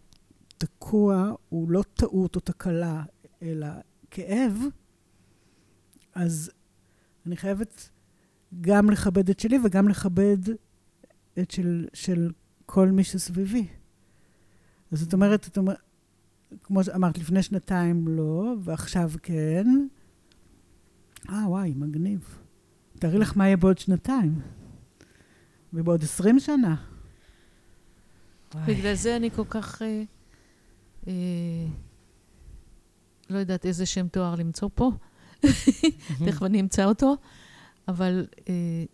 תקוע 0.59 1.33
הוא 1.49 1.71
לא 1.71 1.83
טעות 1.95 2.37
או 2.37 2.41
תקלה, 2.41 3.03
אלא 3.43 3.67
כאב, 4.11 4.59
אז 6.15 6.51
אני 7.27 7.37
חייבת 7.37 7.91
גם 8.61 8.91
לכבד 8.91 9.31
את 9.31 9.41
שלי 9.41 9.59
וגם 9.65 9.89
לכבד 9.89 10.39
את 11.39 11.51
של, 11.51 11.87
של 11.93 12.31
כל 12.67 12.91
מי 12.91 13.05
שסביבי. 13.05 13.67
אז 14.93 15.01
זאת 15.01 15.13
אומרת, 15.13 15.49
את 15.49 15.59
אומר, 15.59 15.75
כמו 16.63 16.85
שאמרת, 16.85 17.19
לפני 17.19 17.43
שנתיים 17.43 18.09
לא, 18.09 18.55
ועכשיו 18.63 19.11
כן. 19.23 19.67
אה, 21.31 21.49
וואי, 21.49 21.75
מגניב. 21.77 22.39
תארי 22.99 23.19
לך 23.19 23.37
מה 23.37 23.47
יהיה 23.47 23.57
בעוד 23.57 23.79
שנתיים. 23.79 24.41
ובעוד 25.75 26.03
עשרים 26.03 26.41
שנה. 26.41 26.77
בגלל 28.55 28.95
זה 28.95 29.17
אני 29.17 29.31
כל 29.31 29.45
כך... 29.49 29.83
אה, 29.83 30.03
אה, 31.07 31.13
לא 33.31 33.39
יודעת 33.39 33.67
איזה 33.67 33.87
שם 33.87 34.09
תואר 34.09 34.35
למצוא 34.35 34.69
פה. 34.75 34.91
תכף 36.27 36.43
אני 36.43 36.61
אמצא 36.61 36.85
אותו. 36.85 37.17
אבל 37.89 38.27
אה, 38.49 38.85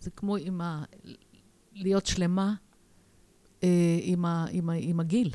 זה 0.00 0.10
כמו 0.10 0.36
עם 0.36 0.60
ה... 0.60 0.84
להיות 1.72 2.06
שלמה 2.06 2.54
אה, 3.62 3.98
עם, 4.02 4.24
ה, 4.24 4.46
עם, 4.50 4.70
ה, 4.70 4.72
עם 4.72 5.00
הגיל. 5.00 5.30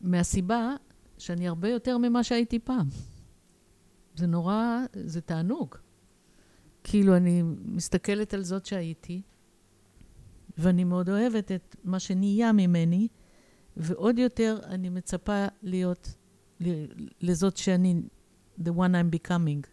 מהסיבה 0.00 0.74
שאני 1.18 1.48
הרבה 1.48 1.68
יותר 1.68 1.98
ממה 1.98 2.24
שהייתי 2.24 2.58
פעם. 2.58 2.88
זה 4.14 4.26
נורא, 4.26 4.78
זה 4.92 5.20
תענוג. 5.20 5.74
כאילו, 6.84 7.16
אני 7.16 7.42
מסתכלת 7.64 8.34
על 8.34 8.42
זאת 8.42 8.66
שהייתי, 8.66 9.22
ואני 10.58 10.84
מאוד 10.84 11.08
אוהבת 11.08 11.52
את 11.52 11.76
מה 11.84 12.00
שנהיה 12.00 12.52
ממני, 12.52 13.08
ועוד 13.76 14.18
יותר 14.18 14.58
אני 14.64 14.88
מצפה 14.88 15.46
להיות 15.62 16.14
לזאת 17.20 17.56
שאני, 17.56 18.02
the 18.60 18.70
one 18.76 18.92
I'm 18.92 19.28
becoming. 19.28 19.66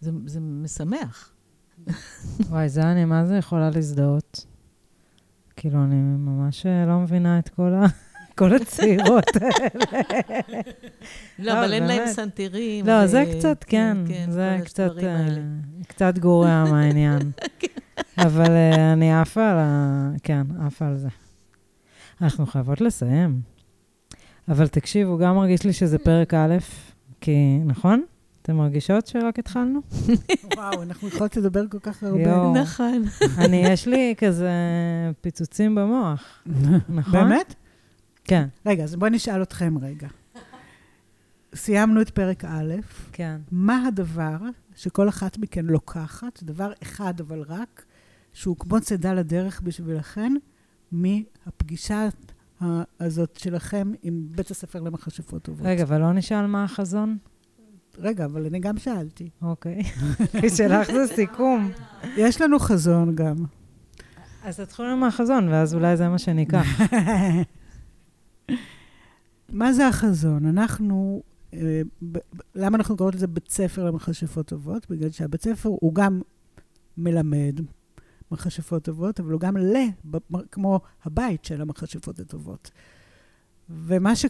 זה, 0.00 0.10
זה 0.26 0.40
משמח. 0.40 1.32
וואי, 2.48 2.68
זה 2.68 2.82
אני 2.92 3.04
מה 3.04 3.26
זה 3.26 3.36
יכולה 3.36 3.70
להזדהות. 3.70 4.46
כאילו, 5.56 5.84
אני 5.84 5.96
ממש 5.96 6.66
אה, 6.66 6.86
לא 6.86 7.00
מבינה 7.00 7.38
את 7.38 7.48
כל 7.48 7.74
ה... 7.74 7.86
כל 8.40 8.54
הצעירות 8.54 9.24
האלה. 9.40 10.60
לא, 11.38 11.52
אבל 11.52 11.72
אין 11.72 11.86
להם 11.86 12.06
סנטרים. 12.06 12.86
לא, 12.86 13.06
זה 13.06 13.24
קצת, 13.36 13.64
כן. 13.68 13.96
כן, 14.08 14.30
זה 14.30 14.56
קצת, 14.64 14.90
אה, 15.02 15.28
קצת 15.88 16.18
גורע 16.18 16.64
מהעניין. 16.64 17.18
אבל 18.26 18.50
אה, 18.50 18.92
אני 18.92 19.20
עפה 19.20 19.50
על 19.50 19.56
ה... 19.58 20.10
כן, 20.22 20.42
עפה 20.66 20.86
על 20.86 20.96
זה. 20.96 21.08
אנחנו 22.22 22.46
חייבות 22.46 22.80
לסיים. 22.80 23.40
אבל 24.48 24.68
תקשיבו, 24.68 25.18
גם 25.18 25.36
מרגיש 25.36 25.64
לי 25.64 25.72
שזה 25.72 25.98
פרק 25.98 26.34
א', 26.34 26.56
כי, 27.20 27.58
נכון? 27.64 28.04
אתן 28.42 28.52
מרגישות 28.52 29.06
שרק 29.06 29.38
התחלנו? 29.38 29.80
וואו, 30.56 30.82
אנחנו 30.82 31.08
יכולות 31.08 31.36
לדבר 31.36 31.68
כל 31.68 31.78
כך 31.78 32.02
הרבה. 32.02 32.60
נכון. 32.62 33.02
אני, 33.38 33.56
יש 33.56 33.86
לי 33.86 34.14
כזה 34.18 34.50
פיצוצים 35.20 35.74
במוח, 35.74 36.42
נכון? 36.88 37.12
באמת? 37.12 37.54
כן. 38.30 38.48
רגע, 38.66 38.84
אז 38.84 38.96
בואי 38.96 39.10
נשאל 39.10 39.42
אתכם 39.42 39.78
רגע. 39.78 40.08
סיימנו 41.54 42.02
את 42.02 42.10
פרק 42.10 42.44
א', 42.44 42.74
כן. 43.12 43.40
מה 43.50 43.86
הדבר 43.86 44.36
שכל 44.76 45.08
אחת 45.08 45.38
מכן 45.38 45.64
לוקחת, 45.64 46.42
דבר 46.42 46.72
אחד 46.82 47.20
אבל 47.20 47.42
רק, 47.48 47.84
שהוא 48.32 48.56
כמו 48.58 48.80
צידה 48.80 49.14
לדרך 49.14 49.60
בשבילכן, 49.60 50.32
מהפגישה 50.92 52.08
הזאת 53.00 53.36
שלכם 53.36 53.92
עם 54.02 54.26
בית 54.30 54.50
הספר 54.50 54.80
למכשפות 54.80 55.42
טובות? 55.42 55.66
רגע, 55.66 55.82
אבל 55.82 55.98
לא 55.98 56.12
נשאל 56.12 56.46
מה 56.46 56.64
החזון? 56.64 57.18
רגע, 57.98 58.24
אבל 58.24 58.46
אני 58.46 58.58
גם 58.58 58.78
שאלתי. 58.78 59.30
אוקיי. 59.42 59.82
כי 60.40 60.50
שלך 60.50 60.92
זה 60.92 61.06
סיכום. 61.06 61.70
יש 62.16 62.40
לנו 62.40 62.58
חזון 62.58 63.14
גם. 63.14 63.36
אז 64.44 64.60
תתחילו 64.60 64.96
מהחזון, 64.96 65.48
ואז 65.48 65.74
אולי 65.74 65.96
זה 65.96 66.08
מה 66.08 66.18
שניקח. 66.18 66.66
מה 69.52 69.72
זה 69.72 69.88
החזון? 69.88 70.46
אנחנו, 70.46 71.22
אה, 71.54 71.82
למה 72.54 72.76
אנחנו 72.76 72.96
קוראות 72.96 73.14
לזה 73.14 73.26
בית 73.26 73.50
ספר 73.50 73.84
למכשפות 73.84 74.46
טובות? 74.46 74.90
בגלל 74.90 75.10
שהבית 75.10 75.42
ספר 75.42 75.68
הוא 75.68 75.94
גם 75.94 76.20
מלמד 76.96 77.60
מכשפות 78.32 78.84
טובות, 78.84 79.20
אבל 79.20 79.32
הוא 79.32 79.40
גם 79.40 79.56
ל, 79.56 79.76
כמו 80.50 80.80
הבית 81.04 81.44
של 81.44 81.60
המכשפות 81.60 82.18
הטובות. 82.18 82.70
ומה 83.70 84.16
ש... 84.16 84.26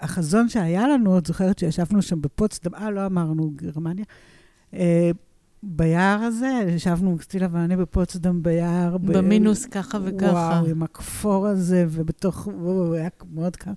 החזון 0.00 0.48
שהיה 0.48 0.88
לנו, 0.88 1.18
את 1.18 1.26
זוכרת 1.26 1.58
שישבנו 1.58 2.02
שם 2.02 2.22
בפוצדם, 2.22 2.74
אה, 2.74 2.90
לא 2.90 3.06
אמרנו 3.06 3.50
גרמניה, 3.56 4.04
אה, 4.74 5.10
ביער 5.62 6.18
הזה, 6.22 6.60
ישבנו, 6.68 7.18
קסטילה 7.18 7.46
ואני 7.52 7.76
בפוצדם 7.76 8.42
ביער. 8.42 8.98
במינוס 8.98 9.66
ב... 9.66 9.70
ככה 9.70 9.98
וככה. 10.04 10.32
וואו, 10.32 10.66
עם 10.66 10.82
הכפור 10.82 11.46
הזה, 11.46 11.86
ובתוך, 11.88 12.48
וואו, 12.54 12.94
היה 12.94 13.08
מאוד 13.34 13.56
קר. 13.56 13.70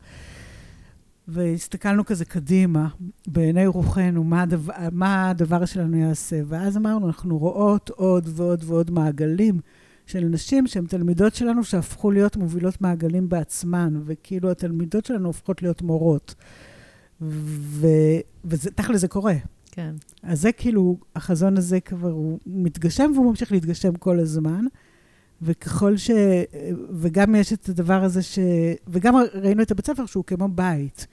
והסתכלנו 1.28 2.06
כזה 2.06 2.26
קדימה, 2.26 2.88
בעיני 3.28 3.68
רוחנו, 3.68 4.24
מה 4.24 4.41
הדבר, 4.41 4.74
מה 4.91 5.30
הדבר 5.30 5.66
שלנו 5.66 5.98
יעשה. 5.98 6.41
ואז 6.48 6.78
אמרנו, 6.78 7.07
אנחנו 7.07 7.38
רואות 7.38 7.90
עוד 7.90 8.30
ועוד 8.36 8.64
ועוד 8.68 8.91
מעגלים. 8.91 9.60
של 10.07 10.20
נשים 10.20 10.68
שהן 10.68 10.86
תלמידות 10.86 11.36
שלנו 11.36 11.64
שהפכו 11.64 12.12
להיות 12.12 12.38
מובילות 12.38 12.82
מעגלים 12.82 13.30
בעצמן, 13.30 14.02
וכאילו 14.06 14.52
התלמידות 14.52 15.06
שלנו 15.06 15.28
הופכות 15.28 15.62
להיות 15.62 15.82
מורות. 15.82 16.36
ותכל'ס 18.45 19.02
זה 19.02 19.07
קורה. 19.07 19.34
כן. 19.76 19.95
אז 20.23 20.41
זה 20.41 20.52
כאילו, 20.52 20.97
החזון 21.15 21.57
הזה 21.57 21.80
כבר 21.80 22.11
הוא 22.11 22.39
מתגשם 22.45 23.11
והוא 23.15 23.30
ממשיך 23.30 23.52
להתגשם 23.52 23.95
כל 23.95 24.19
הזמן. 24.19 24.65
וככל 25.41 25.97
ש... 25.97 26.11
וגם 26.91 27.35
יש 27.35 27.53
את 27.53 27.69
הדבר 27.69 28.03
הזה 28.03 28.23
ש... 28.23 28.39
וגם 28.88 29.15
ראינו 29.34 29.61
את 29.61 29.72
הבית 29.72 29.85
ספר 29.85 30.06
שהוא 30.06 30.23
כמו 30.23 30.47
בית. 30.47 31.07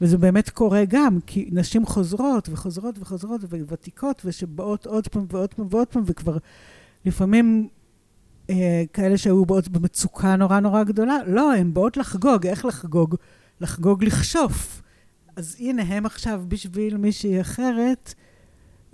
וזה 0.00 0.18
באמת 0.18 0.50
קורה 0.50 0.84
גם, 0.88 1.18
כי 1.26 1.48
נשים 1.52 1.86
חוזרות 1.86 2.48
וחוזרות 2.52 2.98
וחוזרות 2.98 3.40
וותיקות, 3.68 4.22
ושבאות 4.24 4.86
עוד 4.86 5.08
פעם 5.08 5.26
ועוד 5.30 5.54
פעם 5.54 5.66
ועוד 5.70 5.88
פעם, 5.88 6.02
וכבר 6.06 6.38
לפעמים 7.04 7.68
אה, 8.50 8.82
כאלה 8.92 9.18
שהיו 9.18 9.46
באות 9.46 9.68
במצוקה 9.68 10.36
נורא 10.36 10.60
נורא 10.60 10.82
גדולה, 10.82 11.16
לא, 11.26 11.54
הן 11.54 11.74
באות 11.74 11.96
לחגוג. 11.96 12.46
איך 12.46 12.64
לחגוג? 12.64 13.14
לחגוג 13.60 14.04
לכשוף. 14.04 14.82
אז 15.38 15.56
הנה, 15.58 15.82
הם 15.82 16.06
עכשיו 16.06 16.42
בשביל 16.48 16.96
מישהי 16.96 17.40
אחרת, 17.40 18.14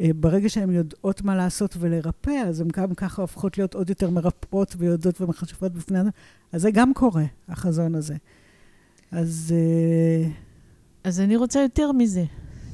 אה, 0.00 0.10
ברגע 0.16 0.48
שהן 0.48 0.70
יודעות 0.70 1.22
מה 1.22 1.36
לעשות 1.36 1.76
ולרפא, 1.80 2.30
אז 2.30 2.60
הן 2.60 2.68
גם 2.68 2.94
ככה 2.94 3.22
הופכות 3.22 3.58
להיות 3.58 3.74
עוד 3.74 3.88
יותר 3.88 4.10
מרפאות 4.10 4.74
ויודעות 4.78 5.20
ומכשפות 5.20 5.72
בפני 5.72 6.00
אדם. 6.00 6.10
אז 6.52 6.62
זה 6.62 6.70
גם 6.70 6.94
קורה, 6.94 7.24
החזון 7.48 7.94
הזה. 7.94 8.16
אז... 9.10 9.54
אה, 9.56 10.30
אז 11.04 11.20
אני 11.20 11.36
רוצה 11.36 11.60
יותר 11.62 11.92
מזה. 11.92 12.24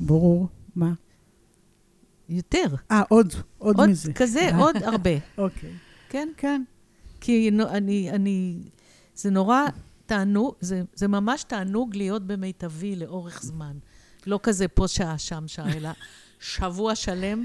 ברור. 0.00 0.48
מה? 0.76 0.92
יותר. 2.28 2.74
אה, 2.90 3.02
עוד, 3.08 3.34
עוד, 3.58 3.76
עוד 3.78 3.88
מזה. 3.88 4.08
עוד 4.08 4.16
כזה, 4.16 4.56
עוד 4.56 4.76
הרבה. 4.76 5.10
אוקיי. 5.38 5.70
כן? 6.08 6.28
כן. 6.36 6.62
כי 7.20 7.50
אני, 7.70 8.10
אני, 8.10 8.58
זה 9.14 9.30
נורא 9.30 9.66
תענוג, 10.10 10.54
זה, 10.60 10.82
זה 10.94 11.08
ממש 11.08 11.44
תענוג 11.44 11.96
להיות 11.96 12.26
במיטבי 12.26 12.96
לאורך 12.96 13.42
זמן. 13.42 13.76
לא 14.26 14.40
כזה 14.42 14.68
פה 14.68 14.88
שעה, 14.88 15.18
שם 15.18 15.44
שעה, 15.46 15.72
אלא 15.76 15.90
שבוע 16.40 16.94
שלם, 16.94 17.44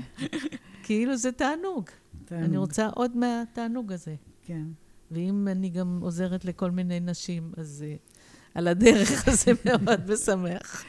כאילו 0.84 1.18
זה 1.18 1.32
תענוג. 1.32 1.86
תענוג. 2.26 2.44
אני 2.46 2.58
רוצה 2.58 2.88
עוד 2.88 3.18
מהתענוג 3.18 3.92
הזה. 3.92 4.16
כן. 4.42 4.64
ואם 5.12 5.48
אני 5.52 5.70
גם 5.70 6.00
עוזרת 6.02 6.46
לכל 6.46 6.72
מיני 6.72 7.00
נשים, 7.00 7.52
אז 7.58 7.86
uh, 7.88 8.20
על 8.56 8.68
הדרך 8.68 9.28
הזה 9.28 9.52
מאוד 9.66 10.12
משמח. 10.12 10.86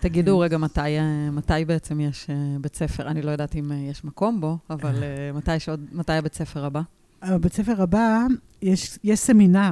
תגידו 0.00 0.38
רגע, 0.38 0.58
מתי, 0.58 0.80
אה, 0.80 1.30
מתי 1.30 1.64
בעצם 1.66 2.00
יש 2.00 2.30
אה, 2.30 2.34
בית 2.60 2.76
ספר? 2.76 3.08
אני 3.08 3.22
לא 3.22 3.30
יודעת 3.30 3.56
אם 3.56 3.72
יש 3.90 4.04
מקום 4.04 4.40
בו, 4.40 4.58
אבל 4.70 5.02
מתי, 5.34 5.60
שעוד, 5.60 5.86
מתי 5.92 6.12
הבית 6.12 6.34
ספר 6.34 6.64
הבא? 6.64 6.80
בבית 7.28 7.52
ספר 7.52 7.82
הבא 7.82 8.26
יש, 8.62 8.98
יש 9.04 9.18
סמינר 9.18 9.70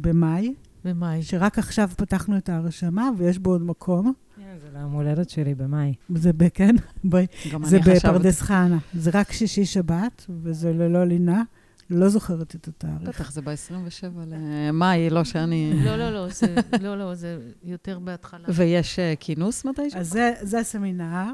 במאי. 0.00 0.54
במאי. 0.84 1.22
שרק 1.22 1.58
עכשיו 1.58 1.90
פתחנו 1.96 2.36
את 2.36 2.48
ההרשמה, 2.48 3.10
ויש 3.16 3.38
בו 3.38 3.50
עוד 3.50 3.62
מקום. 3.62 4.12
כן, 4.36 4.42
זה 4.58 4.68
ליום 4.72 4.92
הולדת 4.92 5.30
שלי 5.30 5.54
במאי. 5.54 5.94
זה 6.14 6.32
ב... 6.32 6.48
כן, 6.54 6.74
בואי. 7.04 7.26
זה 7.62 7.78
בפרדס 7.78 8.40
חנה. 8.40 8.78
זה 8.94 9.10
רק 9.14 9.32
שישי-שבת, 9.32 10.26
וזה 10.42 10.72
ללא 10.72 11.04
לינה. 11.04 11.42
לא 11.90 12.08
זוכרת 12.08 12.54
את 12.54 12.68
התאריך. 12.68 13.08
בטח, 13.08 13.30
זה 13.30 13.42
ב-27 13.42 14.18
למאי, 14.26 15.10
לא 15.10 15.24
שאני... 15.24 15.72
לא, 15.84 15.96
לא, 15.96 16.10
לא, 16.10 16.28
זה, 16.28 16.54
לא, 16.80 16.98
לא, 16.98 17.14
זה 17.14 17.38
יותר 17.64 17.98
בהתחלה. 17.98 18.44
ויש 18.48 18.98
uh, 18.98 19.16
כינוס 19.20 19.64
מתישהו? 19.64 20.00
אז 20.00 20.10
זה, 20.10 20.32
זה 20.40 20.58
הסמינר. 20.58 21.32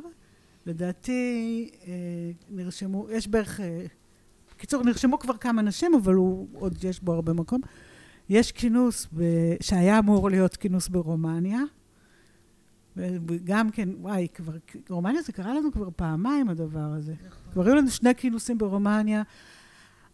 לדעתי 0.66 1.70
אה, 1.86 1.92
נרשמו, 2.50 3.06
יש 3.10 3.28
בערך, 3.28 3.60
אה, 3.60 3.86
בקיצור, 4.56 4.82
נרשמו 4.82 5.18
כבר 5.18 5.36
כמה 5.36 5.62
נשים, 5.62 5.94
אבל 5.94 6.14
הוא 6.14 6.46
עוד 6.52 6.84
יש 6.84 7.00
בו 7.00 7.12
הרבה 7.12 7.32
מקום. 7.32 7.60
יש 8.28 8.52
כינוס 8.52 9.08
ב, 9.12 9.22
שהיה 9.60 9.98
אמור 9.98 10.30
להיות 10.30 10.56
כינוס 10.56 10.88
ברומניה, 10.88 11.60
וגם 12.96 13.70
כן, 13.70 13.88
וואי, 14.00 14.28
כבר, 14.34 14.52
רומניה 14.90 15.22
זה 15.22 15.32
קרה 15.32 15.54
לנו 15.54 15.72
כבר 15.72 15.88
פעמיים 15.96 16.48
הדבר 16.48 16.92
הזה. 16.96 17.14
כבר 17.52 17.66
היו 17.66 17.74
לנו 17.74 17.90
שני 17.90 18.14
כינוסים 18.14 18.58
ברומניה. 18.58 19.22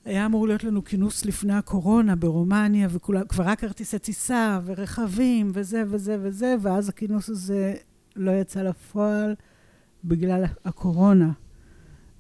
היה 0.05 0.27
אמור 0.27 0.47
להיות 0.47 0.65
לנו 0.65 0.85
כינוס 0.85 1.25
לפני 1.25 1.55
הקורונה 1.55 2.17
ברומניה, 2.17 2.89
וכבר 2.91 3.43
רק 3.43 3.61
כרטיסי 3.61 3.99
טיסה 3.99 4.61
ורכבים 4.65 5.51
וזה 5.55 5.83
וזה 5.87 6.17
וזה, 6.21 6.55
ואז 6.61 6.89
הכינוס 6.89 7.29
הזה 7.29 7.75
לא 8.17 8.31
יצא 8.31 8.63
לפועל 8.63 9.35
בגלל 10.05 10.45
הקורונה. 10.65 11.33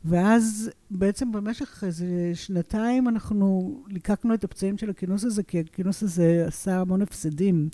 ואז 0.04 0.70
בעצם 0.90 1.32
במשך 1.32 1.84
איזה 1.86 2.30
שנתיים 2.34 3.08
אנחנו 3.08 3.78
ליקקנו 3.88 4.34
את 4.34 4.44
הפצעים 4.44 4.78
של 4.78 4.90
הכינוס 4.90 5.24
הזה, 5.24 5.42
כי 5.42 5.60
הכינוס 5.60 6.02
הזה 6.02 6.44
עשה 6.46 6.80
המון 6.80 7.02
הפסדים. 7.02 7.68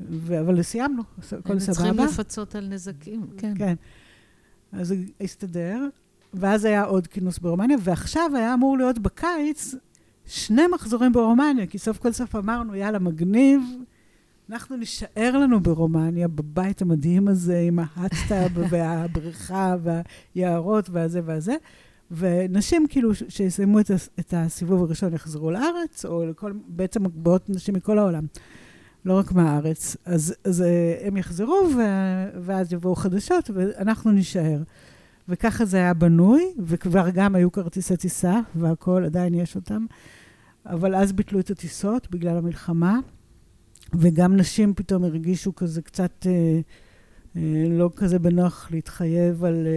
ו- 0.00 0.40
אבל 0.40 0.62
סיימנו, 0.62 1.02
הכל 1.18 1.24
סבבה. 1.32 1.50
הם 1.52 1.58
צריכים 1.58 1.96
לפצות 1.96 2.54
על 2.54 2.68
נזקים, 2.68 3.26
כן. 3.36 3.54
כן. 3.58 3.74
אז 4.72 4.88
זה 4.88 4.96
הסתדר, 5.20 5.88
ואז 6.34 6.64
היה 6.64 6.84
עוד 6.84 7.06
כינוס 7.06 7.38
ברומניה, 7.38 7.76
ועכשיו 7.80 8.30
היה 8.36 8.54
אמור 8.54 8.78
להיות 8.78 8.98
בקיץ 8.98 9.74
שני 10.26 10.62
מחזורים 10.74 11.12
ברומניה, 11.12 11.66
כי 11.66 11.78
סוף 11.78 11.98
כל 11.98 12.12
סוף 12.12 12.36
אמרנו, 12.36 12.74
יאללה, 12.74 12.98
מגניב, 12.98 13.62
אנחנו 14.50 14.76
נישאר 14.76 15.38
לנו 15.38 15.60
ברומניה, 15.60 16.28
בבית 16.28 16.82
המדהים 16.82 17.28
הזה, 17.28 17.60
עם 17.60 17.78
ההאטסטאב 17.78 18.52
והבריכה 18.70 19.76
והיערות 19.82 20.90
והזה 20.90 21.20
והזה, 21.24 21.56
ונשים 22.10 22.86
כאילו 22.88 23.14
שיסיימו 23.14 23.80
את, 23.80 23.90
את 24.20 24.34
הסיבוב 24.36 24.82
הראשון 24.82 25.14
יחזרו 25.14 25.50
לארץ, 25.50 26.04
או 26.04 26.26
לכל, 26.26 26.52
בעצם 26.66 27.00
באות 27.14 27.50
נשים 27.50 27.74
מכל 27.74 27.98
העולם. 27.98 28.26
לא 29.04 29.18
רק 29.18 29.32
מהארץ. 29.32 29.96
אז, 30.04 30.34
אז 30.44 30.62
אה, 30.62 31.06
הם 31.06 31.16
יחזרו, 31.16 31.68
ו, 31.76 31.80
ואז 32.40 32.72
יבואו 32.72 32.94
חדשות, 32.94 33.50
ואנחנו 33.54 34.10
נישאר. 34.10 34.62
וככה 35.28 35.64
זה 35.64 35.76
היה 35.76 35.94
בנוי, 35.94 36.52
וכבר 36.58 37.10
גם 37.10 37.34
היו 37.34 37.52
כרטיסי 37.52 37.96
טיסה, 37.96 38.40
והכול, 38.54 39.04
עדיין 39.04 39.34
יש 39.34 39.56
אותם. 39.56 39.86
אבל 40.66 40.94
אז 40.94 41.12
ביטלו 41.12 41.40
את 41.40 41.50
הטיסות 41.50 42.10
בגלל 42.10 42.36
המלחמה, 42.36 42.98
וגם 43.94 44.36
נשים 44.36 44.74
פתאום 44.74 45.04
הרגישו 45.04 45.54
כזה 45.54 45.82
קצת 45.82 46.26
אה, 46.26 46.60
אה, 47.36 47.64
לא 47.68 47.90
כזה 47.96 48.18
בנוח 48.18 48.68
להתחייב 48.70 49.44
על 49.44 49.66
אה, 49.66 49.72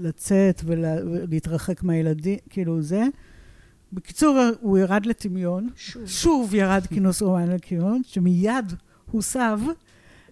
לצאת 0.00 0.62
ולהתרחק 0.64 1.82
מהילדים, 1.82 2.38
כאילו 2.50 2.82
זה. 2.82 3.04
בקיצור, 3.92 4.38
הוא 4.60 4.78
ירד 4.78 5.06
לטמיון. 5.06 5.68
שוב. 5.76 6.06
שוב 6.06 6.54
ירד 6.54 6.86
כינוס 6.86 7.22
רומן 7.22 7.48
לטמיון, 7.48 8.02
שמיד 8.04 8.72
הוסב 9.10 9.58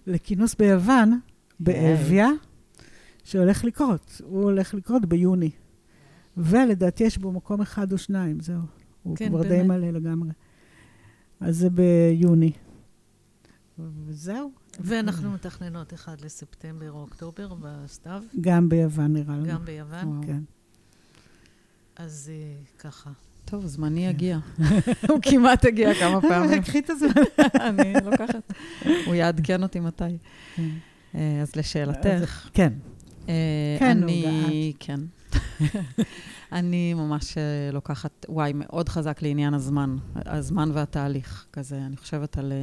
לכינוס 0.07 0.55
ביוון, 0.55 1.19
באביה, 1.59 2.29
שהולך 3.23 3.63
לקרות. 3.63 4.21
הוא 4.23 4.43
הולך 4.43 4.73
לקרות 4.73 5.05
ביוני. 5.05 5.49
ולדעתי 6.37 7.03
יש 7.03 7.17
בו 7.17 7.31
מקום 7.31 7.61
אחד 7.61 7.91
או 7.91 7.97
שניים, 7.97 8.39
זהו. 8.39 8.59
הוא 9.03 9.17
כן, 9.17 9.29
כבר 9.29 9.41
באמת. 9.41 9.51
די 9.51 9.63
מלא 9.63 9.89
לגמרי. 9.89 10.29
אז 11.39 11.57
זה 11.57 11.69
ביוני. 11.69 12.51
וזהו. 13.79 14.51
ואנחנו 14.79 15.31
מתכננות 15.31 15.93
אחד 15.93 16.21
לספטמבר 16.21 16.91
או 16.91 17.01
אוקטובר 17.01 17.53
בסתיו. 17.53 18.23
גם 18.41 18.69
ביוון 18.69 19.13
נראה 19.13 19.35
לנו. 19.35 19.45
גם 19.45 19.65
ביוון? 19.65 20.21
כן. 20.25 20.39
אז 21.95 22.31
uh, 22.31 22.79
ככה. 22.79 23.09
טוב, 23.45 23.65
זמני 23.65 24.01
כן. 24.01 24.09
יגיע. 24.09 24.39
הוא 25.09 25.19
כמעט 25.21 25.65
הגיע 25.65 25.93
כמה 25.93 26.21
פעמים. 26.29 26.61
קחי 26.61 26.79
את 26.79 26.89
הזמן. 26.89 27.09
אני 27.67 27.93
לוקחת. 28.05 28.53
הוא 29.05 29.15
יעדכן 29.15 29.63
אותי 29.63 29.79
מתי. 29.79 30.03
כן. 30.55 30.69
אה, 31.15 31.41
אז 31.41 31.55
לשאלתך. 31.55 32.49
כן. 32.53 32.73
אה, 33.29 33.75
כן, 33.79 34.03
אני, 34.03 34.73
כן. 34.79 34.99
אני 36.51 36.93
ממש 36.93 37.37
אה, 37.37 37.71
לוקחת, 37.73 38.25
וואי, 38.29 38.51
מאוד 38.55 38.89
חזק 38.89 39.21
לעניין 39.21 39.53
הזמן, 39.53 39.97
הזמן 40.15 40.69
והתהליך, 40.73 41.45
כזה, 41.53 41.77
אני 41.77 41.97
חושבת 41.97 42.37
על... 42.37 42.53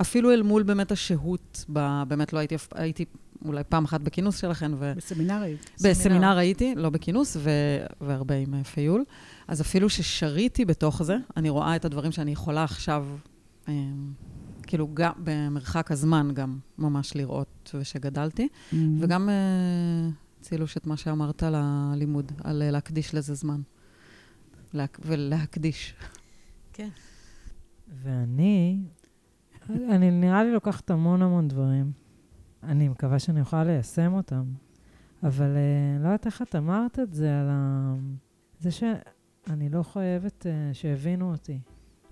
אפילו 0.00 0.32
אל 0.32 0.42
מול 0.42 0.62
באמת 0.62 0.92
השהות, 0.92 1.64
באמת 2.08 2.32
לא 2.32 2.38
הייתי, 2.38 2.54
הייתי 2.74 3.04
אולי 3.44 3.64
פעם 3.68 3.84
אחת 3.84 4.00
בכינוס 4.00 4.36
שלכם. 4.36 4.72
ו... 4.78 4.92
בסמינר 4.96 5.42
היית. 5.42 5.70
בסמינר 5.84 6.38
הייתי, 6.38 6.74
לא 6.76 6.90
בכינוס, 6.90 7.36
ו... 7.40 7.50
והרבה 8.00 8.34
עם 8.34 8.54
אה, 8.54 8.64
פיול. 8.64 9.04
אז 9.48 9.60
אפילו 9.60 9.88
ששריתי 9.88 10.64
בתוך 10.64 11.02
זה, 11.02 11.16
אני 11.36 11.50
רואה 11.50 11.76
את 11.76 11.84
הדברים 11.84 12.12
שאני 12.12 12.32
יכולה 12.32 12.64
עכשיו, 12.64 13.06
אה, 13.68 13.74
כאילו, 14.62 14.88
גם 14.94 15.12
במרחק 15.24 15.92
הזמן 15.92 16.30
גם 16.34 16.58
ממש 16.78 17.16
לראות 17.16 17.74
ושגדלתי. 17.74 18.48
Mm-hmm. 18.52 18.76
וגם 19.00 19.28
אה, 19.28 20.08
צילוש 20.40 20.76
את 20.76 20.86
מה 20.86 20.96
שאמרת 20.96 21.42
על 21.42 21.54
הלימוד, 21.56 22.32
על 22.44 22.62
אה, 22.62 22.70
להקדיש 22.70 23.14
לזה 23.14 23.34
זמן. 23.34 23.60
לה... 24.74 24.84
ולהקדיש. 25.04 25.94
כן. 26.72 26.88
ואני, 28.02 28.82
אני 29.70 30.10
נראה 30.10 30.44
לי 30.44 30.52
לוקחת 30.52 30.90
המון 30.90 31.22
המון 31.22 31.48
דברים. 31.48 31.92
אני 32.62 32.88
מקווה 32.88 33.18
שאני 33.18 33.40
אוכל 33.40 33.64
ליישם 33.64 34.12
אותם. 34.12 34.44
אבל 35.22 35.46
uh, 35.54 36.02
לא 36.02 36.08
יודעת 36.08 36.26
איך 36.26 36.42
את 36.42 36.56
אמרת 36.56 36.98
את 36.98 37.14
זה, 37.14 37.40
על 37.40 37.46
ה... 37.50 37.94
זה 38.58 38.70
שאני 38.70 39.68
לא 39.68 39.82
חייבת 39.82 40.46
uh, 40.46 40.74
שיבינו 40.74 41.32
אותי. 41.32 41.60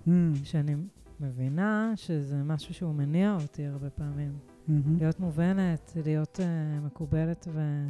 Mm. 0.07 0.09
שאני 0.43 0.75
מבינה 1.19 1.91
שזה 1.95 2.43
משהו 2.43 2.73
שהוא 2.73 2.95
מניע 2.95 3.37
אותי 3.41 3.65
הרבה 3.65 3.89
פעמים. 3.89 4.31
Mm-hmm. 4.31 4.71
להיות 4.99 5.19
מובנת, 5.19 5.91
להיות 6.05 6.39
uh, 6.39 6.85
מקובלת 6.85 7.47
ו... 7.53 7.85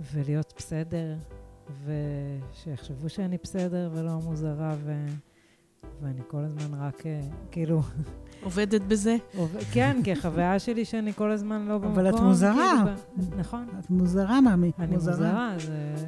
ולהיות 0.00 0.54
בסדר, 0.56 1.16
ושיחשבו 1.84 3.08
שאני 3.08 3.36
בסדר 3.42 3.90
ולא 3.94 4.10
מוזרה, 4.10 4.76
ו... 4.84 5.06
ואני 6.02 6.20
כל 6.28 6.38
הזמן 6.44 6.78
רק, 6.80 7.00
uh, 7.00 7.04
כאילו, 7.50 7.82
עובדת 8.42 8.80
בזה? 8.80 9.16
כן, 9.72 10.00
כי 10.04 10.12
החוויה 10.12 10.58
שלי 10.58 10.84
שאני 10.84 11.12
כל 11.12 11.30
הזמן 11.30 11.66
לא 11.66 11.78
במקום. 11.78 11.92
אבל 11.92 12.08
את 12.08 12.20
מוזרה. 12.20 12.84
כאילו, 13.16 13.38
נכון. 13.38 13.66
את 13.78 13.90
מוזרה, 13.90 14.40
מאמי. 14.40 14.72
אני 14.78 14.94
מוזרה, 14.94 15.54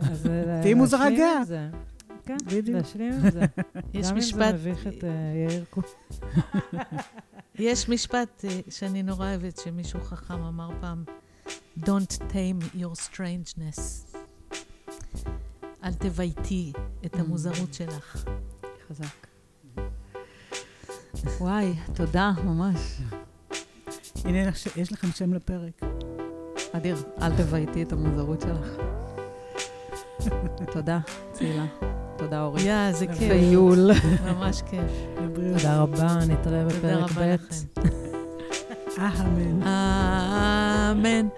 אז... 0.03 0.29
תהיי 0.63 0.75
מוזרה 0.75 1.11
גאה. 1.11 1.43
כן, 2.25 2.37
להשלים 2.67 3.13
עם 3.13 3.31
זה. 3.31 3.41
יש 3.95 4.13
משפט... 4.13 4.39
גם 4.39 4.43
אם 4.43 4.57
זה 4.57 4.71
מביך 4.71 4.87
את 4.87 5.05
אה, 5.05 5.11
יאיר 5.49 5.65
קו. 5.71 5.81
יש 7.59 7.89
משפט 7.89 8.45
אה, 8.45 8.61
שאני 8.69 9.03
נורא 9.03 9.27
אוהבת, 9.27 9.57
שמישהו 9.57 10.01
חכם 10.01 10.43
אמר 10.43 10.71
פעם, 10.81 11.05
Don't 11.85 12.19
tame 12.33 12.61
your 12.75 12.95
strangeness. 12.95 13.81
אל 15.85 15.95
תבייתי 15.95 16.73
את 17.07 17.15
המוזרות 17.15 17.75
שלך. 17.75 18.25
חזק. 18.89 19.27
וואי, 21.41 21.75
תודה, 21.95 22.33
ממש. 22.45 23.01
הנה, 24.25 24.51
יש 24.77 24.93
לכם 24.93 25.09
שם 25.15 25.35
לפרק. 25.35 25.83
אדיר, 26.73 26.97
אל 27.23 27.37
תבייתי 27.37 27.83
את 27.83 27.93
המוזרות 27.93 28.41
שלך. 28.41 28.69
תודה, 30.73 30.99
צילה. 31.33 31.67
תודה, 32.17 32.43
אורי. 32.43 32.63
יא, 32.63 32.93
זה 32.93 33.07
כיף. 33.07 33.31
ויול. 33.31 33.91
ממש 34.25 34.63
כיף. 34.63 34.91
תודה 35.35 35.81
רבה, 35.81 36.19
נתראה 36.29 36.65
בפרק 36.65 37.11
ב'. 37.19 37.37
אמן. 38.99 40.60
אמן. 40.91 41.29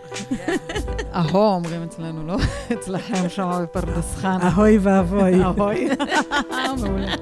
אהו 1.15 1.37
אומרים 1.55 1.83
אצלנו, 1.83 2.27
לא? 2.27 2.37
אצלכם 2.75 3.29
שם 3.29 3.51
בפרדס 3.63 4.15
חנה. 4.17 4.49
אהוי 4.49 4.79
ואבוי. 4.79 5.43
אהוי. 5.45 5.89
מעולה. 6.83 7.15